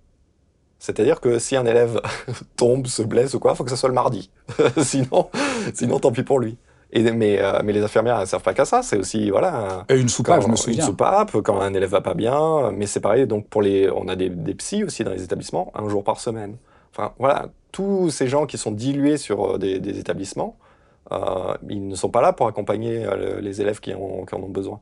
C'est-à-dire 0.79 1.21
que 1.21 1.39
si 1.39 1.57
un 1.57 1.67
élève 1.67 2.01
tombe, 2.57 2.87
se 2.87 3.03
blesse 3.03 3.35
ou 3.35 3.41
quoi, 3.41 3.53
il 3.53 3.57
faut 3.57 3.65
que 3.65 3.71
ce 3.71 3.77
soit 3.77 3.89
le 3.89 3.95
mardi. 3.95 4.31
sinon, 4.83 5.29
sinon, 5.75 5.99
tant 5.99 6.13
pis 6.13 6.23
pour 6.23 6.39
lui. 6.39 6.57
Et, 6.93 7.03
mais, 7.13 7.39
euh, 7.41 7.61
mais 7.63 7.73
les 7.73 7.83
infirmières, 7.83 8.17
elles 8.17 8.23
ne 8.23 8.27
servent 8.27 8.43
pas 8.43 8.55
qu'à 8.55 8.65
ça. 8.65 8.83
C'est 8.83 8.97
aussi, 8.97 9.31
voilà. 9.31 9.85
une 9.91 10.09
soupape, 10.09 10.43
je 10.43 10.49
me 10.49 10.57
souviens. 10.57 10.81
Une 10.81 10.87
soupape, 10.87 11.37
quand 11.43 11.61
un 11.61 11.73
élève 11.75 11.91
va 11.91 12.01
pas 12.01 12.15
bien. 12.15 12.73
Mais 12.73 12.87
c'est 12.87 13.01
pareil, 13.01 13.27
donc 13.27 13.47
pour 13.49 13.63
les, 13.63 13.91
on 13.91 14.09
a 14.09 14.17
des, 14.17 14.29
des 14.29 14.55
psys 14.55 14.85
aussi 14.85 15.05
dans 15.05 15.13
les 15.13 15.23
établissements, 15.23 15.71
un 15.75 15.89
jour 15.89 16.03
par 16.03 16.19
semaine. 16.19 16.57
Enfin, 16.93 17.15
voilà. 17.19 17.49
Tous 17.73 18.11
ces 18.11 18.27
gens 18.27 18.47
qui 18.47 18.59
sont 18.59 18.73
dilués 18.73 19.17
sur 19.17 19.55
euh, 19.55 19.59
des, 19.59 19.99
établissements, 19.99 20.59
euh, 21.13 21.55
ils 21.69 21.87
ne 21.87 21.95
sont 21.95 22.11
pas 22.11 22.21
là 22.21 22.33
pour 22.33 22.49
accompagner 22.49 23.07
les 23.41 23.61
élèves 23.61 23.81
qui 23.81 23.95
en, 23.95 24.27
ont 24.33 24.49
besoin. 24.49 24.81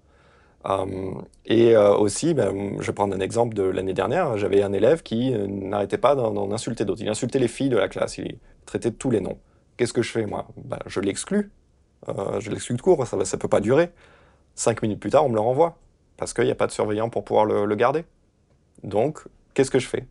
Euh, 0.66 1.14
et 1.46 1.76
euh, 1.76 1.94
aussi, 1.94 2.34
ben, 2.34 2.76
je 2.80 2.86
vais 2.86 2.92
prendre 2.92 3.14
un 3.14 3.20
exemple 3.20 3.54
de 3.54 3.62
l'année 3.62 3.94
dernière, 3.94 4.36
j'avais 4.36 4.62
un 4.62 4.72
élève 4.72 5.02
qui 5.02 5.32
euh, 5.32 5.46
n'arrêtait 5.46 5.98
pas 5.98 6.14
d'en 6.14 6.52
insulter 6.52 6.84
d'autres. 6.84 7.02
Il 7.02 7.08
insultait 7.08 7.38
les 7.38 7.48
filles 7.48 7.68
de 7.68 7.76
la 7.76 7.88
classe, 7.88 8.18
il 8.18 8.38
traitait 8.66 8.90
tous 8.90 9.10
les 9.10 9.20
noms. 9.20 9.38
Qu'est-ce 9.76 9.92
que 9.92 10.02
je 10.02 10.10
fais, 10.10 10.26
moi? 10.26 10.46
Ben, 10.56 10.78
Je 10.86 11.00
l'exclus. 11.00 11.50
je 12.06 12.50
l'exclus 12.50 12.76
de 12.76 12.82
cours, 12.82 13.06
ça 13.06 13.16
ne 13.16 13.36
peut 13.36 13.48
pas 13.48 13.60
durer. 13.60 13.90
Cinq 14.54 14.82
minutes 14.82 15.00
plus 15.00 15.10
tard, 15.10 15.24
on 15.24 15.28
me 15.28 15.34
le 15.34 15.40
renvoie, 15.40 15.78
parce 16.16 16.34
qu'il 16.34 16.44
n'y 16.44 16.50
a 16.50 16.56
pas 16.56 16.66
de 16.66 16.72
surveillant 16.72 17.10
pour 17.10 17.24
pouvoir 17.24 17.44
le, 17.44 17.74
garder. 17.76 18.04
Donc, 18.82 19.24
qu'est-ce 19.54 19.70
que 19.70 19.78
je 19.78 19.88
fais? 19.88 20.06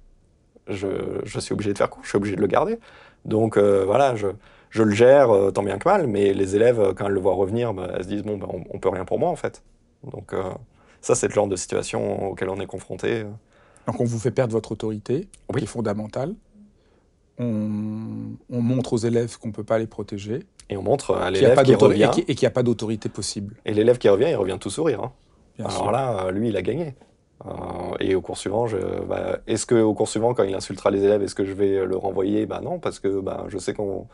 Je, 0.70 0.88
je, 1.24 1.40
suis 1.40 1.54
obligé 1.54 1.74
de 1.74 1.78
faire 1.78 1.90
quoi 1.90 2.02
je 2.04 2.10
suis 2.10 2.18
obligé 2.18 2.36
de 2.36 2.42
le 2.42 2.48
garder. 2.48 2.80
Donc 3.26 3.58
voilà, 3.58 4.16
je, 4.16 4.28
je, 4.70 4.84
le 4.84 4.92
gère 4.92 5.30
tant 5.54 5.64
bien 5.64 5.78
que 5.78 5.88
mal, 5.88 6.08
mais 6.08 6.34
les 6.34 6.56
élèves, 6.56 6.94
quand 6.96 7.08
elles 7.08 7.14
le 7.14 7.20
voient 7.20 7.36
revenir, 7.36 7.74
ben, 7.74 7.90
elles 7.94 8.04
se 8.04 8.08
disent, 8.10 8.24
bon, 8.24 8.38
ben, 8.38 8.48
on, 8.50 8.64
on 8.70 8.80
peut 8.80 8.90
rien 8.90 9.06
pour 9.06 9.20
moi 9.20 9.30
en 9.30 9.36
fait. 9.36 9.64
Donc 10.04 10.34
euh, 10.34 10.44
ça, 11.02 11.16
c'est 11.16 11.28
le 11.28 11.34
genre 11.34 11.48
de 11.48 11.56
situation 11.56 12.32
auquel 12.32 12.50
on 12.50 12.60
est 12.60 12.66
confronté. 12.66 13.24
Donc 13.86 14.02
on 14.02 14.06
vous 14.06 14.20
fait 14.20 14.32
perdre 14.32 14.54
votre 14.54 14.72
autorité, 14.72 15.28
qui 15.56 15.64
est 15.64 15.68
fondamentale. 15.68 16.34
On, 17.40 18.34
montre 18.50 18.94
aux 18.94 18.98
élèves 18.98 19.38
qu'on 19.38 19.50
ne 19.50 19.54
peut 19.54 19.64
pas 19.64 19.78
les 19.78 19.86
protéger. 19.86 20.40
Et 20.70 20.78
on 20.78 20.82
montre 20.82 21.16
à 21.16 21.30
l'élève 21.30 21.62
qui, 21.62 21.76
revient. 21.76 22.10
Et 22.28 22.36
qu'il 22.36 22.46
n'y 22.46 22.48
a 22.48 22.52
pas 22.52 22.64
d'autorité 22.64 23.10
possible. 23.10 23.56
Et 23.64 23.74
l'élève 23.74 24.00
qui 24.00 24.10
revient, 24.10 24.28
il 24.30 24.36
revient 24.36 24.58
tout 24.60 24.72
sourire. 24.72 25.04
Hein. 25.04 25.12
Alors 25.60 25.92
là, 25.92 26.32
lui, 26.32 26.50
il 26.50 26.58
a 26.58 26.62
gagné. 26.64 26.96
Euh, 27.46 27.52
et 28.00 28.16
au 28.16 28.22
cours 28.22 28.38
suivant, 28.38 28.66
bah, 29.08 29.40
est-ce 29.48 29.66
qu'au 29.66 29.94
cours 29.94 30.08
suivant, 30.08 30.34
quand 30.34 30.44
il 30.44 30.56
insultera 30.56 30.90
les 30.92 31.04
élèves, 31.04 31.22
est-ce 31.22 31.36
que 31.36 31.46
je 31.46 31.54
vais 31.54 31.86
le 31.86 31.96
renvoyer? 31.96 32.46
Bah 32.46 32.62
non, 32.64 32.80
parce 32.80 33.00
que 33.00 33.20
bah, 33.20 33.46
je 33.48 33.58
sais 33.58 33.74
qu'on 33.74 34.08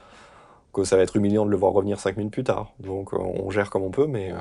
que 0.74 0.84
ça 0.84 0.98
va 0.98 1.04
être 1.04 1.16
humiliant 1.16 1.46
de 1.46 1.52
le 1.52 1.58
voir 1.58 1.72
revenir 1.72 2.00
cinq 2.00 2.18
minutes 2.18 2.34
plus 2.34 2.44
tard. 2.44 2.74
Donc 2.80 3.14
on 3.14 3.50
gère 3.52 3.70
comme 3.70 3.84
on 3.84 3.92
peut, 3.92 4.08
mais 4.08 4.34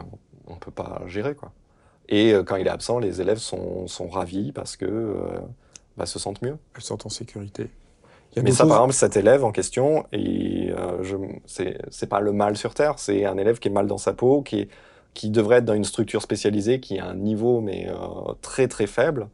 on 0.48 0.54
ne 0.54 0.58
peut 0.58 0.70
pas 0.70 1.02
gérer. 1.06 1.34
Quoi. 1.34 1.52
Et 2.08 2.32
euh, 2.32 2.42
quand 2.42 2.56
il 2.56 2.66
est 2.66 2.70
absent, 2.70 2.98
les 2.98 3.20
élèves 3.20 3.38
sont, 3.38 3.86
sont 3.86 4.08
ravis 4.08 4.52
parce 4.52 4.76
que 4.76 4.84
euh, 4.84 5.40
bah, 5.96 6.06
se 6.06 6.18
sentent 6.18 6.42
mieux. 6.42 6.58
Elles 6.74 6.82
sont 6.82 7.06
en 7.06 7.10
sécurité. 7.10 7.70
Mais 8.42 8.50
ça, 8.50 8.64
par 8.64 8.76
exemple, 8.76 8.94
cet 8.94 9.18
élève 9.18 9.44
en 9.44 9.52
question, 9.52 10.06
et 10.10 10.72
euh, 10.74 11.02
c'est 11.46 12.06
pas 12.08 12.20
le 12.20 12.32
mal 12.32 12.56
sur 12.56 12.72
Terre, 12.72 12.94
c'est 12.98 13.26
un 13.26 13.36
élève 13.36 13.58
qui 13.58 13.68
est 13.68 13.70
mal 13.70 13.86
dans 13.86 13.98
sa 13.98 14.14
peau, 14.14 14.40
qui, 14.40 14.68
qui 15.14 15.30
devrait 15.30 15.58
être 15.58 15.64
dans 15.64 15.74
une 15.74 15.84
structure 15.84 16.22
spécialisée, 16.22 16.80
qui 16.80 16.98
a 16.98 17.06
un 17.06 17.14
niveau 17.14 17.60
mais 17.60 17.88
euh, 17.88 18.32
très 18.40 18.68
très 18.68 18.86
faible, 18.86 19.28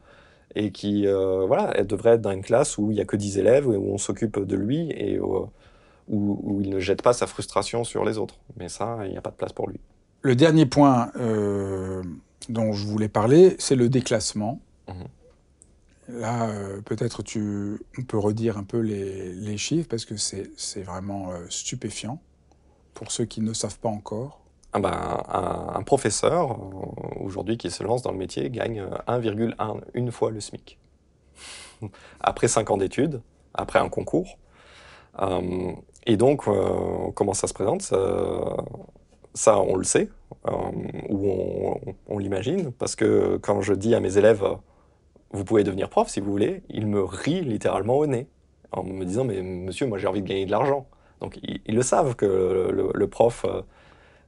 et 0.55 0.71
qui 0.71 1.05
voilà, 1.05 1.71
elle 1.75 1.87
devrait 1.87 2.15
être 2.15 2.21
dans 2.21 2.31
une 2.31 2.41
classe 2.41 2.77
où 2.77 2.91
il 2.91 2.95
n'y 2.95 3.01
a 3.01 3.05
que 3.05 3.15
10 3.15 3.37
élèves, 3.37 3.67
où 3.67 3.93
on 3.93 3.97
s'occupe 3.97 4.39
de 4.39 4.55
lui, 4.55 4.91
et 4.91 5.19
où, 5.19 5.49
où, 6.09 6.59
il 6.61 6.69
ne 6.69 6.79
jette 6.79 7.01
pas 7.01 7.13
sa 7.13 7.27
frustration 7.27 7.83
sur 7.83 8.03
les 8.03 8.17
autres. 8.17 8.39
Mais 8.57 8.69
ça, 8.69 8.99
il 9.05 9.11
n'y 9.11 9.17
a 9.17 9.21
pas 9.21 9.29
de 9.29 9.35
place 9.35 9.53
pour 9.53 9.69
lui. 9.69 9.79
Le 10.21 10.35
dernier 10.35 10.65
point 10.65 11.11
euh, 11.15 12.03
dont 12.49 12.73
je 12.73 12.85
voulais 12.85 13.07
parler, 13.07 13.55
c'est 13.59 13.75
le 13.75 13.89
déclassement. 13.89 14.59
Mhm. 14.87 15.07
Là, 16.19 16.49
euh, 16.49 16.81
peut-être 16.81 17.21
tu, 17.21 17.79
on 17.97 18.01
peut 18.01 18.17
redire 18.17 18.57
un 18.57 18.63
peu 18.63 18.79
les, 18.79 19.57
chiffres 19.57 19.87
parce 19.87 20.05
que 20.05 20.17
c'est 20.17 20.81
vraiment 20.81 21.31
euh, 21.31 21.45
stupéfiant 21.49 22.19
pour 22.95 23.11
ceux 23.11 23.25
qui 23.25 23.41
ne 23.41 23.53
savent 23.53 23.77
pas 23.77 23.89
encore. 23.89 24.41
Ah 24.71 24.79
ben, 24.79 25.23
un, 25.27 25.81
professeur, 25.81 26.59
aujourd'hui, 27.19 27.57
qui 27.57 27.71
se 27.71 27.83
lance 27.83 28.03
dans 28.03 28.11
le 28.11 28.17
métier, 28.17 28.49
gagne 28.51 28.83
1,1 29.07 29.81
une 29.95 30.11
fois 30.11 30.29
le 30.29 30.39
SMIC. 30.39 30.77
Après 32.19 32.47
5 32.47 32.69
ans 32.69 32.77
d'études, 32.77 33.21
après 33.55 33.79
un 33.79 33.89
concours. 33.89 34.37
et 36.05 36.17
donc, 36.17 36.43
comment 37.15 37.33
ça 37.33 37.47
se 37.47 37.53
présente? 37.53 37.81
Ça, 39.33 39.59
on 39.59 39.75
le 39.75 39.83
sait, 39.83 40.09
ou 41.09 41.79
on, 42.07 42.17
l'imagine, 42.19 42.71
parce 42.71 42.95
que 42.95 43.37
quand 43.37 43.61
je 43.61 43.73
dis 43.73 43.95
à 43.95 43.99
mes 43.99 44.17
élèves, 44.17 44.43
vous 45.31 45.45
pouvez 45.45 45.63
devenir 45.63 45.89
prof 45.89 46.09
si 46.09 46.19
vous 46.19 46.31
voulez, 46.31 46.63
ils 46.69 46.87
me 46.87 47.03
rient 47.03 47.41
littéralement 47.41 47.97
au 47.97 48.05
nez, 48.05 48.27
en 48.71 48.83
me 48.83 49.05
disant, 49.05 49.23
mais 49.23 49.41
monsieur, 49.41 49.87
moi 49.87 49.97
j'ai 49.97 50.07
envie 50.07 50.21
de 50.21 50.27
gagner 50.27 50.45
de 50.45 50.51
l'argent. 50.51 50.87
Donc 51.21 51.39
ils, 51.43 51.75
le 51.75 51.81
savent 51.81 52.15
que 52.15 52.69
le, 52.93 53.07
prof 53.07 53.45
euh, 53.45 53.61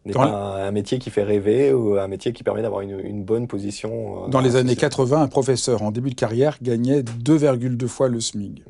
n'est 0.06 0.14
pas 0.14 0.66
un, 0.66 0.72
métier 0.72 1.00
qui 1.00 1.10
fait 1.10 1.24
rêver 1.24 1.74
ou 1.74 1.98
un 1.98 2.08
métier 2.08 2.34
qui 2.34 2.44
permet 2.44 2.62
d'avoir 2.62 2.82
une, 2.82 3.24
bonne 3.24 3.48
position. 3.48 4.26
Euh, 4.26 4.28
dans, 4.30 4.42
les 4.42 4.56
années 4.56 4.76
80, 4.76 5.22
un 5.22 5.28
professeur 5.28 5.84
en 5.84 5.92
début 5.92 6.10
de 6.10 6.16
carrière 6.16 6.58
gagnait 6.62 7.02
2,2 7.02 7.88
fois 7.88 8.08
le 8.10 8.20
SMIC. 8.20 8.64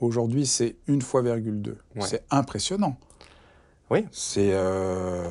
Aujourd'hui, 0.00 0.46
c'est 0.46 0.76
une 0.86 1.02
fois, 1.02 1.22
virgule 1.22 1.62
deux. 1.62 1.78
C'est 2.00 2.22
impressionnant. 2.30 2.96
Oui. 3.90 4.04
C'est. 4.10 4.50
Euh, 4.52 5.24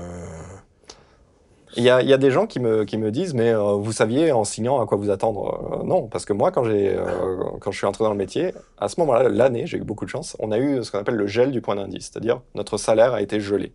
il 1.77 1.83
y, 1.83 1.89
a, 1.89 2.17
des 2.17 2.31
gens 2.31 2.47
qui 2.47 2.61
me, 2.61 2.85
qui 2.85 2.97
me 2.97 3.11
disent, 3.11 3.33
mais 3.33 3.53
euh, 3.53 3.73
vous 3.73 3.91
saviez 3.91 4.31
en 4.31 4.45
signant 4.45 4.79
à 4.81 4.85
quoi 4.85 4.97
vous 4.97 5.09
attendre? 5.09 5.81
Euh, 5.81 5.83
Non, 5.83 6.07
parce 6.07 6.23
que 6.23 6.31
moi, 6.31 6.51
quand, 6.51 6.63
j'ai, 6.63 6.95
euh, 6.95 7.35
quand 7.59 7.71
je 7.71 7.77
suis 7.77 7.85
entré 7.85 8.05
dans 8.05 8.11
le 8.11 8.17
métier, 8.17 8.53
à 8.77 8.87
ce 8.87 8.97
moment-là, 9.01 9.27
l'année, 9.27 9.67
j'ai 9.67 9.77
eu 9.77 9.83
beaucoup 9.83 10.05
de 10.05 10.09
chance, 10.09 10.37
on 10.39 10.53
a 10.53 10.57
eu 10.57 10.81
ce 10.83 10.91
qu'on 10.91 10.99
appelle 10.99 11.15
le 11.15 11.27
gel 11.27 11.51
du 11.51 11.59
point 11.59 11.75
d'indice, 11.75 12.11
c'est-à-dire 12.11 12.41
notre 12.55 12.77
salaire 12.77 13.13
a 13.13 13.21
été 13.21 13.41
gelé. 13.41 13.73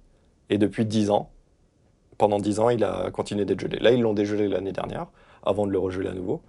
Et 0.48 0.56
depuis 0.56 0.86
10 0.86 1.10
ans, 1.10 1.30
pendant 2.20 2.38
10 2.38 2.60
ans, 2.60 2.70
il 2.70 2.84
a 2.84 3.10
continué 3.10 3.44
d'être 3.44 3.60
gelé. 3.60 3.78
Là, 3.80 3.90
ils 3.90 4.00
l'ont 4.00 4.14
dégelé 4.14 4.46
l'année 4.46 4.72
dernière, 4.72 5.06
avant 5.42 5.66
de 5.66 5.72
le 5.72 5.78
regeler 5.78 6.08
à 6.08 6.14
nouveau. 6.14 6.42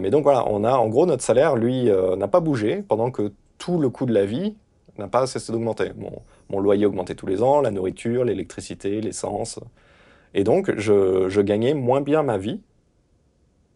mais 0.00 0.10
donc 0.10 0.22
voilà, 0.24 0.44
on 0.48 0.62
a, 0.62 0.74
en 0.74 0.88
gros, 0.88 1.06
notre 1.06 1.22
salaire, 1.22 1.56
lui, 1.56 1.90
n'a 2.16 2.28
pas 2.28 2.40
bougé 2.40 2.84
pendant 2.86 3.10
que 3.10 3.32
tout 3.58 3.78
le 3.78 3.88
coût 3.88 4.06
de 4.06 4.12
la 4.12 4.26
vie 4.26 4.54
n'a 4.98 5.08
pas 5.08 5.26
cessé 5.26 5.52
d'augmenter. 5.52 5.92
Mon, 6.50 6.60
loyer 6.60 6.86
augmentait 6.86 7.14
tous 7.14 7.26
les 7.26 7.42
ans, 7.42 7.60
la 7.60 7.70
nourriture, 7.70 8.24
l'électricité, 8.24 9.00
l'essence. 9.00 9.58
Et 10.34 10.44
donc, 10.44 10.72
je, 10.76 11.40
gagnais 11.40 11.74
moins 11.74 12.00
bien 12.00 12.22
ma 12.22 12.38
vie 12.38 12.60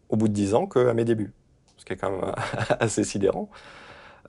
au 0.09 0.15
bout 0.15 0.27
de 0.27 0.33
10 0.33 0.55
ans 0.55 0.67
qu'à 0.67 0.93
mes 0.93 1.05
débuts. 1.05 1.33
Ce 1.77 1.85
qui 1.85 1.93
est 1.93 1.97
quand 1.97 2.11
même 2.11 2.33
assez 2.79 3.03
sidérant. 3.03 3.49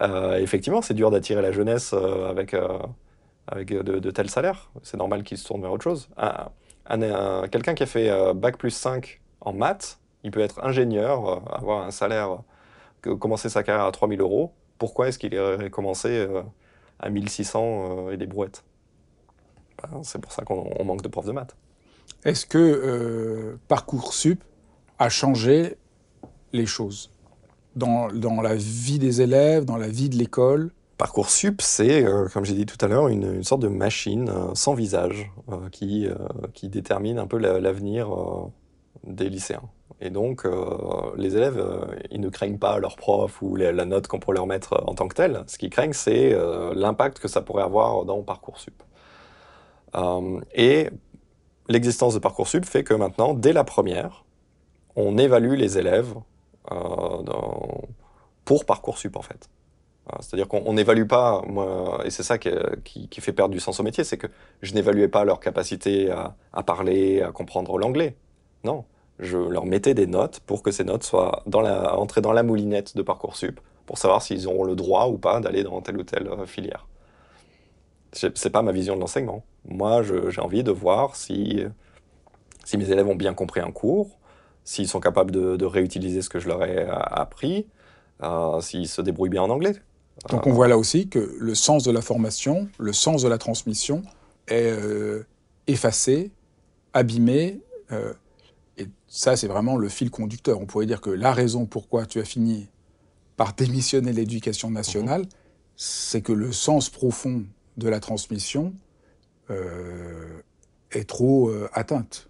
Euh, 0.01 0.37
effectivement, 0.37 0.83
c'est 0.83 0.95
dur 0.95 1.11
d'attirer 1.11 1.43
la 1.43 1.53
jeunesse 1.53 1.93
euh, 1.93 2.31
avec, 2.31 2.55
euh, 2.55 2.78
avec 3.47 3.68
de, 3.68 4.11
tels 4.11 4.31
salaires. 4.31 4.70
C'est 4.83 4.97
normal 4.97 5.22
qu'ils 5.22 5.39
se 5.39 5.47
tournent 5.47 5.62
vers 5.62 5.72
autre 5.72 5.85
chose. 5.85 6.09
Quelqu'un 7.51 7.74
qui 7.74 7.82
a 7.82 7.86
fait 7.86 8.34
Bac 8.34 8.57
plus 8.59 8.70
5 8.70 9.20
en 9.41 9.53
maths, 9.53 9.99
il 10.24 10.30
peut 10.30 10.41
être 10.41 10.62
ingénieur, 10.64 11.43
avoir 11.55 11.84
un 11.84 11.91
salaire, 11.91 12.38
commencer 13.03 13.49
sa 13.49 13.62
carrière 13.62 13.86
à 13.86 13.93
3000 13.93 14.20
euros. 14.20 14.53
Pourquoi 14.78 15.09
est-ce 15.09 15.18
qu'il 15.18 15.36
aurait 15.38 15.70
commencé 15.70 16.26
à 16.99 17.11
1600 17.11 18.11
et 18.11 18.16
des 18.16 18.26
brouettes? 18.26 18.64
Ben, 19.82 20.03
C'est 20.03 20.20
pour 20.20 20.32
ça 20.32 20.43
qu'on 20.43 20.84
manque 20.84 21.03
de 21.03 21.09
profs 21.09 21.26
de 21.26 21.32
maths. 21.32 21.57
Est-ce 22.24 22.45
que 22.45 22.59
euh, 22.59 23.57
Parcoursup 23.68 24.43
a 24.99 25.09
changé 25.09 25.76
les 26.53 26.66
choses? 26.66 27.11
Dans, 27.76 28.09
la 28.43 28.57
vie 28.57 28.99
des 28.99 29.22
élèves, 29.22 29.64
dans 29.64 29.76
la 29.76 29.88
vie 29.88 30.09
de 30.09 30.16
l'école? 30.16 30.72
Parcoursup, 31.01 31.63
c'est, 31.63 32.05
euh, 32.05 32.29
comme 32.29 32.45
j'ai 32.45 32.55
dit 32.55 32.67
tout 32.67 32.77
à 32.85 32.87
l'heure, 32.87 33.09
une, 33.09 33.43
sorte 33.43 33.63
de 33.63 33.69
machine 33.69 34.29
euh, 34.29 34.55
sans 34.55 34.75
visage 34.75 35.31
qui, 35.73 36.07
qui 36.53 36.69
détermine 36.69 37.19
un 37.19 37.27
peu 37.27 37.39
l'avenir 37.39 38.11
des 39.05 39.29
lycéens. 39.31 39.63
Et 40.01 40.11
donc, 40.11 40.47
les 41.17 41.37
élèves, 41.37 41.63
ils 42.11 42.21
ne 42.21 42.29
craignent 42.29 42.59
pas 42.59 42.79
leur 42.79 42.97
prof 42.97 43.43
ou 43.43 43.57
la 43.57 43.85
note 43.85 44.07
qu'on 44.07 44.19
pourrait 44.19 44.37
leur 44.37 44.47
mettre 44.47 44.83
en 44.87 44.95
tant 44.95 45.09
que 45.09 45.15
telle. 45.15 45.43
Ce 45.47 45.59
qu'ils 45.59 45.71
craignent, 45.71 45.93
c'est 45.93 46.37
l'impact 46.75 47.19
que 47.19 47.29
ça 47.29 47.43
pourrait 47.43 47.65
avoir 47.65 48.05
dans 48.05 48.23
Parcoursup. 48.23 48.83
et 50.55 50.91
l'existence 51.69 52.15
de 52.15 52.19
Parcoursup 52.19 52.65
fait 52.65 52.85
que 52.85 52.95
maintenant, 52.95 53.35
dès 53.35 53.53
la 53.53 53.65
première, 53.65 54.25
on 54.97 55.17
évalue 55.19 55.55
les 55.55 55.79
élèves 55.79 56.15
euh, 56.71 57.23
pour 58.45 58.65
Parcoursup 58.65 59.17
en 59.17 59.23
fait. 59.23 59.49
Euh, 60.13 60.17
c'est-à-dire 60.21 60.49
qu'on 60.49 60.73
n'évalue 60.73 61.07
pas, 61.07 61.43
moi, 61.47 62.01
et 62.05 62.11
c'est 62.11 62.23
ça 62.23 62.39
qui, 62.39 62.51
fait 63.21 63.33
perdre 63.33 63.53
du 63.53 63.61
sens 63.61 63.81
au 63.81 63.83
métier, 63.83 64.05
c'est 64.05 64.17
que 64.17 64.27
je 64.63 64.75
n'évaluais 64.75 65.09
pas 65.09 65.25
leur 65.25 65.41
capacité 65.41 66.11
à, 66.11 66.63
parler, 66.63 67.23
à 67.23 67.33
comprendre 67.33 67.79
l'anglais. 67.79 68.17
Non, 68.65 68.85
je 69.19 69.39
leur 69.39 69.67
mettais 69.67 69.95
des 69.95 70.07
notes 70.07 70.41
pour 70.41 70.63
que 70.63 70.71
ces 70.71 70.85
notes 70.85 71.05
soient 71.05 71.43
dans 71.47 71.61
la, 71.61 71.99
entrées 71.99 72.21
dans 72.21 72.33
la 72.33 72.43
moulinette 72.43 72.97
de 72.97 73.03
Parcoursup 73.03 73.61
pour 73.87 73.99
savoir 73.99 74.23
s'ils 74.23 74.47
auront 74.47 74.65
le 74.65 74.75
droit 74.75 75.09
ou 75.09 75.19
pas 75.19 75.41
d'aller 75.41 75.63
dans 75.63 75.81
telle 75.81 75.99
ou 75.99 76.05
telle 76.05 76.29
euh, 76.29 76.47
filière. 76.47 76.87
C'est 78.13 78.51
pas 78.51 78.63
ma 78.63 78.73
vision 78.73 78.97
de 78.97 79.01
l'enseignement. 79.01 79.45
Moi, 79.69 80.03
j'ai 80.03 80.41
envie 80.41 80.65
de 80.65 80.73
voir 80.73 81.15
si, 81.15 81.65
mes 82.75 82.91
élèves 82.91 83.07
ont 83.07 83.15
bien 83.15 83.35
compris 83.35 83.61
un 83.61 83.71
cours, 83.71 84.19
s'ils 84.65 84.89
sont 84.89 84.99
capables 84.99 85.31
de, 85.31 85.65
réutiliser 85.65 86.21
ce 86.21 86.29
que 86.29 86.41
je 86.41 86.49
leur 86.49 86.65
ai 86.65 86.89
appris, 86.89 87.69
euh, 88.25 88.61
s'ils 88.61 88.89
se 88.89 89.01
débrouillent 89.01 89.31
bien 89.31 89.43
en 89.43 89.51
anglais. 89.51 89.75
Donc 90.29 90.47
on 90.47 90.53
voit 90.53 90.68
là 90.68 90.77
aussi 90.77 91.09
que 91.09 91.37
le 91.39 91.55
sens 91.55 91.85
de 91.85 91.91
la 91.91 92.03
formation, 92.03 92.68
le 92.79 92.93
sens 92.93 93.23
de 93.23 93.29
la 93.29 93.39
transmission 93.39 94.03
est 94.49 94.71
euh, 94.71 95.25
effacé, 95.66 96.31
abîmé. 96.93 97.61
Euh, 97.91 98.12
et 98.77 98.87
ça, 99.09 99.37
c'est 99.37 99.47
vraiment 99.47 99.77
le 99.77 99.89
fil 99.89 100.11
conducteur. 100.11 100.61
On 100.61 100.66
pourrait 100.66 100.87
dire 100.87 101.01
que 101.01 101.11
la 101.11 101.33
raison 101.33 101.64
pourquoi 101.64 102.05
tu 102.05 102.21
as 102.21 102.25
fini 102.25 102.68
par 103.37 103.55
démissionner 103.55 104.12
l'éducation 104.12 104.71
nationale, 104.71 105.23
mhm. 105.23 105.29
c'est 105.77 106.21
que 106.21 106.33
le 106.33 106.53
sens 106.53 106.91
profond 106.91 107.45
de 107.79 107.89
la 107.89 108.01
transmission 108.01 108.75
euh, 109.49 110.43
est 110.91 111.09
trop 111.09 111.51
atteinte. 111.73 112.29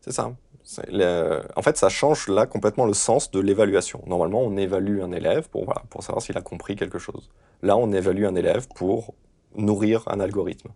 C'est 0.00 0.12
ça. 0.12 0.32
En 0.78 1.62
fait, 1.62 1.76
ça 1.76 1.88
change 1.88 2.28
là 2.28 2.46
complètement 2.46 2.86
le 2.86 2.94
sens 2.94 3.30
de 3.30 3.40
l'évaluation. 3.40 4.02
Normalement, 4.06 4.40
on 4.40 4.56
évalue 4.56 5.00
un 5.00 5.12
élève 5.12 5.48
pour, 5.48 5.72
pour 5.90 6.02
savoir 6.02 6.22
s'il 6.22 6.36
a 6.36 6.40
compris 6.40 6.76
quelque 6.76 6.98
chose. 6.98 7.30
Là, 7.62 7.76
on 7.76 7.92
évalue 7.92 8.24
un 8.24 8.34
élève 8.34 8.66
pour 8.74 9.14
nourrir 9.56 10.02
un 10.06 10.20
algorithme. 10.20 10.70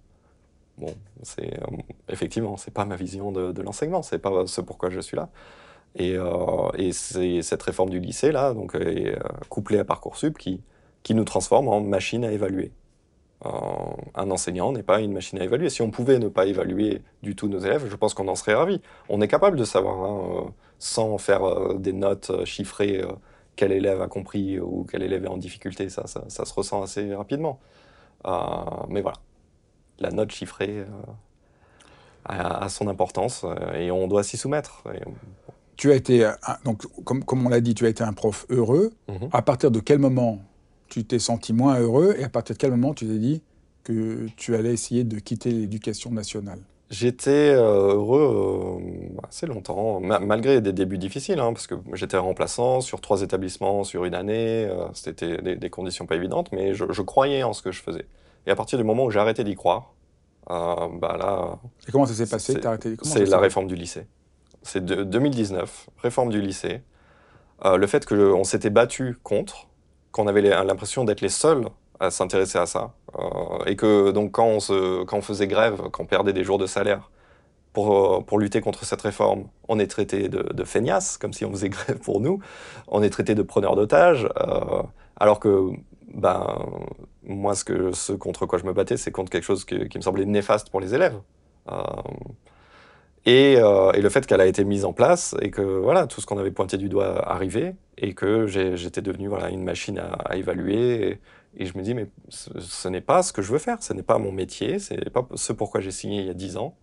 Bon, 0.78 0.94
c'est 1.22 1.54
euh, 1.62 1.76
effectivement, 2.08 2.56
c'est 2.56 2.72
pas 2.72 2.84
ma 2.84 2.96
vision 2.96 3.32
de, 3.32 3.52
de 3.52 3.62
l'enseignement, 3.62 4.02
c'est 4.02 4.18
pas 4.18 4.46
ce 4.46 4.60
pourquoi 4.60 4.90
je 4.90 5.00
suis 5.00 5.16
là. 5.16 5.30
Et, 5.98 6.16
et 6.76 6.92
c'est 6.92 7.40
cette 7.40 7.62
réforme 7.62 7.88
du 7.88 8.00
lycée 8.00 8.30
là, 8.30 8.52
donc 8.52 8.74
est, 8.74 9.16
couplée 9.48 9.78
à 9.78 9.84
parcoursup, 9.84 10.36
qui, 10.36 10.60
qui 11.02 11.14
nous 11.14 11.24
transforme 11.24 11.68
en 11.68 11.80
machine 11.80 12.22
à 12.22 12.32
évaluer 12.32 12.72
un 13.42 14.30
enseignant 14.30 14.72
n'est 14.72 14.82
pas 14.82 15.00
une 15.00 15.12
machine 15.12 15.38
à 15.38 15.44
évaluer. 15.44 15.68
Si 15.68 15.82
on 15.82 15.90
pouvait 15.90 16.18
ne 16.18 16.28
pas 16.28 16.46
évaluer 16.46 17.02
du 17.22 17.36
tout 17.36 17.48
nos 17.48 17.58
élèves, 17.58 17.86
je 17.88 17.96
pense 17.96 18.14
qu'on 18.14 18.28
en 18.28 18.34
serait 18.34 18.54
ravi. 18.54 18.80
On 19.08 19.20
est 19.20 19.28
capable 19.28 19.58
de 19.58 19.64
savoir, 19.64 20.00
hein, 20.00 20.46
euh, 20.46 20.50
sans 20.78 21.18
faire 21.18 21.44
euh, 21.44 21.76
des 21.78 21.92
notes 21.92 22.30
euh, 22.30 22.44
chiffrées, 22.44 23.04
quel 23.54 23.72
élève 23.72 24.00
a 24.00 24.08
compris 24.08 24.58
ou 24.58 24.86
quel 24.90 25.02
élève 25.02 25.24
est 25.24 25.28
en 25.28 25.36
difficulté. 25.36 25.88
Ça, 25.90 26.06
ça, 26.06 26.44
se 26.44 26.54
ressent 26.54 26.82
assez 26.82 27.14
rapidement. 27.14 27.60
mais 28.88 29.02
voilà, 29.02 29.18
la 29.98 30.10
note 30.10 30.32
chiffrée 30.32 30.84
a, 32.24 32.68
son 32.68 32.88
importance 32.88 33.46
et 33.74 33.90
on 33.90 34.08
doit 34.08 34.22
s'y 34.22 34.36
soumettre. 34.36 34.82
Tu 35.76 35.92
as 35.92 35.94
été, 35.94 36.30
donc, 36.64 36.82
comme, 37.04 37.24
comme 37.24 37.46
on 37.46 37.48
l'a 37.48 37.60
dit, 37.60 37.74
tu 37.74 37.86
as 37.86 37.88
été 37.88 38.02
un 38.02 38.12
prof 38.12 38.46
heureux. 38.48 38.92
Mhm. 39.08 39.28
À 39.32 39.42
partir 39.42 39.70
de 39.70 39.80
quel 39.80 39.98
moment 39.98 40.40
tu 40.88 41.04
t'es 41.04 41.18
senti 41.18 41.52
moins 41.52 41.78
heureux 41.78 42.14
et 42.18 42.24
à 42.24 42.28
partir 42.28 42.54
de 42.54 42.60
quel 42.60 42.70
moment 42.70 42.94
tu 42.94 43.06
t'es 43.06 43.18
dit 43.18 43.42
que 43.84 44.26
tu 44.36 44.54
allais 44.54 44.72
essayer 44.72 45.04
de 45.04 45.18
quitter 45.18 45.50
l'éducation 45.50 46.10
nationale? 46.10 46.60
J'étais 46.88 47.50
euh, 47.50 47.94
heureux 47.94 48.80
euh, 48.80 49.26
assez 49.28 49.46
longtemps, 49.46 49.98
malgré 50.00 50.60
des 50.60 50.72
débuts 50.72 50.98
difficiles, 50.98 51.40
hein, 51.40 51.52
parce 51.52 51.66
que 51.66 51.74
j'étais 51.94 52.16
remplaçant 52.16 52.80
sur 52.80 53.00
trois 53.00 53.22
établissements 53.22 53.82
sur 53.82 54.04
une 54.04 54.14
année, 54.14 54.66
euh, 54.66 54.86
c'était 54.94 55.56
des, 55.56 55.70
conditions 55.70 56.06
pas 56.06 56.14
évidentes, 56.14 56.52
mais 56.52 56.74
je, 56.74 57.02
croyais 57.02 57.42
en 57.42 57.52
ce 57.52 57.62
que 57.62 57.72
je 57.72 57.82
faisais. 57.82 58.06
Et 58.46 58.52
à 58.52 58.56
partir 58.56 58.78
du 58.78 58.84
moment 58.84 59.04
où 59.04 59.10
j'ai 59.10 59.18
arrêté 59.18 59.42
d'y 59.42 59.56
croire, 59.56 59.94
bah 60.48 61.16
là... 61.18 61.58
Et 61.88 61.90
comment 61.90 62.06
ça 62.06 62.14
s'est 62.14 62.30
passé 62.30 62.54
C'est 63.02 63.24
la 63.26 63.38
réforme 63.40 63.66
du 63.66 63.74
lycée. 63.74 64.06
C'est 64.62 64.84
de 64.84 65.02
2019, 65.02 65.88
réforme 65.98 66.30
du 66.30 66.40
lycée. 66.40 66.82
le 67.64 67.86
fait 67.88 68.06
qu'on 68.06 68.44
s'était 68.44 68.70
battu 68.70 69.16
contre, 69.24 69.66
qu'on 70.16 70.26
avait 70.26 70.40
l'impression 70.40 71.04
d'être 71.04 71.20
les 71.20 71.28
seuls 71.28 71.66
à 72.00 72.10
s'intéresser 72.10 72.56
à 72.58 72.64
ça. 72.64 72.94
Euh, 73.18 73.64
et 73.66 73.76
que 73.76 74.10
donc 74.12 74.32
quand 74.32 74.46
on, 74.48 75.20
faisait 75.20 75.46
grève, 75.46 75.90
quand 75.92 76.04
on 76.04 76.06
perdait 76.06 76.32
des 76.32 76.42
jours 76.42 76.56
de 76.56 76.66
salaire 76.66 77.10
pour, 77.74 77.94
euh, 77.94 78.20
pour 78.22 78.38
lutter 78.38 78.62
contre 78.62 78.86
cette 78.86 79.02
réforme, 79.02 79.44
on 79.68 79.78
est 79.78 79.86
traité 79.86 80.30
de, 80.30 80.42
de 80.54 80.64
feignasses, 80.64 81.18
comme 81.18 81.34
si 81.34 81.44
on 81.44 81.50
faisait 81.50 81.68
grève 81.76 81.98
pour 81.98 82.20
nous. 82.20 82.40
On 82.88 83.02
est 83.02 83.10
traité 83.10 83.34
de 83.34 83.42
preneurs 83.42 83.76
d'otages. 83.76 84.26
Euh, 84.40 84.82
alors 85.16 85.38
que 85.38 85.70
ben, 86.14 86.46
moi, 87.22 87.54
ce, 87.54 87.64
que, 87.64 87.92
ce 87.92 88.14
contre 88.14 88.46
quoi 88.46 88.58
je 88.58 88.64
me 88.64 88.72
battais, 88.72 88.96
c'est 88.96 89.10
contre 89.10 89.30
quelque 89.30 89.44
chose 89.44 89.66
qui 89.66 89.76
me 89.76 90.02
semblait 90.02 90.24
néfaste 90.24 90.70
pour 90.70 90.80
les 90.80 90.94
élèves. 90.94 91.20
Et, 93.26 93.54
et, 93.54 94.00
le 94.00 94.08
fait 94.08 94.24
qu'elle 94.24 94.40
a 94.40 94.46
été 94.46 94.64
mise 94.64 94.84
en 94.84 94.92
place 94.92 95.34
et 95.42 95.50
que 95.50 95.60
voilà, 95.60 96.06
tout 96.06 96.20
ce 96.20 96.26
qu'on 96.26 96.38
avait 96.38 96.52
pointé 96.52 96.78
du 96.78 96.88
doigt 96.88 97.28
arrivait 97.28 97.74
et 97.98 98.14
que 98.14 98.46
j'étais 98.46 99.02
devenu 99.02 99.28
voilà, 99.28 99.50
une 99.50 99.64
machine 99.64 99.98
à, 99.98 100.36
évaluer 100.36 101.18
Et 101.56 101.66
je 101.66 101.76
me 101.76 101.82
dis, 101.82 101.94
mais 101.94 102.08
ce, 102.28 102.88
n'est 102.88 103.00
pas 103.00 103.22
ce 103.22 103.32
que 103.32 103.42
je 103.42 103.50
veux 103.52 103.58
faire, 103.58 103.82
ce 103.82 103.92
n'est 103.92 104.02
pas 104.02 104.18
mon 104.18 104.32
métier, 104.32 104.78
ce 104.78 104.94
n'est 104.94 105.10
pas 105.10 105.26
ce 105.34 105.52
pourquoi 105.52 105.80
j'ai 105.80 105.90
signé 105.90 106.20
il 106.20 106.26
y 106.26 106.30
a 106.30 106.34
10 106.34 106.56
ans. 106.56 106.76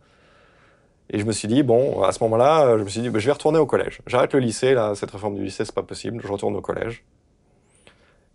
Et 1.10 1.20
je 1.20 1.26
me 1.26 1.32
suis 1.32 1.48
dit, 1.48 1.64
bon, 1.64 2.02
à 2.02 2.12
ce 2.12 2.24
moment-là, 2.24 2.78
je 2.78 2.84
me 2.84 2.90
suis 2.90 3.02
dit, 3.02 3.10
bah, 3.10 3.20
je 3.20 3.26
vais 3.26 3.34
retourner 3.34 3.60
au 3.60 3.66
collège. 3.66 4.02
J'arrête 4.08 4.34
le 4.34 4.40
lycée, 4.40 4.74
là, 4.74 4.96
cette 4.96 5.12
réforme 5.12 5.36
du 5.36 5.44
lycée, 5.44 5.66
c'est 5.66 5.76
pas 5.76 5.84
possible, 5.84 6.22
je 6.22 6.28
retourne 6.28 6.56
au 6.56 6.62
collège. 6.62 7.04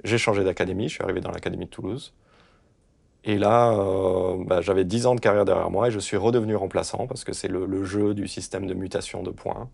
J'ai 0.05 0.19
changé 0.19 0.45
d'académie, 0.45 0.89
je 0.89 0.95
suis 0.95 1.03
arrivé 1.03 1.21
dans 1.21 1.31
l'académie 1.31 1.65
de 1.65 1.71
Toulouse. 1.71 2.15
Et 3.25 3.39
là, 3.39 3.73
euh, 3.73 4.37
bah, 4.45 4.61
j'avais 4.61 4.85
10 4.85 5.07
ans 5.07 5.15
de 5.15 5.21
carrière 5.21 5.45
derrière 5.45 5.71
moi 5.71 5.89
et 5.89 5.91
je 5.91 5.99
suis 5.99 6.17
redevenu 6.17 6.57
remplaçant 6.57 7.07
parce 7.07 7.25
que 7.25 7.33
c'est 7.33 7.49
le, 7.49 7.85
jeu 7.85 8.15
du 8.15 8.29
système 8.29 8.67
de 8.67 8.75
mutation 8.75 9.23
de 9.23 9.31
points. 9.31 9.69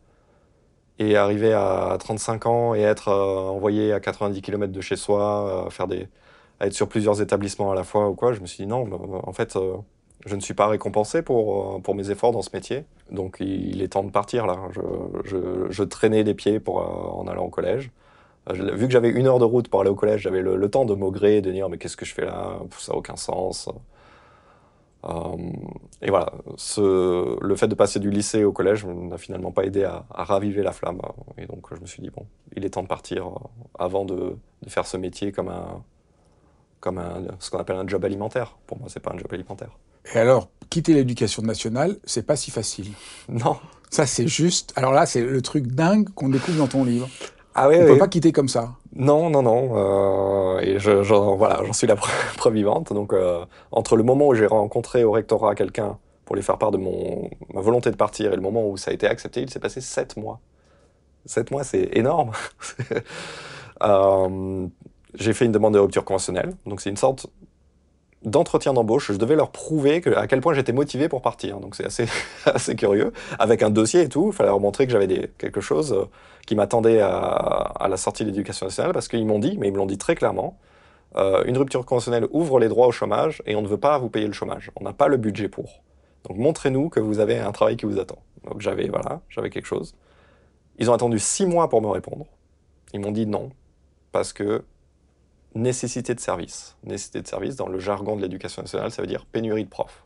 Et 0.98 1.16
arriver 1.16 1.52
à 1.52 1.96
35 1.98 2.46
ans 2.46 2.74
et 2.74 2.80
être 2.82 3.08
euh, 3.08 3.50
envoyé 3.50 3.92
à 3.92 4.00
90 4.00 4.42
km 4.42 4.72
de 4.72 4.80
chez 4.80 4.96
soi, 4.96 5.66
euh, 5.66 5.70
faire 5.70 5.88
des, 5.88 6.08
à 6.60 6.66
être 6.66 6.72
sur 6.74 6.88
plusieurs 6.88 7.20
établissements 7.20 7.72
à 7.72 7.74
la 7.74 7.84
fois 7.84 8.08
ou 8.08 8.14
quoi, 8.14 8.32
je 8.32 8.40
me 8.40 8.46
suis 8.46 8.64
dit 8.64 8.68
non, 8.68 8.84
bah, 8.86 8.98
en 9.24 9.32
fait, 9.32 9.58
je 10.26 10.36
ne 10.36 10.40
suis 10.40 10.54
pas 10.54 10.68
récompensé 10.68 11.22
pour, 11.22 11.82
pour 11.82 11.94
mes 11.94 12.10
efforts 12.10 12.32
dans 12.32 12.42
ce 12.42 12.50
métier. 12.54 12.84
Donc 13.10 13.38
il 13.40 13.82
est 13.82 13.88
temps 13.88 14.04
de 14.04 14.10
partir 14.10 14.46
là. 14.46 14.58
Je, 15.24 15.82
traînais 15.84 16.22
les 16.22 16.34
pieds 16.34 16.60
pour, 16.60 16.78
en 16.78 17.26
allant 17.26 17.44
au 17.44 17.50
collège. 17.50 17.90
Euh, 18.50 18.74
vu 18.74 18.86
que 18.86 18.92
j'avais 18.92 19.10
une 19.10 19.26
heure 19.26 19.38
de 19.38 19.44
route 19.44 19.68
pour 19.68 19.80
aller 19.80 19.90
au 19.90 19.94
collège, 19.94 20.22
j'avais 20.22 20.42
le, 20.42 20.56
le, 20.56 20.70
temps 20.70 20.84
de 20.84 20.94
maugrer, 20.94 21.40
de 21.40 21.50
dire 21.50 21.68
mais 21.68 21.78
qu'est-ce 21.78 21.96
que 21.96 22.04
je 22.04 22.14
fais 22.14 22.26
là? 22.26 22.58
Ça 22.78 22.92
n'a 22.92 22.98
aucun 22.98 23.16
sens. 23.16 23.68
Euh, 25.04 25.36
et 26.02 26.10
voilà, 26.10 26.32
ce, 26.56 27.42
le 27.42 27.56
fait 27.56 27.68
de 27.68 27.74
passer 27.74 28.00
du 28.00 28.10
lycée 28.10 28.44
au 28.44 28.52
collège 28.52 28.84
n'a 28.86 29.18
finalement 29.18 29.50
pas 29.50 29.64
aidé 29.64 29.84
à, 29.84 30.04
à, 30.14 30.24
raviver 30.24 30.62
la 30.62 30.72
flamme. 30.72 31.00
Et 31.38 31.46
donc 31.46 31.66
je 31.74 31.80
me 31.80 31.86
suis 31.86 32.02
dit 32.02 32.10
bon, 32.10 32.26
il 32.56 32.64
est 32.64 32.70
temps 32.70 32.82
de 32.82 32.88
partir 32.88 33.30
avant 33.78 34.04
de, 34.04 34.36
de 34.62 34.70
faire 34.70 34.86
ce 34.86 34.96
métier 34.96 35.32
comme 35.32 35.48
un, 35.48 35.82
comme 36.80 36.98
un, 36.98 37.22
ce 37.38 37.50
qu'on 37.50 37.58
appelle 37.58 37.76
un 37.76 37.86
job 37.86 38.04
alimentaire. 38.04 38.56
Pour 38.66 38.78
moi, 38.78 38.88
c'est 38.90 39.00
pas 39.00 39.12
un 39.12 39.18
job 39.18 39.32
alimentaire. 39.32 39.70
Et 40.14 40.18
alors, 40.18 40.48
quitter 40.68 40.92
l'éducation 40.92 41.42
nationale, 41.42 41.96
c'est 42.04 42.26
pas 42.26 42.36
si 42.36 42.50
facile. 42.50 42.92
Non. 43.28 43.56
Ça, 43.90 44.06
c'est 44.06 44.28
juste. 44.28 44.72
Alors 44.76 44.92
là, 44.92 45.06
c'est 45.06 45.22
le 45.22 45.40
truc 45.40 45.66
dingue 45.68 46.08
qu'on 46.10 46.28
découvre 46.28 46.58
dans 46.58 46.66
ton 46.66 46.84
livre. 46.84 47.08
Ah 47.54 47.68
oui, 47.68 47.76
On 47.78 47.80
ne 47.80 47.84
oui. 47.84 47.92
peut 47.92 47.98
pas 47.98 48.08
quitter 48.08 48.32
comme 48.32 48.48
ça. 48.48 48.74
Non, 48.94 49.30
non, 49.30 49.42
non. 49.42 50.56
Euh, 50.56 50.60
et 50.60 50.78
je, 50.78 51.02
je, 51.02 51.14
voilà, 51.14 51.62
j'en 51.64 51.72
suis 51.72 51.86
la 51.86 51.96
preuve 52.36 52.54
vivante. 52.54 52.92
Donc, 52.92 53.12
euh, 53.12 53.44
entre 53.70 53.96
le 53.96 54.02
moment 54.02 54.28
où 54.28 54.34
j'ai 54.34 54.46
rencontré 54.46 55.04
au 55.04 55.12
rectorat 55.12 55.54
quelqu'un 55.54 55.98
pour 56.24 56.36
lui 56.36 56.42
faire 56.42 56.58
part 56.58 56.70
de 56.70 56.78
mon, 56.78 57.30
ma 57.52 57.60
volonté 57.60 57.90
de 57.90 57.96
partir 57.96 58.32
et 58.32 58.36
le 58.36 58.42
moment 58.42 58.68
où 58.68 58.76
ça 58.76 58.90
a 58.90 58.94
été 58.94 59.06
accepté, 59.06 59.42
il 59.42 59.50
s'est 59.50 59.60
passé 59.60 59.80
sept 59.80 60.16
mois. 60.16 60.40
Sept 61.26 61.50
mois, 61.50 61.64
c'est 61.64 61.90
énorme. 61.96 62.32
euh, 63.82 64.66
j'ai 65.14 65.32
fait 65.32 65.44
une 65.44 65.52
demande 65.52 65.74
de 65.74 65.78
rupture 65.78 66.04
conventionnelle. 66.04 66.54
Donc, 66.66 66.80
c'est 66.80 66.90
une 66.90 66.96
sorte 66.96 67.26
d'entretien 68.24 68.72
d'embauche. 68.72 69.12
Je 69.12 69.18
devais 69.18 69.36
leur 69.36 69.50
prouver 69.50 70.00
que, 70.00 70.10
à 70.10 70.26
quel 70.26 70.40
point 70.40 70.54
j'étais 70.54 70.72
motivé 70.72 71.08
pour 71.08 71.22
partir. 71.22 71.60
Donc, 71.60 71.74
c'est 71.74 71.86
assez, 71.86 72.06
assez 72.46 72.76
curieux. 72.76 73.12
Avec 73.38 73.62
un 73.62 73.70
dossier 73.70 74.02
et 74.02 74.08
tout, 74.08 74.30
il 74.32 74.32
fallait 74.34 74.50
leur 74.50 74.60
montrer 74.60 74.86
que 74.86 74.92
j'avais 74.92 75.06
des, 75.06 75.30
quelque 75.38 75.60
chose 75.60 75.92
euh, 75.92 76.04
qui 76.46 76.54
m'attendait 76.54 77.00
à, 77.00 77.10
à, 77.10 77.88
la 77.88 77.96
sortie 77.96 78.24
de 78.24 78.30
l'éducation 78.30 78.66
nationale 78.66 78.92
parce 78.92 79.08
qu'ils 79.08 79.26
m'ont 79.26 79.38
dit, 79.38 79.56
mais 79.58 79.68
ils 79.68 79.72
me 79.72 79.78
l'ont 79.78 79.86
dit 79.86 79.98
très 79.98 80.14
clairement, 80.14 80.58
euh, 81.16 81.44
une 81.44 81.56
rupture 81.56 81.84
conventionnelle 81.86 82.26
ouvre 82.32 82.58
les 82.58 82.68
droits 82.68 82.88
au 82.88 82.92
chômage 82.92 83.42
et 83.46 83.54
on 83.54 83.62
ne 83.62 83.68
veut 83.68 83.78
pas 83.78 83.98
vous 83.98 84.10
payer 84.10 84.26
le 84.26 84.32
chômage. 84.32 84.70
On 84.76 84.84
n'a 84.84 84.92
pas 84.92 85.08
le 85.08 85.16
budget 85.16 85.48
pour. 85.48 85.82
Donc 86.28 86.38
montrez-nous 86.38 86.88
que 86.88 87.00
vous 87.00 87.20
avez 87.20 87.38
un 87.38 87.52
travail 87.52 87.76
qui 87.76 87.86
vous 87.86 88.00
attend. 88.00 88.18
Donc 88.44 88.60
j'avais 88.60 88.88
voilà, 88.88 89.20
j'avais 89.28 89.50
quelque 89.50 89.66
chose. 89.66 89.94
Ils 90.78 90.90
ont 90.90 90.94
attendu 90.94 91.18
six 91.18 91.46
mois 91.46 91.68
pour 91.68 91.80
me 91.82 91.88
répondre. 91.88 92.26
Ils 92.92 93.00
m'ont 93.00 93.12
dit 93.12 93.26
non 93.26 93.50
parce 94.10 94.32
que 94.32 94.64
nécessité 95.54 96.14
de 96.14 96.20
service. 96.20 96.76
Nécessité 96.84 97.22
de 97.22 97.26
service 97.26 97.56
dans 97.56 97.68
le 97.68 97.78
jargon 97.78 98.16
de 98.16 98.22
l'éducation 98.22 98.62
nationale, 98.62 98.90
ça 98.90 99.02
veut 99.02 99.08
dire 99.08 99.24
pénurie 99.26 99.64
de 99.64 99.68
profs. 99.68 100.04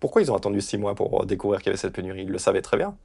Pourquoi 0.00 0.22
ils 0.22 0.32
ont 0.32 0.36
attendu 0.36 0.60
six 0.60 0.78
mois 0.78 0.94
pour 0.94 1.24
découvrir 1.26 1.60
qu'il 1.60 1.68
y 1.68 1.70
avait 1.70 1.78
cette 1.78 1.94
pénurie? 1.94 2.22
Ils 2.22 2.30
le 2.30 2.38
savaient 2.38 2.62
très 2.62 2.76
bien. 2.76 2.96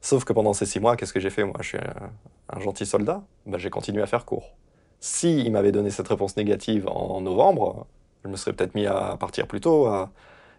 Sauf 0.00 0.24
que 0.24 0.32
pendant 0.32 0.52
ces 0.52 0.66
six 0.66 0.80
mois, 0.80 0.96
qu'est-ce 0.96 1.12
que 1.12 1.20
j'ai 1.20 1.30
fait 1.30 1.44
Moi, 1.44 1.56
je 1.60 1.68
suis 1.68 1.78
un, 1.78 2.60
gentil 2.60 2.86
soldat. 2.86 3.22
Ben, 3.46 3.58
j'ai 3.58 3.70
continué 3.70 4.02
à 4.02 4.06
faire 4.06 4.24
cours. 4.24 4.56
S'ils 4.98 5.44
si 5.44 5.50
m'avaient 5.50 5.72
donné 5.72 5.90
cette 5.90 6.08
réponse 6.08 6.36
négative 6.36 6.88
en 6.88 7.20
novembre, 7.20 7.86
je 8.24 8.28
me 8.28 8.36
serais 8.36 8.52
peut-être 8.52 8.74
mis 8.74 8.86
à 8.86 9.16
partir 9.18 9.46
plus 9.46 9.60
tôt. 9.60 9.88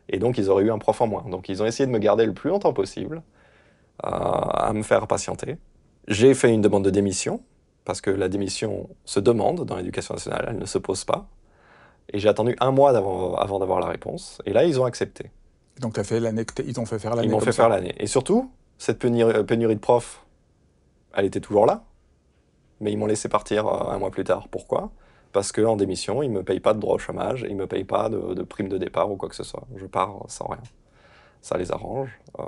Et 0.09 0.19
donc, 0.19 0.37
ils 0.37 0.49
auraient 0.49 0.63
eu 0.63 0.71
un 0.71 0.77
prof 0.79 1.01
en 1.01 1.07
moins. 1.07 1.25
Donc, 1.29 1.49
ils 1.49 1.61
ont 1.61 1.65
essayé 1.65 1.85
de 1.85 1.91
me 1.91 1.99
garder 1.99 2.25
le 2.25 2.33
plus 2.33 2.49
longtemps 2.49 2.73
possible, 2.73 3.21
à, 4.01 4.67
à 4.67 4.73
me 4.73 4.83
faire 4.83 5.07
patienter. 5.07 5.57
J'ai 6.07 6.33
fait 6.33 6.53
une 6.53 6.61
demande 6.61 6.85
de 6.85 6.89
démission, 6.89 7.41
parce 7.85 8.01
que 8.01 8.09
la 8.09 8.29
démission 8.29 8.89
se 9.05 9.19
demande 9.19 9.65
dans 9.65 9.75
l'éducation 9.75 10.13
nationale, 10.13 10.45
elle 10.49 10.59
ne 10.59 10.65
se 10.65 10.77
pose 10.77 11.03
pas. 11.03 11.27
Et 12.13 12.19
j'ai 12.19 12.29
attendu 12.29 12.55
un 12.59 12.71
mois 12.71 12.95
avant, 12.95 13.35
avant 13.35 13.59
d'avoir 13.59 13.79
la 13.79 13.87
réponse. 13.87 14.41
Et 14.45 14.53
là, 14.53 14.65
ils 14.65 14.79
ont 14.79 14.85
accepté. 14.85 15.31
Donc, 15.79 15.97
as 15.97 16.03
fait 16.03 16.19
l'année, 16.19 16.45
ils 16.65 16.73
t'ont 16.73 16.85
fait 16.85 16.99
faire 16.99 17.15
l'année 17.15 17.27
Ils 17.27 17.31
m'ont 17.31 17.39
fait 17.39 17.51
ça. 17.51 17.63
faire 17.63 17.69
l'année. 17.69 17.95
Et 17.97 18.07
surtout, 18.07 18.51
cette 18.77 18.99
pénurie, 18.99 19.43
pénurie 19.45 19.75
de 19.75 19.79
profs, 19.79 20.25
elle 21.13 21.25
était 21.25 21.39
toujours 21.39 21.65
là, 21.65 21.83
mais 22.79 22.91
ils 22.91 22.97
m'ont 22.97 23.05
laissé 23.05 23.29
partir 23.29 23.67
un 23.67 23.97
mois 23.97 24.11
plus 24.11 24.23
tard. 24.23 24.47
Pourquoi? 24.49 24.91
Parce 25.31 25.51
qu'en 25.51 25.77
démission, 25.77 26.23
ils 26.23 26.29
ne 26.29 26.39
me 26.39 26.43
payent 26.43 26.59
pas 26.59 26.73
de 26.73 26.79
droit 26.79 26.95
au 26.95 26.99
chômage, 26.99 27.45
ils 27.47 27.55
ne 27.55 27.61
me 27.61 27.67
payent 27.67 27.85
pas 27.85 28.09
de, 28.09 28.33
de, 28.33 28.43
prime 28.43 28.67
de 28.67 28.77
départ 28.77 29.09
ou 29.09 29.15
quoi 29.15 29.29
que 29.29 29.35
ce 29.35 29.43
soit. 29.43 29.63
Je 29.75 29.85
pars 29.85 30.25
sans 30.27 30.47
rien. 30.47 30.61
Ça 31.41 31.57
les 31.57 31.71
arrange 31.71 32.09
euh, 32.39 32.43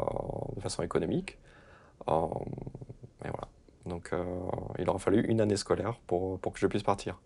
de 0.56 0.62
façon 0.62 0.84
économique. 0.84 1.38
Euh, 2.10 2.26
et 3.26 3.30
voilà. 3.30 3.48
Donc 3.86 4.10
euh, 4.14 4.24
il 4.80 4.90
aura 4.90 5.00
fallu 5.00 5.26
une 5.28 5.42
année 5.42 5.58
scolaire 5.58 6.00
pour, 6.08 6.40
pour 6.40 6.54
que 6.54 6.60
je 6.60 6.68
puisse 6.68 6.84
partir. 6.84 7.20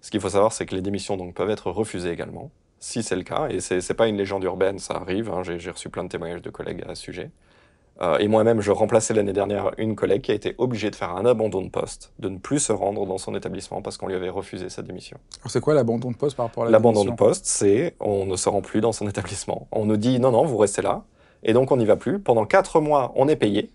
Ce 0.00 0.10
qu'il 0.10 0.20
faut 0.20 0.28
savoir, 0.28 0.52
c'est 0.52 0.66
que 0.66 0.74
les 0.74 0.82
démissions 0.82 1.16
donc, 1.16 1.34
peuvent 1.34 1.50
être 1.50 1.70
refusées 1.70 2.10
également, 2.10 2.50
si 2.78 3.02
c'est 3.02 3.16
le 3.16 3.22
cas. 3.22 3.48
Et 3.48 3.60
ce 3.60 3.74
n'est 3.74 3.96
pas 3.96 4.06
une 4.06 4.16
légende 4.16 4.44
urbaine, 4.44 4.78
ça 4.78 4.94
arrive. 4.94 5.30
Hein, 5.30 5.42
J'ai 5.42 5.70
reçu 5.70 5.88
plein 5.88 6.04
de 6.04 6.08
témoignages 6.08 6.42
de 6.42 6.50
collègues 6.50 6.84
à 6.86 6.94
ce 6.94 7.02
sujet. 7.02 7.30
Euh, 8.02 8.18
et 8.18 8.26
moi-même, 8.28 8.60
je 8.60 8.72
remplaçais 8.72 9.14
l'année 9.14 9.32
dernière 9.32 9.70
une 9.78 9.94
collègue 9.94 10.22
qui 10.22 10.32
a 10.32 10.34
été 10.34 10.54
obligée 10.58 10.90
de 10.90 10.96
faire 10.96 11.10
un 11.16 11.24
abandon 11.24 11.62
de 11.62 11.68
poste, 11.68 12.12
de 12.18 12.28
ne 12.28 12.38
plus 12.38 12.58
se 12.58 12.72
rendre 12.72 13.06
dans 13.06 13.18
son 13.18 13.34
établissement 13.36 13.82
parce 13.82 13.96
qu'on 13.96 14.08
lui 14.08 14.16
avait 14.16 14.30
refusé 14.30 14.68
sa 14.68 14.82
démission. 14.82 15.16
Alors 15.40 15.50
c'est 15.50 15.60
quoi 15.60 15.74
l'abandon 15.74 16.10
de 16.10 16.16
poste 16.16 16.36
par 16.36 16.46
rapport 16.46 16.64
à 16.64 16.66
la 16.66 16.72
L'abandon 16.72 17.04
de 17.04 17.12
poste, 17.12 17.46
c'est 17.46 17.94
on 18.00 18.26
ne 18.26 18.36
se 18.36 18.48
rend 18.48 18.62
plus 18.62 18.80
dans 18.80 18.92
son 18.92 19.08
établissement. 19.08 19.68
On 19.70 19.84
nous 19.86 19.96
dit 19.96 20.18
non, 20.18 20.32
non, 20.32 20.44
vous 20.44 20.56
restez 20.56 20.82
là. 20.82 21.04
Et 21.44 21.52
donc 21.52 21.70
on 21.70 21.76
n'y 21.76 21.84
va 21.84 21.96
plus. 21.96 22.18
Pendant 22.18 22.46
quatre 22.46 22.80
mois, 22.80 23.12
on 23.14 23.28
est 23.28 23.36
payé, 23.36 23.70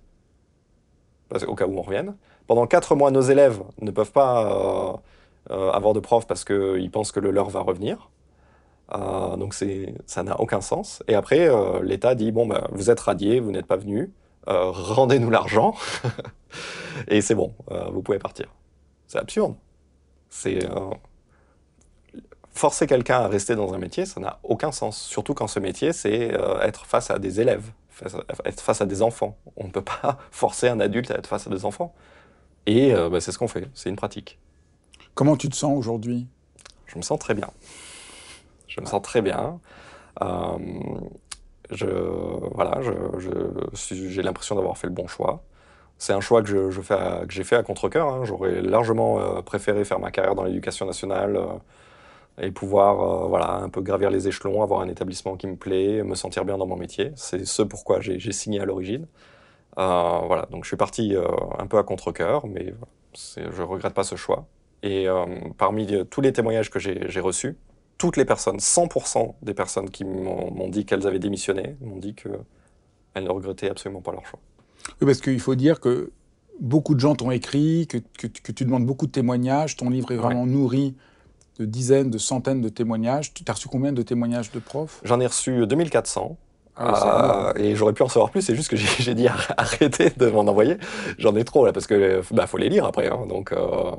au 1.47 1.55
cas 1.55 1.65
où 1.65 1.77
on 1.77 1.81
revienne. 1.81 2.15
Pendant 2.49 2.65
quatre 2.65 2.95
mois, 2.95 3.11
nos 3.11 3.21
élèves 3.21 3.61
ne 3.79 3.91
peuvent 3.91 4.11
pas 4.11 4.43
euh, 4.43 4.97
euh, 5.51 5.69
avoir 5.69 5.93
de 5.93 5.99
prof 5.99 6.25
parce 6.25 6.43
qu'ils 6.43 6.89
pensent 6.89 7.11
que 7.11 7.19
le 7.19 7.29
leur 7.29 7.47
va 7.51 7.59
revenir. 7.59 8.09
Euh, 8.95 9.37
donc 9.37 9.53
ça 9.53 10.23
n'a 10.23 10.39
aucun 10.41 10.59
sens. 10.59 11.03
Et 11.07 11.13
après, 11.13 11.47
euh, 11.47 11.79
l'État 11.83 12.15
dit 12.15 12.31
bon, 12.31 12.47
bah, 12.47 12.67
vous 12.71 12.89
êtes 12.89 13.01
radié, 13.01 13.39
vous 13.39 13.51
n'êtes 13.51 13.67
pas 13.67 13.75
venu, 13.75 14.11
rendez-nous 14.47 15.29
l'argent 15.29 15.75
et 17.07 17.21
c'est 17.21 17.35
bon, 17.35 17.53
vous 17.91 18.01
pouvez 18.01 18.17
partir. 18.17 18.47
C'est 19.05 19.19
absurde. 19.19 19.53
C'est 20.31 20.67
forcer 22.51 22.87
quelqu'un 22.87 23.19
à 23.19 23.27
rester 23.27 23.55
dans 23.55 23.75
un 23.75 23.77
métier, 23.77 24.07
ça 24.07 24.19
n'a 24.19 24.39
aucun 24.41 24.71
sens. 24.71 24.99
Surtout 24.99 25.35
quand 25.35 25.45
ce 25.45 25.59
métier, 25.59 25.93
c'est 25.93 26.31
être 26.63 26.87
face 26.87 27.11
à 27.11 27.19
des 27.19 27.41
élèves, 27.41 27.69
être 28.43 28.59
face 28.59 28.81
à 28.81 28.87
des 28.87 29.03
enfants. 29.03 29.37
On 29.55 29.65
ne 29.65 29.71
peut 29.71 29.83
pas 29.83 30.17
forcer 30.31 30.67
un 30.67 30.79
adulte 30.79 31.11
à 31.11 31.15
être 31.19 31.27
face 31.27 31.45
à 31.45 31.51
des 31.51 31.63
enfants. 31.63 31.93
Et 32.69 32.93
euh, 32.93 33.09
bah, 33.09 33.19
c'est 33.19 33.31
ce 33.31 33.39
qu'on 33.39 33.47
fait. 33.47 33.67
C'est 33.73 33.89
une 33.89 33.95
pratique. 33.95 34.37
Comment 35.15 35.35
tu 35.35 35.49
te 35.49 35.55
sens 35.55 35.75
aujourd'hui? 35.75 36.27
Je 36.85 36.97
me 36.99 37.01
sens 37.01 37.17
très 37.17 37.33
bien. 37.33 37.49
Je 38.67 38.79
me 38.79 38.85
sens 38.85 39.01
très 39.01 39.23
bien. 39.23 39.59
Euh, 40.21 40.57
je, 41.71 41.87
voilà, 42.53 42.79
j'ai 42.83 43.31
je, 43.73 44.21
l'impression 44.21 44.55
d'avoir 44.55 44.77
fait 44.77 44.85
le 44.85 44.93
bon 44.93 45.07
choix. 45.07 45.41
C'est 45.97 46.13
un 46.13 46.21
choix 46.21 46.43
que 46.43 46.47
j'ai 46.47 46.71
je 46.71 46.81
fais 46.81 46.93
à, 46.93 47.25
que 47.27 47.43
fait 47.43 47.55
à 47.55 47.63
contre-coeur. 47.63 48.07
Hein. 48.07 48.23
J'aurais 48.23 48.61
largement 48.61 49.19
euh, 49.19 49.41
préféré 49.41 49.83
faire 49.83 49.99
ma 49.99 50.11
carrière 50.11 50.35
dans 50.35 50.43
l'éducation 50.43 50.85
nationale 50.85 51.37
euh, 51.37 51.47
et 52.39 52.51
pouvoir 52.51 53.27
voilà, 53.27 53.55
un 53.55 53.69
peu 53.69 53.81
gravir 53.81 54.11
les 54.11 54.27
échelons, 54.27 54.61
avoir 54.61 54.81
un 54.81 54.89
établissement 54.89 55.37
qui 55.37 55.47
me 55.47 55.55
plaît, 55.55 56.03
me 56.03 56.13
sentir 56.13 56.45
bien 56.45 56.59
dans 56.59 56.67
mon 56.67 56.77
métier. 56.77 57.13
C'est 57.15 57.47
ce 57.47 57.63
pourquoi 57.63 57.99
j'ai 57.99 58.31
signé 58.31 58.59
à 58.61 58.65
l'origine. 58.65 59.07
Euh, 59.79 60.19
voilà, 60.25 60.47
donc 60.51 60.65
je 60.65 60.67
suis 60.67 60.77
parti 60.77 61.15
euh, 61.15 61.25
un 61.57 61.67
peu 61.67 61.77
à 61.77 61.83
contre-coeur, 61.83 62.45
mais 62.47 62.73
je 63.35 63.61
regrette 63.61 63.93
pas 63.93 64.03
ce 64.03 64.15
choix. 64.15 64.47
Et 64.83 65.07
parmi 65.57 66.05
tous 66.09 66.21
les 66.21 66.31
témoignages 66.31 66.69
que 66.69 66.79
j'ai 66.79 67.19
reçus, 67.19 67.57
toutes 67.97 68.15
les 68.15 68.23
personnes, 68.23 68.57
100% 68.57 69.35
des 69.41 69.53
personnes 69.53 69.89
qui 69.89 70.05
m'ont 70.05 70.69
dit 70.69 70.85
qu'elles 70.85 71.05
avaient 71.05 71.19
démissionné, 71.19 71.75
m'ont 71.81 71.97
dit 71.97 72.15
qu'elles 72.15 73.23
ne 73.23 73.29
regrettaient 73.29 73.69
absolument 73.69 73.99
pas 74.01 74.13
leur 74.13 74.25
choix. 74.25 74.39
Oui, 75.01 75.05
parce 75.05 75.19
qu'il 75.19 75.39
faut 75.39 75.55
dire 75.55 75.81
que 75.81 76.11
beaucoup 76.61 76.95
de 76.95 76.99
gens 76.99 77.15
t'ont 77.15 77.31
écrit, 77.31 77.87
que, 77.87 77.97
que, 77.97 78.27
que, 78.27 78.51
tu 78.51 78.65
demandes 78.65 78.85
beaucoup 78.85 79.05
de 79.05 79.11
témoignages, 79.11 79.75
ton 79.75 79.89
livre 79.89 80.11
est 80.11 80.17
vraiment 80.17 80.43
ouais. 80.43 80.49
nourri 80.49 80.95
de 81.59 81.65
dizaines, 81.65 82.09
de 82.09 82.17
centaines 82.17 82.61
de 82.61 82.69
témoignages. 82.69 83.33
Tu 83.33 83.43
as 83.47 83.53
reçu 83.53 83.67
combien 83.67 83.91
de 83.91 84.01
témoignages 84.01 84.51
de 84.51 84.59
profs? 84.59 85.01
J'en 85.03 85.19
ai 85.19 85.27
reçu 85.27 85.67
2400. 85.67 86.37
Ah, 86.81 87.51
euh, 87.57 87.61
et 87.61 87.75
j'aurais 87.75 87.91
pu 87.91 88.03
en 88.03 88.05
recevoir 88.05 88.31
plus, 88.31 88.41
c'est 88.41 88.55
juste 88.55 88.69
que 88.69 88.77
j'ai 88.77 89.13
dit 89.13 89.27
arrêtez 89.57 90.11
de 90.11 90.29
m'en 90.29 90.41
envoyer. 90.41 90.77
J'en 91.17 91.35
ai 91.35 91.43
trop 91.43 91.65
là, 91.65 91.73
parce 91.73 91.87
que 91.87 92.21
bah, 92.31 92.47
faut 92.47 92.57
les 92.57 92.69
lire 92.69 92.85
après. 92.85 93.07
Hein, 93.07 93.25
donc 93.27 93.51
euh, 93.51 93.91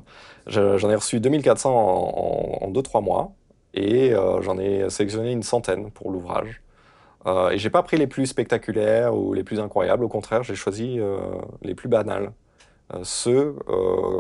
j'en 0.47 0.91
ai 0.91 0.95
reçu 0.95 1.21
2400 1.21 1.71
en 1.71 2.71
2-3 2.71 3.05
mois. 3.05 3.33
Et 3.75 4.13
j'en 4.41 4.59
ai 4.59 4.91
sélectionné 4.91 5.31
une 5.31 5.45
centaine 5.45 5.93
pour 5.93 6.11
l'ouvrage. 6.11 6.61
et 7.53 7.59
j'ai 7.59 7.71
pas 7.71 7.85
pris 7.85 7.97
les 7.99 8.09
plus 8.09 8.27
spectaculaires 8.27 9.15
ou 9.15 9.33
les 9.33 9.45
plus 9.45 9.61
incroyables, 9.61 10.03
au 10.03 10.09
contraire, 10.09 10.43
j'ai 10.43 10.57
choisi 10.57 10.99
les 11.63 11.75
plus 11.77 11.89
banals. 11.89 12.33
ceux, 13.05 13.55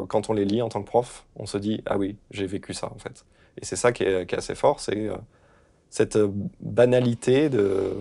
quand 0.08 0.30
on 0.30 0.34
les 0.34 0.44
lit 0.44 0.62
en 0.62 0.68
tant 0.68 0.82
que 0.82 0.86
prof, 0.86 1.24
on 1.34 1.46
se 1.46 1.58
dit 1.58 1.82
Ah 1.86 1.98
oui, 1.98 2.16
j'ai 2.30 2.46
vécu 2.46 2.74
ça 2.74 2.92
en 2.94 2.98
fait. 2.98 3.24
Et 3.60 3.64
c'est 3.64 3.74
ça 3.74 3.90
qui 3.90 4.04
est, 4.04 4.32
assez 4.32 4.54
fort, 4.54 4.78
c'est 4.78 5.10
cette 5.90 6.18
banalité 6.60 7.48
de, 7.48 7.96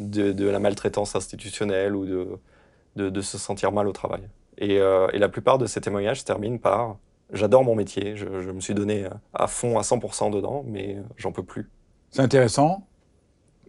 de, 0.00 0.48
la 0.48 0.58
maltraitance 0.58 1.14
institutionnelle 1.14 1.94
ou 1.94 2.06
de, 2.06 3.10
de, 3.10 3.20
se 3.20 3.38
sentir 3.38 3.72
mal 3.72 3.86
au 3.86 3.92
travail. 3.92 4.22
Et, 4.58 4.74
et, 4.76 5.18
la 5.18 5.28
plupart 5.28 5.58
de 5.58 5.66
ces 5.66 5.80
témoignages 5.80 6.20
se 6.20 6.24
terminent 6.24 6.58
par 6.58 6.96
J'adore 7.32 7.64
mon 7.64 7.74
métier, 7.74 8.16
je, 8.16 8.26
me 8.26 8.60
suis 8.60 8.74
donné 8.74 9.06
à 9.34 9.46
fond, 9.46 9.78
à 9.78 9.82
100% 9.82 10.32
dedans, 10.32 10.64
mais 10.66 10.98
j'en 11.16 11.32
peux 11.32 11.44
plus. 11.44 11.70
C'est 12.10 12.22
intéressant 12.22 12.86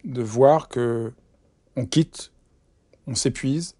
de 0.04 0.22
voir 0.22 0.68
que 0.68 1.12
on 1.76 1.86
quitte, 1.86 2.32
on 3.06 3.14
s'épuise, 3.14 3.76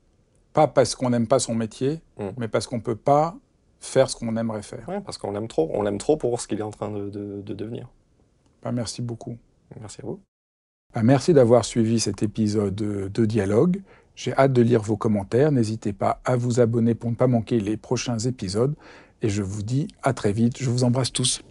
pas 0.52 0.68
parce 0.68 0.94
qu'on 0.94 1.10
n'aime 1.10 1.26
pas 1.26 1.40
son 1.40 1.54
métier, 1.54 2.00
mm. 2.18 2.28
mais 2.36 2.48
parce 2.48 2.66
qu'on 2.66 2.76
ne 2.76 2.82
peut 2.82 2.96
pas 2.96 3.36
faire 3.80 4.08
ce 4.08 4.16
qu'on 4.16 4.36
aimerait 4.36 4.62
faire. 4.62 4.84
Oui, 4.86 5.00
parce 5.04 5.18
qu'on 5.18 5.32
l'aime 5.32 5.48
trop. 5.48 5.68
On 5.74 5.82
l'aime 5.82 5.98
trop 5.98 6.16
pour 6.16 6.40
ce 6.40 6.46
qu'il 6.46 6.60
est 6.60 6.62
en 6.62 6.70
train 6.70 6.90
de, 6.90 7.42
devenir. 7.42 7.88
Ben, 8.62 8.70
merci 8.70 9.02
beaucoup. 9.02 9.36
Merci 9.80 10.00
à 10.02 10.06
vous. 10.06 10.20
Ben, 10.94 11.02
merci 11.02 11.32
d'avoir 11.32 11.64
suivi 11.64 12.00
cet 12.00 12.22
épisode 12.22 12.74
de 12.74 13.26
Dialogue. 13.26 13.80
J'ai 14.14 14.34
hâte 14.34 14.52
de 14.52 14.60
lire 14.60 14.82
vos 14.82 14.96
commentaires. 14.96 15.50
N'hésitez 15.50 15.92
pas 15.92 16.20
à 16.24 16.36
vous 16.36 16.60
abonner 16.60 16.94
pour 16.94 17.10
ne 17.10 17.14
pas 17.16 17.26
manquer 17.26 17.60
les 17.60 17.76
prochains 17.78 18.18
épisodes 18.18 18.74
et 19.22 19.28
je 19.30 19.42
vous 19.42 19.62
dis 19.62 19.88
à 20.02 20.12
très 20.12 20.32
vite. 20.32 20.58
Je 20.58 20.68
vous 20.68 20.84
embrasse 20.84 21.12
tous. 21.12 21.42